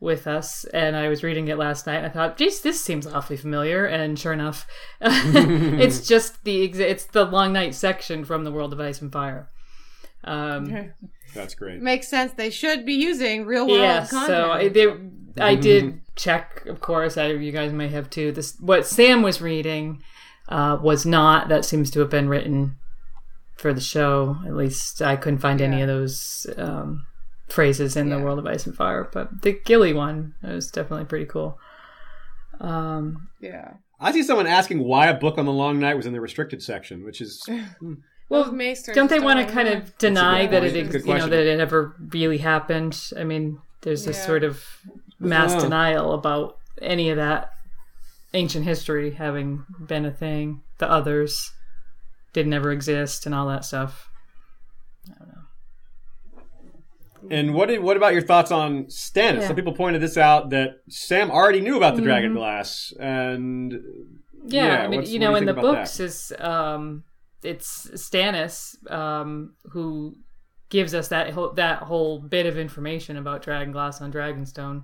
[0.00, 1.96] with us, and I was reading it last night.
[1.96, 4.66] And I thought, geez, this seems awfully familiar, and sure enough,
[5.00, 9.50] it's just the it's the Long Night section from the World of Ice and Fire.
[10.24, 10.92] Um,
[11.34, 11.80] That's great.
[11.80, 12.32] Makes sense.
[12.32, 14.26] They should be using real world yeah, content.
[14.26, 14.68] so
[15.34, 17.16] they, I did check, of course.
[17.16, 18.32] I, you guys may have too.
[18.32, 20.02] This what Sam was reading
[20.48, 21.48] uh, was not.
[21.48, 22.76] That seems to have been written
[23.56, 24.36] for the show.
[24.46, 27.06] At least I couldn't find any of those um,
[27.48, 29.08] phrases in the World of Ice and Fire.
[29.12, 31.58] But the Gilly one was definitely pretty cool.
[32.60, 33.74] Um, Yeah.
[34.00, 36.62] I see someone asking why a book on the long night was in the restricted
[36.62, 37.42] section, which is
[38.28, 39.76] well, Those don't they want to kind know.
[39.76, 43.00] of deny that it, ex- you know, that it ever really happened?
[43.16, 44.62] I mean, there's this sort of
[45.24, 47.50] mass denial about any of that
[48.32, 50.62] ancient history having been a thing.
[50.78, 51.52] The others
[52.32, 54.08] didn't ever exist, and all that stuff.
[57.30, 59.40] And what did, what about your thoughts on Stannis?
[59.40, 59.46] Yeah.
[59.46, 62.36] Some people pointed this out that Sam already knew about the dragon Mhm.
[62.36, 63.72] glass, and
[64.46, 67.04] Yeah, Yeah, I mean, you know, you in the books is um,
[67.42, 70.16] it's Stannis um, who
[70.68, 74.82] gives us that whole, that whole bit of information about dragon glass on Dragonstone.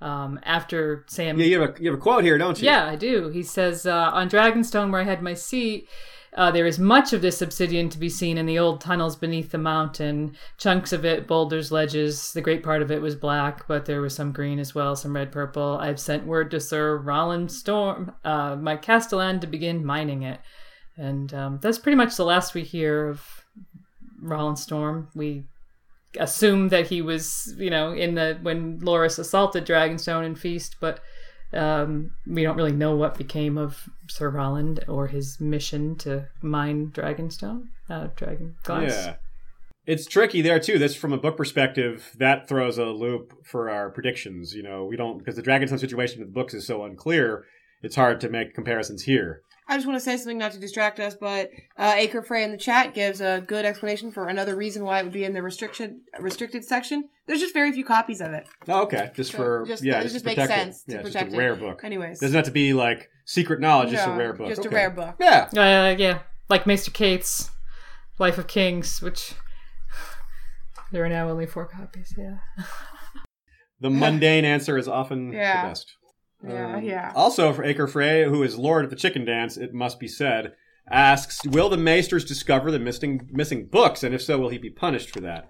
[0.00, 2.66] Um, after Sam yeah, you have a you have a quote here, don't you?
[2.66, 3.28] Yeah, I do.
[3.30, 5.88] He says, uh, On Dragonstone, where I had my seat,
[6.36, 9.50] uh, there is much of this obsidian to be seen in the old tunnels beneath
[9.50, 10.36] the mountain.
[10.56, 12.32] Chunks of it, boulders, ledges.
[12.32, 15.16] The great part of it was black, but there was some green as well, some
[15.16, 15.78] red purple.
[15.80, 20.40] I've sent word to Sir Roland Storm, uh, my castellan, to begin mining it.
[20.96, 23.22] And um, that's pretty much the last we hear of
[24.20, 25.08] Roland Storm.
[25.14, 25.44] We
[26.18, 31.00] assume that he was, you know, in the when Loras assaulted Dragonstone and Feast, but
[31.52, 36.90] um, we don't really know what became of Sir Roland or his mission to mine
[36.92, 38.90] Dragonstone, uh, Dragon Glass.
[38.90, 39.14] Yeah.
[39.86, 40.78] It's tricky there too.
[40.78, 44.52] This from a book perspective, that throws a loop for our predictions.
[44.52, 47.46] You know, we don't because the Dragonstone situation with the books is so unclear.
[47.82, 49.42] It's hard to make comparisons here.
[49.70, 52.50] I just want to say something not to distract us, but uh, Acre Frey in
[52.52, 55.42] the chat gives a good explanation for another reason why it would be in the
[55.42, 57.08] restricted restricted section.
[57.26, 58.46] There's just very few copies of it.
[58.66, 60.90] Oh, okay, just So for just- yeah, it just, just makes protect sense it.
[60.90, 61.38] to Yeah, just protect a it.
[61.38, 61.80] rare book.
[61.84, 63.90] Anyways, Doesn't have to be like secret knowledge.
[63.90, 64.48] just a rare book.
[64.48, 64.68] Just Okay.
[64.68, 65.16] a rare book.
[65.20, 65.48] Yeah.
[65.54, 67.50] Uh, yeah, like Maester Kaeth's
[68.18, 69.34] Life of Kings, which
[70.92, 72.14] there are now only four copies.
[72.16, 72.38] Yeah.
[73.80, 75.62] The mundane answer is often Yeah.
[75.62, 75.94] the best.
[76.46, 77.12] Yeah, Um, yeah.
[77.14, 80.52] Also, for Acre Frey, who is Lord of the Chicken Dance, it must be said,
[80.90, 84.70] asks, "Will the Maesters discover the missing missing books, and if so, will he be
[84.70, 85.48] punished for that?"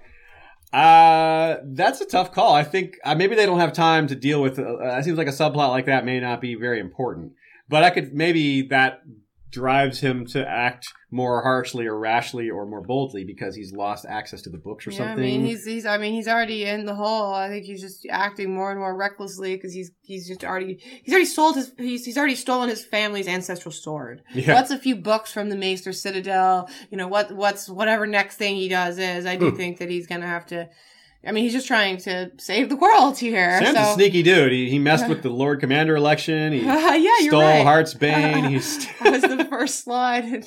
[0.73, 2.55] Uh, that's a tough call.
[2.55, 4.59] I think uh, maybe they don't have time to deal with.
[4.59, 7.32] Uh, it seems like a subplot like that may not be very important,
[7.69, 9.01] but I could maybe that
[9.50, 14.42] drives him to act more harshly or rashly or more boldly because he's lost access
[14.42, 15.24] to the books or yeah, something.
[15.24, 15.86] I mean, he's he's.
[15.86, 17.32] I mean, he's already in the hole.
[17.32, 21.12] I think he's just acting more and more recklessly because he's he's just already he's
[21.14, 24.22] already sold his he's he's already stolen his family's ancestral sword.
[24.34, 24.54] yeah.
[24.54, 26.68] What's a few books from the Maester Citadel?
[26.90, 27.32] You know what?
[27.32, 29.24] What's whatever next thing he does is.
[29.24, 29.56] I do Hmm.
[29.56, 30.68] think that he's gonna have to.
[31.26, 33.58] I mean, he's just trying to save the world here.
[33.60, 33.90] Sam's so.
[33.90, 34.52] a sneaky dude.
[34.52, 36.52] He, he messed with the Lord Commander election.
[36.52, 37.64] He yeah, you're stole right.
[37.64, 38.44] Heart's Bane.
[38.44, 40.44] He's that was the first slide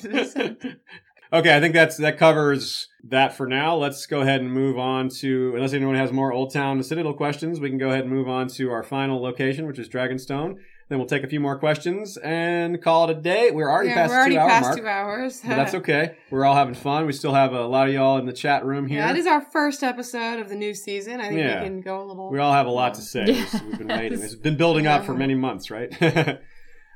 [1.32, 1.56] okay.
[1.56, 3.76] I think that's that covers that for now.
[3.76, 7.68] Let's go ahead and move on to unless anyone has more Oldtown Citadel questions, we
[7.68, 10.56] can go ahead and move on to our final location, which is Dragonstone.
[10.92, 13.50] Then we'll take a few more questions and call it a day.
[13.50, 15.40] We're already yeah, past we're already two hour past mark, two hours.
[15.40, 16.16] but that's okay.
[16.28, 17.06] We're all having fun.
[17.06, 18.98] We still have a lot of y'all in the chat room here.
[18.98, 21.18] Yeah, it is our first episode of the new season.
[21.18, 21.62] I think Yeah.
[21.62, 22.30] we can go a little.
[22.30, 23.24] We all have a lot to say.
[23.66, 24.20] We've been waiting.
[24.20, 25.90] It's been building up for many months, right?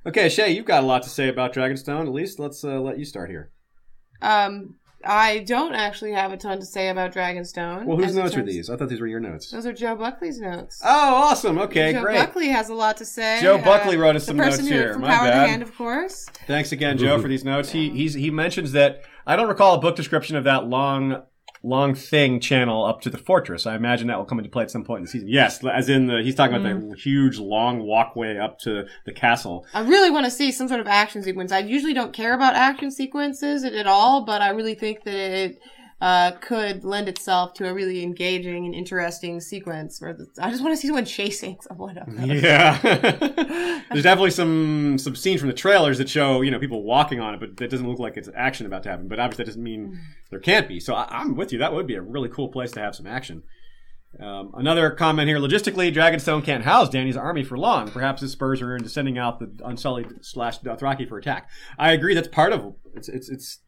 [0.07, 2.03] okay, Shay, you've got a lot to say about Dragonstone.
[2.03, 3.51] At least let's uh, let you start here.
[4.21, 4.75] Um,
[5.07, 7.85] I don't actually have a ton to say about Dragonstone.
[7.85, 8.71] Well, whose as it notes were turns- these?
[8.71, 9.51] I thought these were your notes.
[9.51, 10.81] Those are Joe Buckley's notes.
[10.85, 11.59] Oh, awesome.
[11.59, 11.95] Okay, great.
[11.95, 12.17] Joe great.
[12.19, 13.41] Buckley has a lot to say.
[13.41, 14.93] Joe uh, Buckley wrote us some person notes who, here.
[14.95, 15.43] From My Power in bad.
[15.45, 16.27] the Hand, of course.
[16.47, 17.71] Thanks again, Joe, for these notes.
[17.71, 21.23] He he's, he mentions that I don't recall a book description of that long
[21.67, 23.67] long thing channel up to the fortress.
[23.67, 25.29] I imagine that will come into play at some point in the season.
[25.29, 26.91] Yes, as in the he's talking about mm.
[26.91, 29.67] the huge long walkway up to the castle.
[29.75, 31.53] I really want to see some sort of action sequence.
[31.53, 35.15] I usually don't care about action sequences at, at all, but I really think that
[35.15, 35.61] it
[36.01, 40.01] uh, could lend itself to a really engaging and interesting sequence.
[40.01, 41.97] Where the, I just want to see someone chasing someone.
[41.97, 42.09] Up.
[42.09, 42.79] Yeah,
[43.91, 47.35] there's definitely some some scenes from the trailers that show you know people walking on
[47.35, 49.09] it, but that doesn't look like it's action about to happen.
[49.09, 49.99] But obviously, that doesn't mean
[50.31, 50.81] there can't be.
[50.81, 51.59] So I, I'm with you.
[51.59, 53.43] That would be a really cool place to have some action.
[54.21, 57.91] Um, another comment here: logistically, Dragonstone can't house Dany's army for long.
[57.91, 61.49] Perhaps it spurs her into sending out the Unsullied slash Dothraki for attack.
[61.79, 62.15] I agree.
[62.15, 63.61] That's part of it's it's it's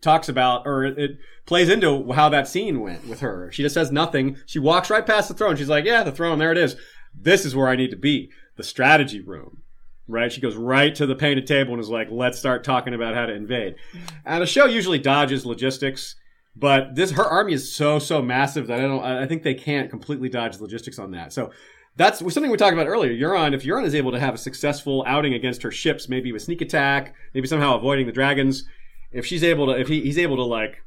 [0.00, 3.50] talks about or it, plays into how that scene went with her.
[3.52, 4.36] She just says nothing.
[4.46, 5.56] She walks right past the throne.
[5.56, 6.38] She's like, "Yeah, the throne.
[6.38, 6.76] There it is.
[7.14, 8.30] This is where I need to be.
[8.56, 9.62] The strategy room."
[10.06, 10.32] Right?
[10.32, 13.26] She goes right to the painted table and is like, "Let's start talking about how
[13.26, 13.76] to invade."
[14.24, 16.16] And the show usually dodges logistics,
[16.56, 19.04] but this her army is so so massive that I don't.
[19.04, 21.32] I think they can't completely dodge logistics on that.
[21.32, 21.50] So
[21.96, 23.12] that's something we talked about earlier.
[23.12, 26.42] Euron, if Euron is able to have a successful outing against her ships, maybe with
[26.42, 28.64] sneak attack, maybe somehow avoiding the dragons,
[29.12, 30.82] if she's able to, if he, he's able to like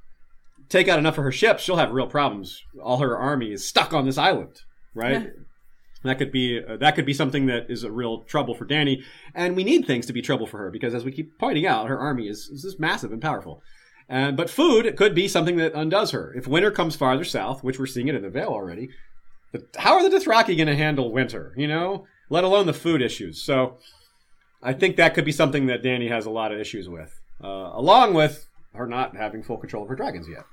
[0.70, 2.64] take out enough of her ships, she'll have real problems.
[2.82, 4.62] All her army is stuck on this island,
[4.94, 5.32] right?
[6.04, 9.04] that could be uh, that could be something that is a real trouble for Dany,
[9.34, 11.88] and we need things to be trouble for her because, as we keep pointing out,
[11.88, 13.62] her army is, is just massive and powerful.
[14.10, 16.34] And but food could be something that undoes her.
[16.36, 18.90] If winter comes farther south, which we're seeing it in the Vale already,
[19.54, 21.54] the, how are the Dothraki going to handle winter?
[21.58, 23.42] You know, let alone the food issues.
[23.42, 23.78] So,
[24.62, 27.72] I think that could be something that Dany has a lot of issues with, uh,
[27.74, 30.46] along with her not having full control of her dragons yet.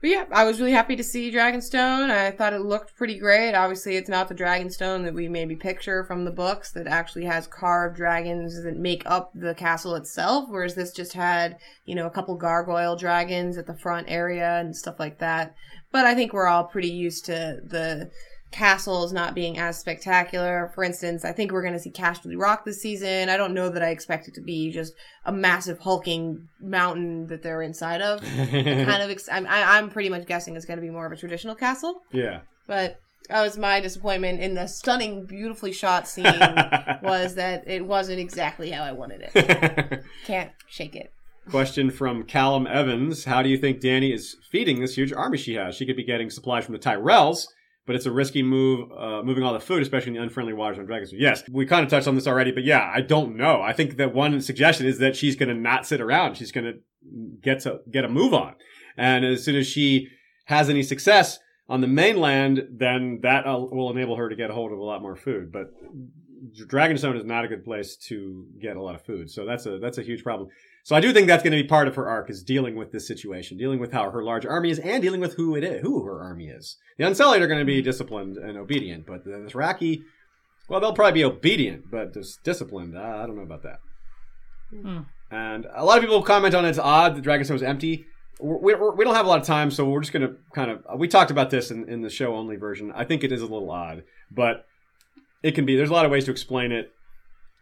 [0.00, 2.08] But yeah, I was really happy to see Dragonstone.
[2.08, 3.52] I thought it looked pretty great.
[3.52, 7.46] Obviously, it's not the Dragonstone that we maybe picture from the books that actually has
[7.46, 12.10] carved dragons that make up the castle itself, whereas this just had, you know, a
[12.10, 15.54] couple gargoyle dragons at the front area and stuff like that.
[15.92, 18.10] But I think we're all pretty used to the
[18.50, 20.70] castles not being as spectacular.
[20.74, 23.28] For instance, I think we're going to see Casterly Rock this season.
[23.28, 24.92] I don't know that I expect it to be just
[25.24, 28.22] a massive hulking mountain that they're inside of.
[28.50, 31.12] kind of, ex- I'm, I, I'm pretty much guessing it's going to be more of
[31.12, 32.02] a traditional castle.
[32.12, 32.40] Yeah.
[32.66, 36.24] But that was my disappointment in the stunning, beautifully shot scene
[37.02, 40.04] was that it wasn't exactly how I wanted it.
[40.24, 41.12] Can't shake it.
[41.48, 43.24] Question from Callum Evans.
[43.24, 45.74] How do you think Dany is feeding this huge army she has?
[45.74, 47.46] She could be getting supplies from the Tyrells,
[47.90, 50.78] but it's a risky move, uh, moving all the food, especially in the unfriendly waters
[50.78, 51.12] on Dragons.
[51.12, 53.60] Yes, we kind of touched on this already, but yeah, I don't know.
[53.62, 56.36] I think that one suggestion is that she's going to not sit around.
[56.36, 56.74] She's going to
[57.42, 58.54] get to get a move on,
[58.96, 60.06] and as soon as she
[60.44, 64.54] has any success on the mainland, then that uh, will enable her to get a
[64.54, 65.50] hold of a lot more food.
[65.50, 65.72] But
[66.64, 69.80] Dragonstone is not a good place to get a lot of food, so that's a
[69.80, 70.48] that's a huge problem.
[70.82, 72.90] So I do think that's going to be part of her arc is dealing with
[72.90, 75.82] this situation, dealing with how her large army is, and dealing with who it is,
[75.82, 76.76] who her army is.
[76.98, 80.02] The Unsullied are going to be disciplined and obedient, but the Dothraki,
[80.68, 82.96] well, they'll probably be obedient, but just disciplined.
[82.96, 83.80] Uh, I don't know about that.
[84.70, 85.00] Hmm.
[85.30, 88.06] And a lot of people comment on it's odd that Dragonstone is empty.
[88.40, 90.70] We, we, we don't have a lot of time, so we're just going to kind
[90.70, 90.98] of.
[90.98, 92.90] We talked about this in, in the show only version.
[92.94, 94.66] I think it is a little odd, but
[95.42, 95.76] it can be.
[95.76, 96.92] There's a lot of ways to explain it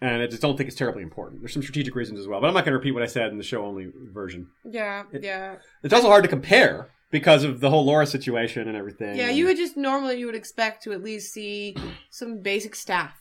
[0.00, 1.40] and I just don't think it's terribly important.
[1.40, 3.30] There's some strategic reasons as well, but I'm not going to repeat what I said
[3.30, 4.48] in the show only version.
[4.64, 5.56] Yeah, yeah.
[5.82, 9.16] It's also hard to compare because of the whole Laura situation and everything.
[9.16, 11.76] Yeah, and- you would just normally you would expect to at least see
[12.10, 13.14] some basic staff.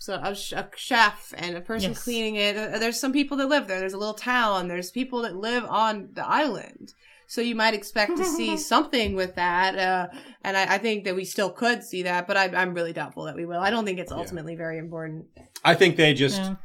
[0.00, 2.04] So a, sh- a chef and a person Yes.
[2.04, 2.56] cleaning it.
[2.56, 3.80] Uh, There's some people that live there.
[3.80, 4.68] There's a little town.
[4.68, 6.94] There's people that live on the island.
[7.30, 9.78] So you might expect to see something with that.
[9.78, 10.08] Uh,
[10.42, 13.24] and I, I think that we still could see that, but I, I'm really doubtful
[13.24, 13.60] that we will.
[13.60, 15.26] I don't think it's ultimately very important.
[15.62, 16.56] I think they just Yeah.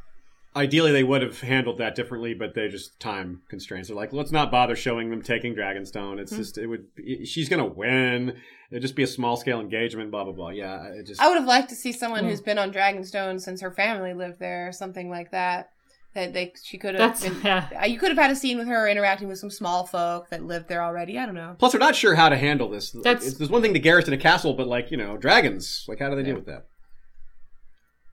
[0.56, 3.88] ideally they would have handled that differently, but they just time constraints.
[3.88, 6.18] They're like, let's not bother showing them taking Dragonstone.
[6.18, 6.86] It's just it would
[7.24, 8.34] she's gonna win.
[8.70, 10.10] It'd just be a small scale engagement.
[10.10, 10.48] Blah blah blah.
[10.48, 13.60] Yeah, it just I would have liked to see someone who's been on Dragonstone since
[13.60, 15.68] her family lived there, or something like that.
[16.14, 17.40] That they she could have been.
[17.42, 17.68] yeah.
[17.82, 20.44] Uh, You could have had a scene with her interacting with some small folk that
[20.44, 21.18] lived there already.
[21.18, 21.56] I don't know.
[21.58, 22.92] Plus, we're not sure how to handle this.
[22.92, 25.84] That's- it's- there's one thing to garrison a castle, but like you know, dragons.
[25.88, 26.66] Like, how do they deal with that?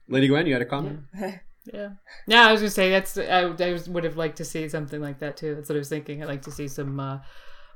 [0.08, 1.00] Lady Gwyn, you had a comment?
[1.18, 1.90] Yeah.
[2.26, 5.20] Yeah, I was gonna say that's I, I would have liked to see something like
[5.20, 5.54] that too.
[5.54, 6.20] That's what I was thinking.
[6.20, 7.18] I'd like to see some uh,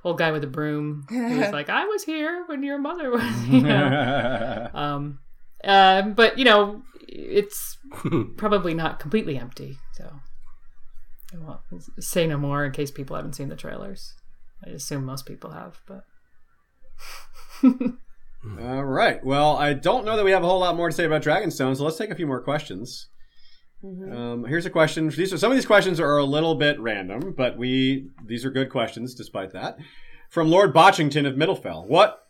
[0.02, 3.60] old guy with a broom who's like, "I was here when your mother was." You
[3.60, 4.68] know?
[4.74, 5.20] um,
[5.62, 7.78] um, but you know, it's
[8.36, 9.78] probably not completely empty.
[9.96, 10.20] So
[11.32, 11.60] I won't
[11.98, 14.14] say no more in case people haven't seen the trailers.
[14.66, 16.04] I assume most people have, but
[18.60, 19.24] All right.
[19.24, 21.76] Well, I don't know that we have a whole lot more to say about Dragonstone,
[21.76, 23.08] so let's take a few more questions.
[23.84, 25.08] Um, here's a question.
[25.10, 28.50] These are some of these questions are a little bit random, but we these are
[28.50, 29.76] good questions despite that.
[30.30, 31.86] From Lord Botchington of Middlefell.
[31.86, 32.22] What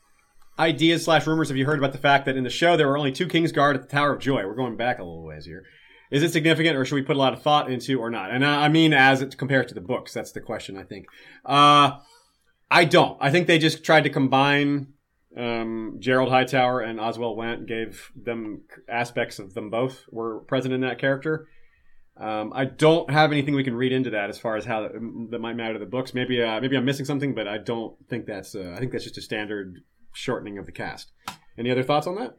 [0.58, 2.98] ideas slash rumors have you heard about the fact that in the show there were
[2.98, 4.44] only two Kingsguard at the Tower of Joy?
[4.44, 5.64] We're going back a little ways here.
[6.10, 8.30] Is it significant, or should we put a lot of thought into, or not?
[8.30, 10.76] And I mean, as it compared to the books, that's the question.
[10.76, 11.06] I think.
[11.44, 11.98] Uh,
[12.70, 13.16] I don't.
[13.20, 14.94] I think they just tried to combine
[15.36, 20.80] um, Gerold Hightower and Oswell Whent, gave them aspects of them both were present in
[20.80, 21.48] that character.
[22.18, 24.92] Um, I don't have anything we can read into that as far as how that,
[25.30, 26.14] that might matter to the books.
[26.14, 28.54] Maybe uh, maybe I'm missing something, but I don't think that's.
[28.54, 29.80] Uh, I think that's just a standard
[30.14, 31.12] shortening of the cast.
[31.58, 32.38] Any other thoughts on that?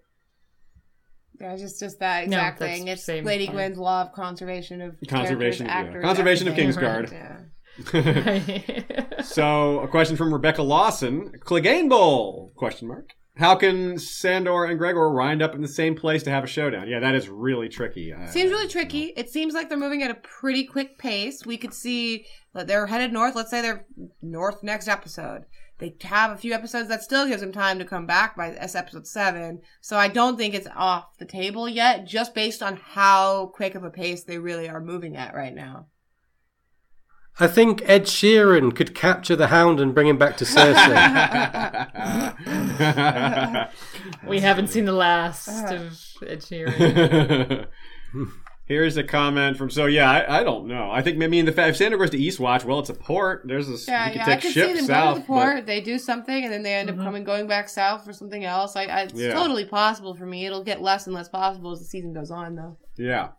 [1.39, 2.88] Yeah, it's just that No, exact that's thing.
[2.88, 3.55] It's same Lady thing.
[3.55, 5.88] Gwyn's law of conservation of Conservation, characters, yeah.
[5.89, 6.81] actors, Conservation of everything.
[6.81, 7.14] Kingsguard.
[7.93, 9.22] Yeah.
[9.22, 12.51] so a question from Rebecca Lawson: Clegane Bowl?
[12.55, 13.11] Question mark.
[13.35, 16.88] How can Sandor and Gregor wind up in the same place to have a showdown?
[16.89, 18.11] Yeah, that is really tricky.
[18.11, 19.14] Uh, Seems really tricky.
[19.15, 21.45] It seems like they're moving at a pretty quick pace.
[21.45, 23.35] We could see that they're headed north.
[23.35, 23.85] Let's say they're
[24.23, 25.43] north next episode.
[25.80, 28.74] They have a few episodes that still gives them time to come back by this
[28.76, 29.62] episode seven.
[29.82, 33.84] So I don't think it's off the table yet, just based on how quick of
[33.84, 35.88] a pace they really are moving at right now.
[37.40, 40.98] I think Ed Sheeran could capture the Hound and bring him back to Cersei.
[44.28, 45.76] We haven't seen the last Uh.
[45.76, 47.68] of Ed Sheeran.
[48.68, 49.69] Here's a comment from.
[49.69, 50.91] So yeah, I, I don't know.
[50.91, 53.44] I think I mean the fact if Sandor goes to Eastwatch, well, it's a port.
[53.45, 55.03] There's a Yeah, you can yeah, I take could ship see them south.
[55.06, 55.56] going to the port.
[55.56, 57.06] but- They do something, and then they end up mm-hmm.
[57.06, 58.76] coming going back south for something else.
[58.76, 59.34] I, I, it's Yeah.
[59.34, 60.45] totally possible for me.
[60.45, 62.77] It'll get less and less possible as the season goes on, though.
[62.98, 63.30] Yeah.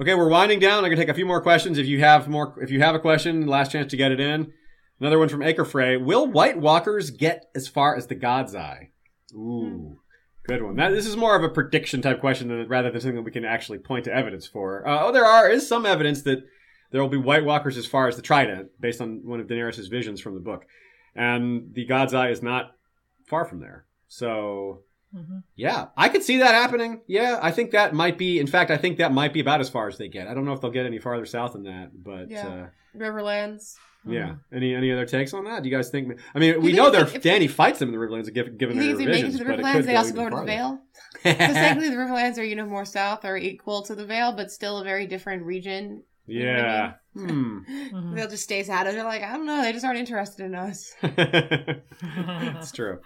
[0.00, 0.78] Okay, we're winding down.
[0.84, 1.76] I'm gonna take a few more questions.
[1.76, 4.52] If you have more, if you have a question, last chance to get it in.
[5.00, 6.00] Another one from Acrefray.
[6.00, 8.90] Will White Walkers get as far as the God's Eye?
[9.34, 9.97] Ooh,
[10.48, 10.76] good one.
[10.76, 13.30] That, this is more of a prediction type question than, rather than something that we
[13.30, 14.86] can actually point to evidence for.
[14.88, 16.42] Uh, oh, there are is some evidence that
[16.90, 19.88] there will be White Walkers as far as the Trident, based on one of Daenerys'
[19.90, 20.64] visions from the book,
[21.14, 22.72] and the God's Eye is not
[23.26, 23.84] far from there.
[24.08, 24.80] So
[25.14, 25.42] Mhm.
[25.54, 27.02] yeah, I could see that happening.
[27.06, 28.40] Yeah, I think that might be.
[28.40, 30.28] In fact, I think that might be about as far as they get.
[30.28, 32.48] I don't know if they'll get any farther south than that, but Yeah.
[32.48, 32.66] uh,
[32.96, 33.76] Riverlands.
[34.06, 34.36] Yeah.
[34.52, 35.62] Any any other takes on that?
[35.62, 36.18] Do you guys think?
[36.34, 38.76] I mean, we know if they're if- Dany fights them in the Riverlands, given given
[38.76, 39.92] You their think if they make it visions, to the but it Riverlands, could they
[39.92, 40.52] go also go even over to the.
[40.56, 40.78] Vale?
[41.24, 44.50] Because technically the Riverlands are, you know, more south or equal to the Vale, but
[44.52, 46.02] still a very different region.
[46.26, 46.92] You know I yeah.
[47.14, 47.58] Hmm.
[47.92, 48.14] Mhm.
[48.14, 48.86] They'll just stay sad.
[48.86, 50.94] They're like, I don't know, they just aren't interested in us.
[51.02, 53.00] That's true.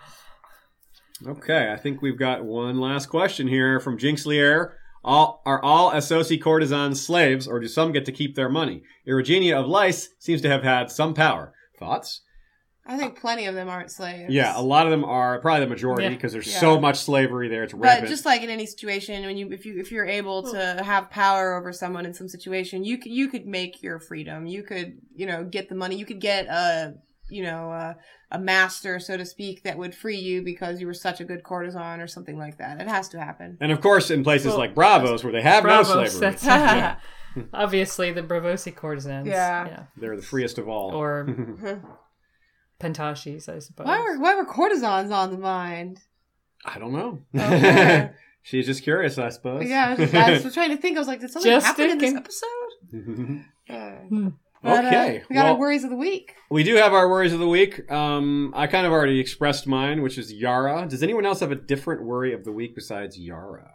[1.27, 4.77] Okay, I think we've got one last question here from Jinx Lier.
[5.05, 8.83] All, are all Essosi courtesans slaves, or do some get to keep their money?
[9.07, 11.53] Irigenia of Lys seems to have had some power.
[11.79, 12.23] Thoughts?
[12.85, 14.33] I think plenty of them aren't slaves.
[14.33, 16.11] Yeah, a lot of them are probably the majority Yeah.
[16.11, 16.59] because there's Yeah.
[16.59, 17.62] so much slavery there.
[17.62, 20.83] It's But just like in any situation, when you if you if you're able to
[20.85, 24.47] have power over someone in some situation, you could you could make your freedom.
[24.47, 25.97] You could you know get the money.
[25.97, 26.95] You could get a
[27.33, 27.97] you know a,
[28.31, 31.43] a master, so to speak, that would free you because you were such a good
[31.43, 32.81] courtesan or something like that.
[32.81, 33.57] It has to happen.
[33.61, 36.45] and of course, in places Well, like Braavos where they have Braavos, no slavery, that's
[36.45, 36.97] Yeah.
[37.55, 39.27] obviously the Braavosi courtesans.
[39.27, 39.85] Yeah.
[39.97, 40.93] they're the freest of all.
[40.95, 41.87] Or mm-hmm.
[42.81, 43.87] Pentoshi, I suppose.
[43.87, 46.01] why were why were courtesans on the mind?
[46.65, 47.23] I don't know.
[47.35, 48.11] Oh, okay.
[48.43, 49.69] She's just curious, I suppose.
[49.69, 50.97] Yeah, I was, just, I was trying to think.
[50.97, 53.45] I was like, did something Just happen in this episode?
[53.71, 54.29] Uh, hmm.
[54.63, 55.23] But, uh, okay.
[55.29, 56.35] we got well, our worries of the week.
[56.51, 57.91] we do have our worries of the week.
[57.91, 60.87] Um, I kind of already expressed mine, which is Yara.
[60.89, 63.71] Does anyone else have a different worry of the week besides Yara?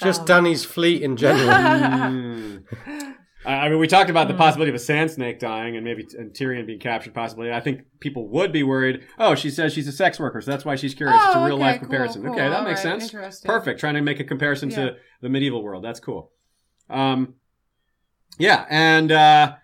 [0.00, 1.54] Just Um, Dany's fleet in general.
[1.54, 2.56] Hmm.
[3.46, 4.38] I I mean, we talked about the Hmm.
[4.40, 7.14] possibility of a sand snake dying and maybe and Tyrion being captured.
[7.14, 9.04] Possibly, I think people would be worried.
[9.18, 11.16] Oh, she says she's a sex worker, so that's why she's curious.
[11.24, 12.22] it's a Oh, real okay, life cool, comparison.
[12.22, 12.32] cool.
[12.32, 13.04] Okay, that All makes right, sense.
[13.04, 13.48] interesting.
[13.48, 13.80] Perfect.
[13.80, 14.76] Trying to make a comparison Yeah.
[14.76, 15.84] to the medieval world.
[15.84, 16.32] That's cool.
[16.90, 17.34] Um,
[18.38, 19.54] yeah, and uh,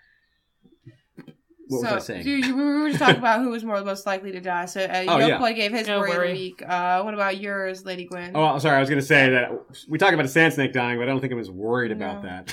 [1.68, 2.26] what was I saying?
[2.26, 4.66] You, you, we were just talking about who was more most likely to die.
[4.66, 5.38] So, uh, Oh, yeah.
[5.38, 6.62] Yokeboy gave his No worry, of the week.
[6.66, 8.32] Uh, what about yours, Lady Gwyn?
[8.34, 8.76] Oh, I'm sorry.
[8.76, 9.52] I was going to say that
[9.88, 12.22] we talked about a sand snake dying, but I don't think I was worried about
[12.24, 12.52] that.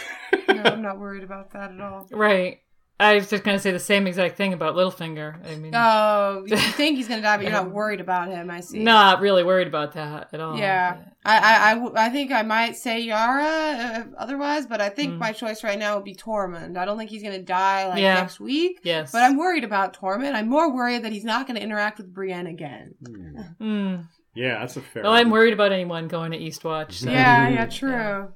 [0.49, 2.07] no, I'm not worried about that at all.
[2.11, 2.59] Right.
[2.99, 5.45] I was just going to say the same exact thing about Littlefinger.
[5.47, 8.49] I mean, Oh, you think he's gonna die, but you're not worried about him.
[8.49, 8.79] I see.
[8.79, 10.57] not really worried about that at all.
[10.57, 10.97] Yeah.
[11.23, 15.19] I, I, I think I might say Yara uh, otherwise, but I think Mm.
[15.19, 16.75] my choice right now would be Tormund.
[16.77, 18.15] I don't think he's gonna die like Yeah.
[18.15, 18.79] next week.
[18.83, 19.11] Yes.
[19.11, 20.33] But I'm worried about Tormund.
[20.33, 22.95] I'm more worried that he's not going to interact with Brienne again.
[23.05, 23.41] Hmm.
[23.61, 24.05] Mm.
[24.33, 25.03] Yeah, that's a fair.
[25.03, 26.93] Well, I'm worried about anyone going to Eastwatch.
[26.93, 27.09] So.
[27.09, 28.29] Yeah, yeah, true.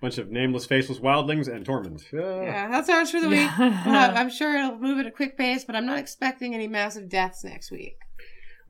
[0.00, 2.02] Bunch of nameless, faceless wildlings and Tormund.
[2.14, 3.50] Uh, Yeah, that's ours for the week.
[3.58, 7.08] Uh, I'm sure it'll move at a quick pace, but I'm not expecting any massive
[7.08, 7.98] deaths next week.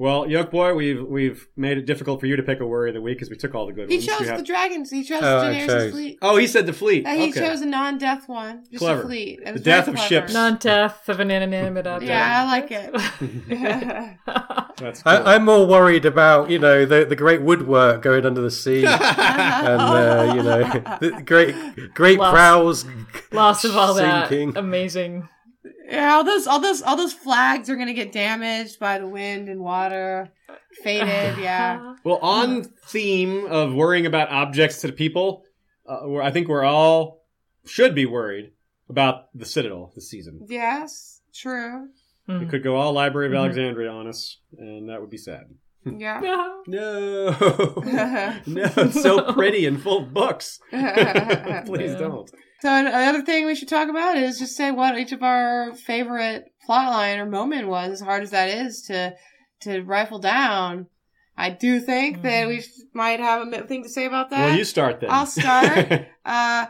[0.01, 3.01] Well, Yokeboy, we've we've made it difficult for you to pick a worry of the
[3.01, 3.93] week because we took all the good ones.
[3.93, 4.07] He ones.
[4.07, 4.91] chose You have- the dragons.
[4.91, 6.19] He chose Oh, I Daenerys' chose- fleet.
[6.23, 7.05] Oh, he said the fleet.
[7.05, 7.41] Uh, he okay.
[7.41, 9.03] chose a non-death one, just Clever.
[9.03, 9.41] a fleet.
[9.41, 10.09] It The was death of clever.
[10.09, 10.33] ships.
[10.33, 12.09] Non-death of an inanimate object.
[12.11, 12.93] Yeah, I like it.
[14.79, 15.13] That's cool.
[15.13, 18.85] I, I'm more worried about you know the the great woodwork going under the sea
[18.87, 20.63] and uh, you know
[21.01, 21.57] the great
[21.95, 22.33] great Lost.
[22.35, 22.85] prows.
[23.33, 24.53] Loss of all sinking.
[24.53, 24.61] that.
[24.61, 25.29] Amazing.
[25.89, 29.49] Yeah, all those, all those, all those flags are gonna get damaged by the wind
[29.49, 30.31] and water,
[30.83, 31.39] faded.
[31.43, 31.95] Yeah.
[32.05, 35.45] well, on theme of worrying about objects to the people,
[35.89, 37.25] uh, I think we're all
[37.67, 38.53] should be worried
[38.89, 40.47] about the Citadel this season.
[40.49, 41.89] Yes, true.
[42.29, 42.43] Mm.
[42.43, 43.39] It could go all Library of Mhm.
[43.39, 45.45] Alexandria on us, and that would be sad.
[45.85, 46.21] Yeah.
[46.67, 47.35] No.
[47.87, 50.61] No, no, it's so pretty and full of books.
[50.71, 50.83] Please
[51.93, 51.99] Yeah.
[51.99, 52.31] don't.
[52.61, 56.47] So another thing we should talk about is just say what each of our favorite
[56.69, 59.15] plotline or moment was, as hard as that is to
[59.61, 60.87] to rifle down.
[61.37, 64.47] I do think that we might have a thing to say about that.
[64.47, 65.11] Well, you start then.
[65.11, 66.07] I'll start.
[66.25, 66.67] uh,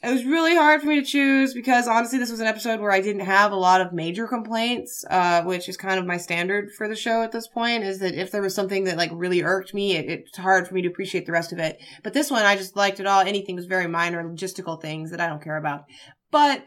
[0.00, 2.92] It was really hard for me to choose because honestly, this was an episode where
[2.92, 6.70] I didn't have a lot of major complaints, uh, which is kind of my standard
[6.76, 7.82] for the show at this point.
[7.82, 10.74] Is that if there was something that like really irked me, it, it's hard for
[10.74, 11.82] me to appreciate the rest of it.
[12.04, 13.20] But this one, I just liked it all.
[13.20, 15.84] Anything was very minor logistical things that I don't care about.
[16.30, 16.64] But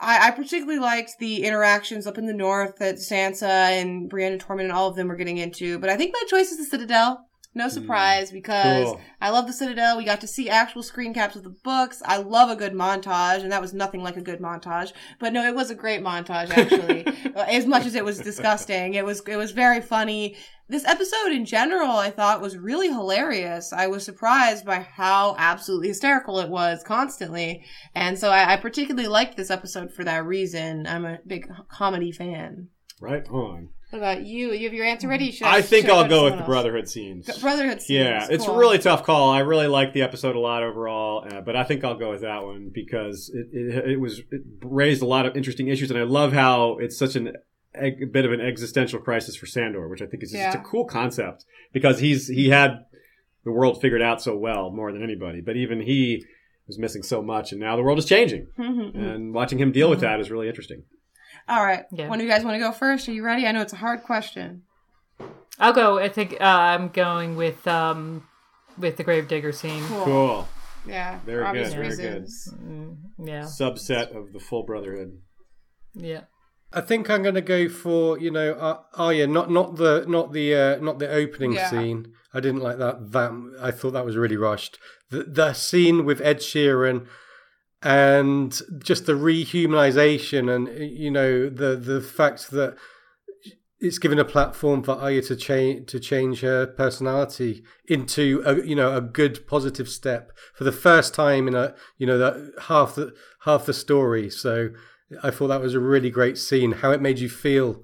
[0.00, 4.44] I, I particularly liked the interactions up in the north that Sansa and Brienne and
[4.44, 5.78] Tormund and all of them were getting into.
[5.78, 7.26] But I think my choice is the Citadel.
[7.56, 7.70] No hmm.
[7.70, 9.00] surprise because Cool.
[9.18, 9.96] I love the Citadel.
[9.96, 12.02] We got to see actual screen caps of the books.
[12.04, 14.92] I love a good montage, and that was nothing like a good montage.
[15.18, 17.06] But no, it was a great montage actually.
[17.34, 20.36] as much as it was disgusting, it was it was very funny.
[20.68, 23.72] This episode in general, I thought was really hilarious.
[23.72, 29.08] I was surprised by how absolutely hysterical it was constantly, and so I, I particularly
[29.08, 30.86] liked this episode for that reason.
[30.86, 32.68] I'm a big comedy fan.
[33.00, 33.70] Right on.
[33.96, 34.52] What about you?
[34.52, 35.30] You have your answer ready?
[35.30, 36.44] Should I think should I'll to go with the?
[36.44, 37.26] Brotherhood scenes.
[37.38, 37.98] Brotherhood scenes.
[38.04, 39.30] Yeah, it's a really tough call.
[39.30, 42.20] I really like the episode a lot overall, uh, but I think I'll go with
[42.20, 45.98] that one because it, it, it was it raised a lot of interesting issues, and
[45.98, 47.32] I love how it's such an
[47.74, 50.60] a bit of an existential crisis for Sandor, which I think is just Yeah.
[50.60, 52.84] a cool concept because he's he had
[53.44, 56.22] the world figured out so well more than anybody, but even he
[56.66, 59.00] was missing so much, and now the world is changing, mm-hmm, mm-hmm.
[59.00, 60.08] and watching him deal with mm-hmm.
[60.08, 60.82] that is really interesting.
[61.48, 61.84] All right.
[61.92, 62.08] Yeah.
[62.08, 63.08] One of you guys want to go first?
[63.08, 63.46] Are you ready?
[63.46, 64.62] I know it's a hard question.
[65.58, 65.98] I'll go.
[65.98, 68.26] I think uh, I'm going with um,
[68.78, 69.82] with the Gravedigger scene.
[69.84, 70.04] Cool.
[70.04, 70.48] Cool
[70.86, 71.20] Yeah.
[71.24, 72.22] Very for obvious good, very good.
[72.22, 72.54] reasons.
[72.62, 75.18] Mm, yeah, subset of the full Brotherhood.
[75.94, 76.22] yeah.
[76.72, 78.52] I think I'm going to go for you know
[78.98, 81.70] uh, yeah not not the not the uh, not the opening Yeah.
[81.70, 82.12] scene.
[82.34, 83.12] I didn't like that.
[83.12, 83.30] That
[83.62, 84.78] I thought that was really rushed.
[85.10, 87.06] The the scene with Ed Sheeran
[87.82, 92.76] and just the rehumanization and you know the the fact that
[93.78, 98.74] it's given a platform for Arya to change to change her personality into a you
[98.74, 102.94] know a good positive step for the first time in a you know that half
[102.94, 104.30] the half the story.
[104.30, 104.70] So
[105.22, 106.72] I thought that was a really great scene.
[106.72, 107.82] How it made you feel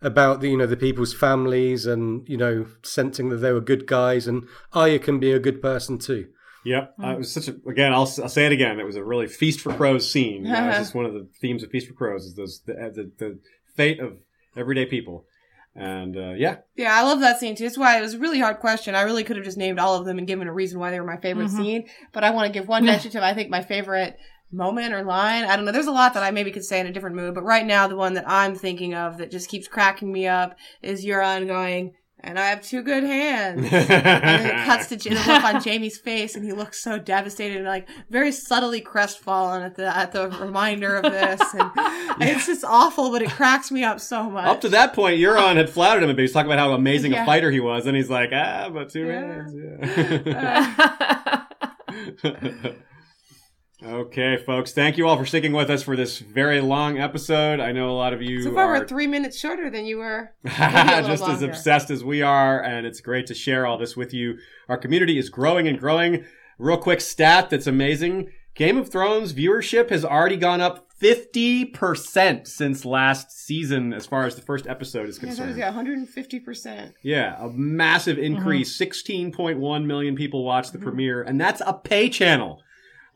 [0.00, 3.86] about the you know the people's families and you know sensing that they were good
[3.86, 6.28] guys and Arya can be a good person too.
[6.66, 7.54] Yep, uh, it was such a.
[7.68, 8.80] Again, I'll, I'll say it again.
[8.80, 10.44] It was a really feast for crows scene.
[10.44, 12.72] You know, it's just one of the themes of Feast for Crows is those the
[12.74, 13.38] the, the
[13.76, 14.18] fate of
[14.56, 15.26] everyday people,
[15.76, 17.62] and uh, yeah, Yeah, I love that scene too.
[17.64, 18.96] That's why it was a really hard question.
[18.96, 20.98] I really could have just named all of them and given a reason why they
[20.98, 21.56] were my favorite Mhm.
[21.56, 21.88] scene.
[22.12, 24.16] But I want to give one mention to I think my favorite
[24.50, 25.44] moment or line.
[25.44, 25.72] I don't know.
[25.72, 27.86] There's a lot that I maybe could say in a different mood, but right now
[27.86, 31.94] the one that I'm thinking of that just keeps cracking me up is Euron going,
[32.20, 33.60] and I have two good hands.
[33.72, 37.58] and then it cuts to the look on Jaime's face, and he looks so devastated
[37.58, 41.40] and like very subtly crestfallen at the at the reminder of this.
[41.54, 41.70] And
[42.22, 44.46] it's just awful, but it cracks me up so much.
[44.46, 46.22] Up to that point, Euron had flattered him a bit.
[46.22, 47.22] He's talking about how amazing Yeah.
[47.22, 49.20] a fighter he was, and he's like, ah, but two Yeah.
[49.20, 50.26] hands.
[50.26, 51.42] Yeah.
[53.82, 54.72] okay, folks.
[54.72, 57.60] Thank you all for sticking with us for this very long episode.
[57.60, 59.98] I know a lot of you So far, are we're three minutes shorter than you
[59.98, 60.32] were.
[60.44, 63.78] Maybe a little just as obsessed as we are, and it's great to share all
[63.78, 64.38] this with you.
[64.68, 66.24] Our community is growing and growing.
[66.58, 72.84] Real quick stat that's amazing Game of Thrones viewership has already gone up 50% since
[72.86, 75.58] last season, as far as the first episode is Yeah, that was, concerned.
[75.58, 76.92] yeah, 150%.
[77.02, 78.36] Yeah, a massive mm-hmm.
[78.36, 78.78] increase.
[78.78, 80.88] 16.1 million people watched the mm-hmm.
[80.88, 82.62] premiere, and that's a pay channel.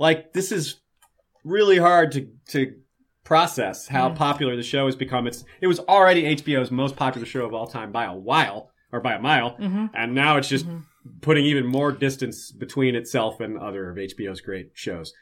[0.01, 0.81] Like, this is
[1.45, 2.75] really hard to, to
[3.23, 5.27] process how popular the show has become.
[5.27, 9.01] It's It was already HBO's most popular show of all time by a while, or
[9.01, 10.67] by a mile, hmm and now it's just
[11.21, 15.13] putting even more distance between itself and other of HBO's great shows.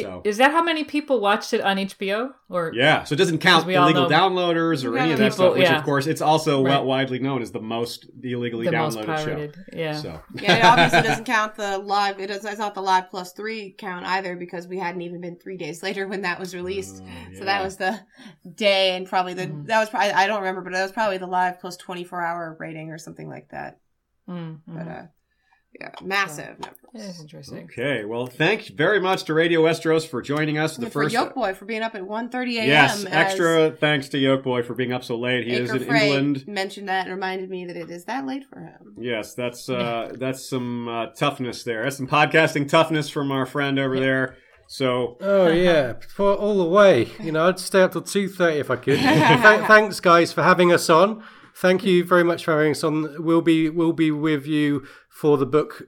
[0.00, 0.22] So.
[0.24, 2.30] Is that how many people watched it on HBO?
[2.48, 5.18] Or Yeah, so it doesn't count Because we all illegal know- downloaders or any of
[5.18, 5.76] that People- stuff, which yeah.
[5.78, 6.70] of course it's also Right.
[6.70, 9.54] well widely known as the most illegally the most downloaded pirated?
[9.54, 9.62] show.
[9.78, 9.92] Yeah.
[9.96, 12.18] So Yeah, it obviously doesn't count the live.
[12.20, 15.36] It does, it's not the live plus three count either because we hadn't even been
[15.38, 17.02] three days later when that was released.
[17.04, 18.00] Oh, So that was the
[18.54, 19.66] day and probably the Mhm.
[19.66, 22.22] that was probably I don't remember, but that was probably the live plus twenty four
[22.24, 23.78] hour rating or something like that.
[24.28, 25.02] Mm, But uh,
[25.80, 27.20] yeah, massive That's numbers.
[27.20, 27.64] interesting.
[27.64, 30.76] Okay, well, thank you very much to Radio Westeros for joining us.
[30.76, 32.68] The And for first, Yoke Boy for being up at 1.30 a.m.
[32.68, 35.46] yes, extra thanks to Yokeboy for being up so late.
[35.46, 36.46] He is in Frey England.
[36.46, 38.94] mentioned that and reminded me that it is that late for him.
[38.98, 41.84] Yes, that's uh, that's some uh, toughness there.
[41.84, 44.36] That's some podcasting toughness from our friend over there.
[44.68, 47.08] So Oh yeah, for all the way.
[47.22, 48.98] You know, I'd stay up till two thirty if I could.
[48.98, 51.22] Th- thanks, guys, for having us on.
[51.54, 53.22] Thank you very much for having us on.
[53.22, 55.82] We'll be we'll be with you for the book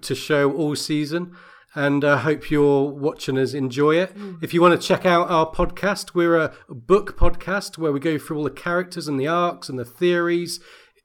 [0.00, 1.36] to show all season,
[1.74, 4.16] and I hope you're watching us enjoy it.
[4.16, 4.42] Mm.
[4.42, 8.18] If you want to check out our podcast, we're a book podcast where we go
[8.18, 10.60] through all the characters and the arcs and the theories.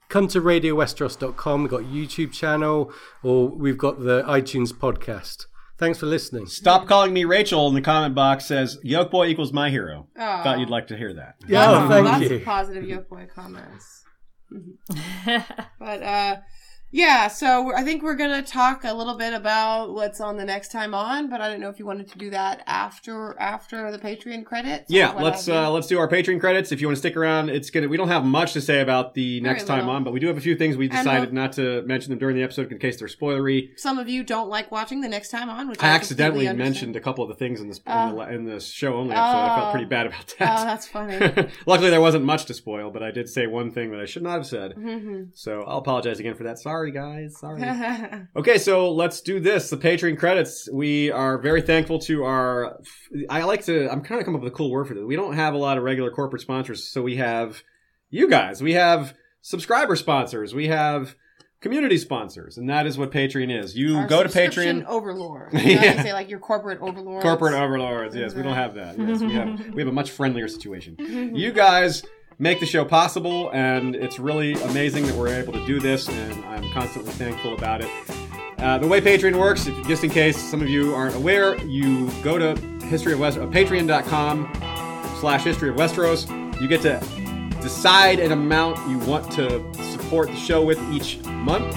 [0.10, 1.64] Come to radiowesteros.com.
[1.64, 5.48] We've got YouTube channel, or we've got the iTunes podcast.
[5.78, 6.48] Thanks for listening.
[6.48, 10.08] Stop calling me Rachel in the comment box says Yokeboy equals my hero.
[10.18, 10.44] Oh.
[10.44, 11.36] Thought you'd like to hear that.
[11.48, 12.36] Yeah, Lots of- thank lots you.
[12.38, 13.97] of positive Yokeboy comments.
[15.80, 16.38] But uh
[16.92, 20.72] yeah, so I think we're gonna talk a little bit about what's on the next
[20.72, 24.00] time on, but I don't know if you wanted to do that after after the
[24.00, 24.86] Patreon credits.
[24.90, 26.72] Yeah, let's uh, let's do our Patreon credits.
[26.72, 27.88] If you want to stick around, it's gonna.
[27.88, 29.96] We don't have much to say about the Very next time little.
[29.96, 32.36] on, but we do have a few things we decided not to mention them during
[32.36, 33.70] the episode in case they're spoilery.
[33.78, 36.96] Some of you don't like watching the next time on, which I I accidentally mentioned
[36.96, 38.16] a couple of the things in this in, Oh.
[38.16, 39.24] the, in the show only episode.
[39.38, 39.72] I felt Oh.
[39.72, 40.64] pretty bad about Oh, that.
[40.66, 41.18] that's funny.
[41.66, 44.24] Luckily, there wasn't much to spoil, but I did say one thing that I should
[44.24, 44.76] not have said.
[44.78, 45.30] Mhm.
[45.34, 46.60] So I'll apologize again for that.
[46.60, 47.38] Sorry, guys.
[47.40, 47.62] Sorry.
[48.36, 49.70] Okay, so let's do this.
[49.70, 50.70] The Patreon credits.
[50.72, 52.80] We are very thankful to our.
[53.30, 53.90] I like to.
[53.92, 55.04] I'm kind of come up with a cool word for this.
[55.04, 57.62] We don't have a lot of regular corporate sponsors, so we have
[58.10, 58.62] you guys.
[58.62, 60.54] We have subscriber sponsors.
[60.54, 61.16] We have
[61.60, 63.76] community sponsors, and that is what Patreon is.
[63.76, 64.86] You Our go to subscription Patreon.
[64.88, 65.54] overlord.
[65.54, 65.84] You Yeah.
[65.84, 65.98] yeah.
[65.98, 67.24] You say like your corporate overlord.
[67.24, 68.16] Corporate overlords.
[68.16, 68.98] Yes, we don't have that.
[69.00, 69.68] Yes, we have.
[69.74, 70.96] We have a much friendlier situation.
[71.36, 72.04] You guys
[72.40, 76.46] make the show possible, and it's really amazing that we're able to do this, and
[76.46, 77.90] I'm constantly thankful about it.
[78.60, 82.10] Uh, the way Patreon works, if, just in case some of you aren't aware, you
[82.24, 84.52] go to history of West, uh, patreon.com
[85.20, 86.30] slash history of Westeros.
[86.62, 87.00] You get to
[87.62, 91.76] decide an amount you want to support the show with each month.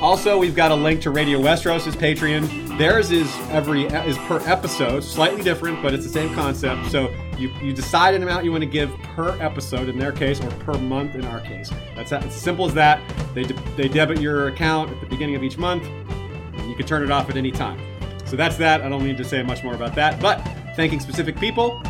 [0.00, 2.69] Also, we've got a link to Radio Westeros' Patreon.
[2.80, 6.90] Theirs is every is per episode, slightly different, but it's the same concept.
[6.90, 10.40] So you, you decide an amount you want to give per episode in their case,
[10.40, 11.70] or per month in our case.
[11.94, 13.02] That's as simple as that.
[13.34, 15.84] They de- they debit your account at the beginning of each month.
[15.84, 17.78] And you can turn it off at any time.
[18.24, 18.80] So that's that.
[18.80, 20.18] I don't need to say much more about that.
[20.18, 20.38] But
[20.74, 21.82] thanking specific people,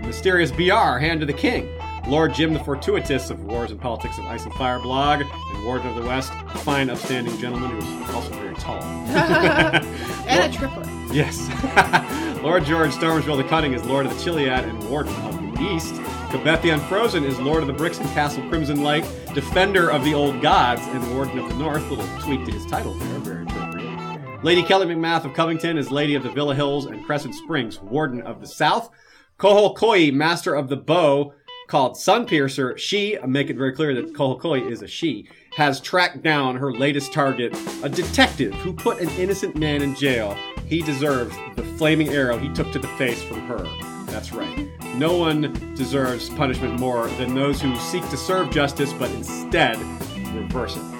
[0.00, 1.68] Mysterious BR, Hand to the King,
[2.08, 5.88] Lord Jim the Fortuitous of Wars and Politics of Ice and Fire blog, and Warden
[5.88, 8.82] of the West, a fine, upstanding gentleman who is also very tall.
[8.82, 10.86] and a triplet.
[11.12, 11.48] yes.
[12.42, 15.94] Lord George Stormersville the Cunning is Lord of the Chiliad and Warden of the East.
[16.32, 20.40] The Unfrozen is Lord of the Bricks and Castle Crimson Light, Defender of the Old
[20.40, 21.88] Gods, and Warden of the North.
[21.90, 24.42] Little tweak to his title there, very appropriate.
[24.42, 28.22] Lady Kelly McMath of Covington is Lady of the Villa Hills and Crescent Springs, Warden
[28.22, 28.90] of the South.
[29.38, 31.34] Kohol Koi, Master of the Bow,
[31.72, 35.26] called Sunpiercer, she, make it very clear that Kohol Koi is a she,
[35.56, 40.36] has tracked down her latest target, a detective who put an innocent man in jail.
[40.66, 43.66] He deserves the flaming arrow he took to the face from her.
[44.04, 44.68] That's right.
[44.96, 49.78] No one deserves punishment more than those who seek to serve justice but instead
[50.34, 50.91] reverse it.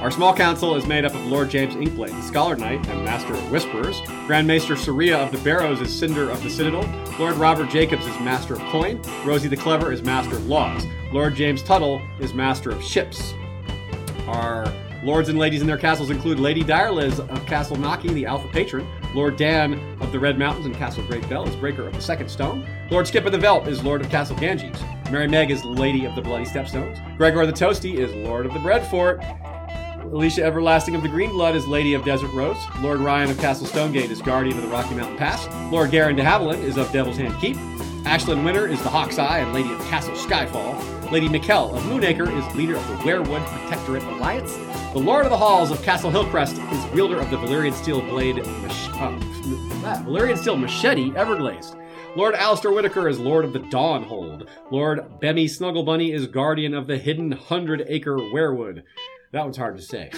[0.00, 3.34] Our small council is made up of Lord James Inkblade, the Scholar Knight and Master
[3.34, 4.00] of Whisperers.
[4.28, 6.88] Grand Maester Saria of the Barrows is Cinder of the Citadel.
[7.18, 9.02] Lord Robert Jacobs is Master of Coin.
[9.24, 10.84] Rosie the Clever is Master of Laws.
[11.12, 13.34] Lord James Tuttle is Master of Ships.
[14.28, 18.46] Our lords and ladies in their castles include Lady Direliz of Castle Naki, the Alpha
[18.52, 18.86] Patron.
[19.16, 22.28] Lord Dan of the Red Mountains and Castle Great Bell is Breaker of the Second
[22.30, 22.64] Stone.
[22.88, 24.80] Lord Skip of the Veldt is Lord of Castle Ganges.
[25.10, 27.00] Mary Meg is Lady of the Bloody Stepstones.
[27.16, 29.20] Gregor the Toasty is Lord of the Bread Fort.
[30.12, 32.56] Alicia Everlasting of the Green Blood is Lady of Desert Rose.
[32.80, 35.46] Lord Ryan of Castle Stonegate is Guardian of the Rocky Mountain Pass.
[35.70, 37.56] Lord Garen de Haviland is of Devil's Hand Keep.
[38.06, 41.12] Ashlyn Winter is the Hawk's Eye and Lady of Castle Skyfall.
[41.12, 44.56] Lady Mikkel of Moonacre is leader of the Weirwood Protectorate Alliance.
[44.94, 48.36] The Lord of the Halls of Castle Hillcrest is wielder of the Valyrian Steel Blade,
[48.36, 49.12] mach- uh,
[49.84, 51.76] ah, Valyrian Steel Machete Everglazed.
[52.16, 54.48] Lord Alistair Whitaker is Lord of the Dawnhold.
[54.70, 58.82] Lord Bemmy Snugglebunny is Guardian of the Hidden Hundred Acre Weirwood.
[59.32, 60.10] That one's hard to say.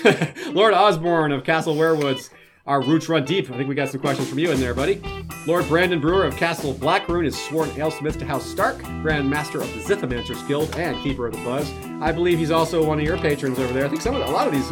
[0.52, 2.30] Lord Osborne of Castle Weirwoods.
[2.66, 3.50] Our roots run deep.
[3.50, 5.02] I think we got some questions from you in there, buddy.
[5.46, 9.72] Lord Brandon Brewer of Castle Blackroon is sworn alesmith to House Stark, Grand Master of
[9.72, 11.72] the Zithomancer's Guild, and Keeper of the Buzz.
[12.00, 13.86] I believe he's also one of your patrons over there.
[13.86, 14.70] I think some of the, a lot of these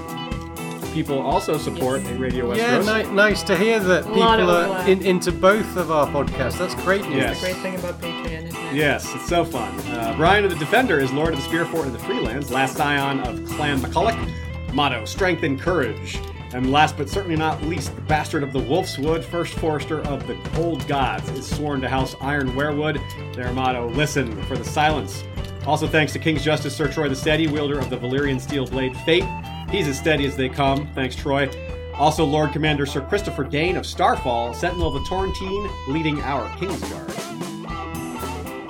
[0.99, 3.09] people also support Radio Yeah, Westeros.
[3.09, 6.59] ni- nice to hear that people are in, into both of our podcasts.
[6.59, 7.15] That's great news.
[7.15, 7.41] Yes.
[7.41, 8.75] The great thing about Patreon, isn't it?
[8.75, 9.79] Yes, it's so fun.
[9.91, 12.77] Uh, Brian of the Defender is Lord of the Spear Fort and the Freelands, last
[12.77, 14.19] scion of Clan McCulloch.
[14.75, 16.19] Motto, strength and courage.
[16.53, 20.27] And last but certainly not least, the bastard of the Wolf's Wood, first forester of
[20.27, 22.99] the Old Gods, is sworn to House Iron Weirwood.
[23.37, 25.23] Their motto, listen for the silence.
[25.65, 28.97] Also thanks to King's Justice Sir Troy the Steady, wielder of the Valyrian Steel Blade
[29.07, 29.25] Fate.
[29.71, 31.51] He's as steady as they come, thanks Troy.
[31.95, 37.15] Also Lord Commander Sir Christopher Dane of Starfall, Sentinel of the Torrentine, leading our Kingsguard.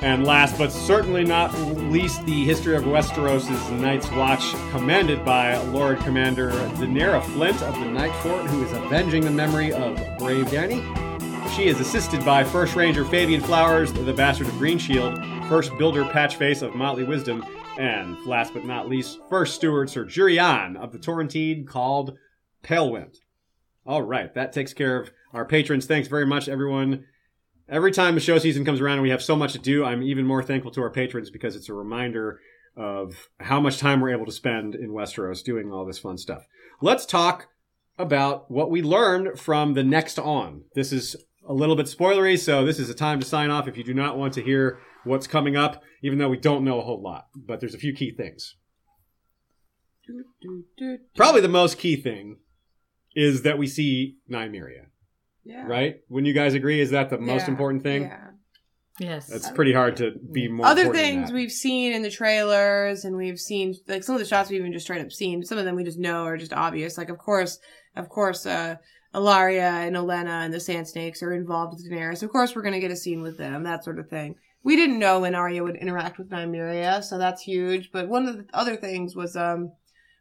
[0.03, 1.53] And last but certainly not
[1.91, 7.87] least, the history of Westeros' Night's Watch, commanded by Lord Commander Daenerys Flint of the
[7.87, 10.83] Night Fort, who is avenging the memory of brave Danny.
[11.55, 15.19] She is assisted by First Ranger Fabian Flowers, the Bastard of Green Shield,
[15.49, 17.45] First Builder Patchface of Motley Wisdom,
[17.79, 22.19] and last but not least, First Steward Sir Jurian of the Torrentine, called
[22.63, 23.15] Palewind.
[23.87, 25.87] All right, that takes care of our patrons.
[25.87, 27.05] Thanks very much, everyone.
[27.69, 30.03] Every time the show season comes around and we have so much to do, I'm
[30.03, 32.41] even more thankful to our patrons because it's a reminder
[32.77, 36.47] of how much time we're able to spend in Westeros doing all this fun stuff.
[36.83, 37.49] Let's talk
[37.97, 40.65] about what we learned from the next on.
[40.75, 41.15] This is
[41.47, 43.95] a little bit spoilery, so this is a time to sign off if you do
[43.95, 47.27] not want to hear what's coming up, even though we don't know a whole lot.
[47.35, 48.55] But there's a few key things.
[51.17, 52.37] Probably the most key thing
[53.15, 54.87] is that we see Nymeria,
[55.45, 55.67] Yeah.
[55.67, 55.97] right?
[56.09, 56.81] Wouldn't you guys agree?
[56.81, 58.03] Is that the most Yeah, important thing?
[58.03, 58.25] Yeah.
[59.01, 59.31] Yes.
[59.31, 60.67] It's pretty hard to be more.
[60.67, 61.35] Other important than things that.
[61.35, 64.73] we've seen in the trailers and we've seen like some of the shots we've even
[64.73, 65.45] just straight up seen.
[65.45, 66.99] Some of them we just know are just obvious.
[66.99, 67.59] Like of course,
[67.97, 68.77] of course, uh
[69.15, 72.23] Ellaria and Olenna and the Sand Snakes are involved with Daenerys.
[72.25, 74.35] Of course we're gonna get a scene with them, that sort of thing.
[74.65, 77.91] We didn't know when Arya would interact with Nymeria, so that's huge.
[77.93, 79.73] But one of the other things was um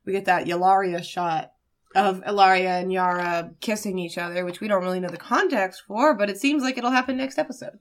[0.05, 1.51] we get that Yalaria shot
[1.95, 6.13] of Ellaria and Yara kissing each other, which we don't really know the context for,
[6.13, 7.79] but it seems like it'll happen next episode.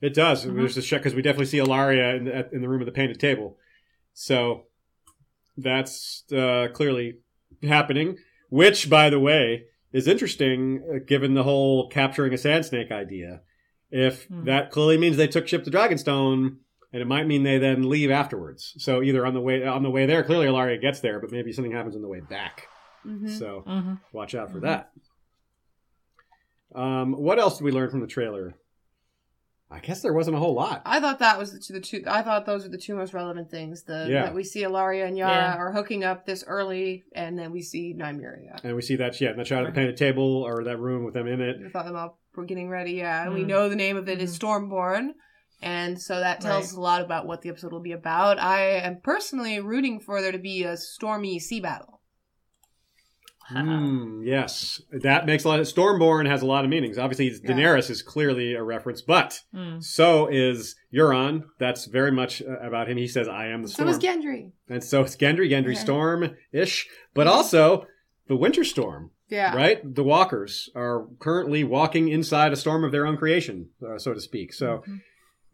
[0.00, 0.44] It does.
[0.44, 0.56] Mhm.
[0.56, 2.92] There's a shot because we definitely see Ellaria in the, in the room with the
[2.92, 3.56] painted table.
[4.14, 4.64] So
[5.56, 7.18] that's uh, clearly
[7.62, 8.18] happening.
[8.48, 13.42] Which, by the way, is interesting uh, given the whole capturing a sand snake idea.
[13.94, 14.46] If Mhm.
[14.46, 16.56] that clearly means they took ship to Dragonstone,
[16.92, 18.74] and it might mean they then leave afterwards.
[18.78, 21.52] So either on the way on the way there, clearly Ellaria gets there, but maybe
[21.52, 22.68] something happens on the way back.
[23.06, 23.28] Mm-hmm.
[23.28, 24.62] So hmm watch out for Mhm.
[24.62, 24.90] that.
[26.74, 28.54] Um, what else did we learn from the trailer?
[29.70, 30.82] I guess there wasn't a whole lot.
[30.84, 32.02] I thought that was the two, the two.
[32.06, 33.84] I thought those were the two most relevant things.
[33.84, 34.24] The Yeah.
[34.24, 35.56] that we see Ellaria and Yara Yeah.
[35.56, 38.62] are hooking up this early, and then we see Nymeria.
[38.64, 41.14] And we see that, yeah, that shot of the painted table or that room with
[41.14, 41.58] them in it.
[41.60, 42.92] We thought them all were getting ready.
[42.92, 43.48] Yeah, and we Mm.
[43.48, 45.10] know the name of it is Stormborn,
[45.62, 46.64] and so that tells Right.
[46.64, 48.38] us a lot about what the episode will be about.
[48.40, 52.00] I am personally rooting for there to be a stormy sea battle.
[53.48, 55.66] Hmm, yes, that makes a lot of.
[55.66, 56.96] Stormborn has a lot of meanings.
[56.96, 57.50] Obviously, Yeah.
[57.54, 59.82] Daenerys is clearly a reference, but Mm.
[59.82, 61.42] so is Euron.
[61.58, 62.96] That's very much uh, about him.
[62.96, 64.52] He says, "I am the storm." So storm," is Gendry.
[64.68, 65.80] and so it's Gendry, Gendry Yeah.
[65.80, 67.86] Storm ish, but also
[68.28, 69.10] the Winter Storm.
[69.32, 69.56] Yeah.
[69.56, 69.80] right?
[69.82, 74.20] The walkers are currently walking inside a storm of their own creation, uh, so to
[74.20, 74.52] speak.
[74.52, 75.00] So, Mhm.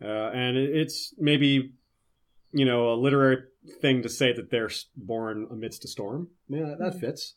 [0.03, 1.75] uh, and it's maybe,
[2.51, 3.45] you know, a literary
[3.81, 6.31] thing to say that they're born amidst a storm.
[6.49, 7.01] Yeah, that Mhm.
[7.01, 7.37] fits.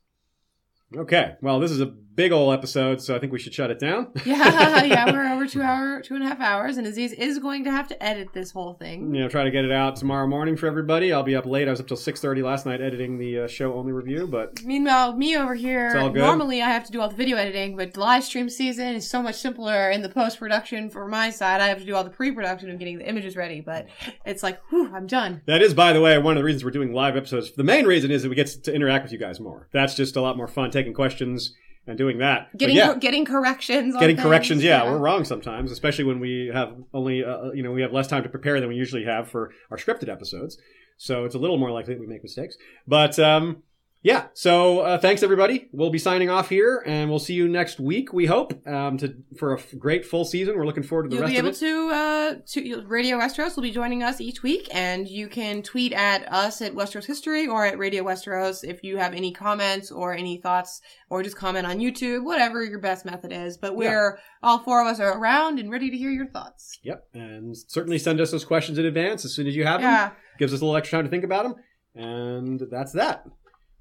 [0.95, 3.79] Okay, well, this is a big old episode, so I think we should shut it
[3.79, 4.11] down.
[4.25, 7.63] yeah, yeah, we're over two hour, two and a half hours, and Aziz is going
[7.63, 9.15] to have to edit this whole thing.
[9.15, 11.13] you know, try to get it out tomorrow morning for everybody.
[11.13, 11.69] I'll be up late.
[11.69, 14.61] I was up till six thirty last night editing the uh, show only review, but
[14.65, 16.19] Meanwhile, me over here, It's all good.
[16.19, 19.21] normally I have to do all the video editing, but live stream season is so
[19.21, 21.61] much simpler in the post production for my side.
[21.61, 23.87] I have to do all the pre production of getting the images ready, but
[24.25, 25.41] it's like, whew, I'm done.
[25.45, 27.53] That is, by the way, one of the reasons we're doing live episodes.
[27.53, 29.69] The main reason is that we get to interact with you guys more.
[29.71, 31.53] That's just a lot more fun taking questions
[31.87, 32.55] and doing that.
[32.57, 33.93] Getting yeah, getting corrections.
[33.95, 34.63] getting things, corrections.
[34.63, 38.07] Yeah, we're wrong sometimes, especially when we have only, uh, you know, we have less
[38.07, 40.57] time to prepare than we usually have for our scripted episodes.
[40.97, 42.55] So it's a little more likely that we make mistakes.
[42.87, 43.63] But um,
[44.03, 45.69] yeah, so uh, thanks everybody.
[45.71, 48.11] We'll be signing off here, and we'll see you next week.
[48.11, 50.57] We hope um, to for a f- great full season.
[50.57, 53.55] We're looking forward to the You'll rest be of able to, uh, to Radio Westeros
[53.55, 57.47] will be joining us each week, and you can tweet at us at Westeros History
[57.47, 61.67] or at Radio Westeros if you have any comments or any thoughts, or just comment
[61.67, 63.57] on YouTube, whatever your best method is.
[63.57, 66.79] But we're all four of us are around and ready to hear your thoughts.
[66.83, 69.91] Yep, and certainly send us those questions in advance as soon as you have them.
[69.91, 70.11] Yeah.
[70.39, 71.55] gives us a little extra time to think about them.
[71.93, 73.25] And that's that.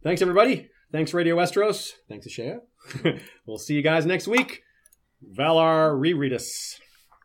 [0.03, 0.71] Thanks, everybody.
[0.93, 1.93] Thanks, Radio Westeros.
[2.09, 2.61] Thanks, Ashea.
[3.47, 4.63] we'll see you guys next week.
[5.37, 6.81] Valar Rereadus.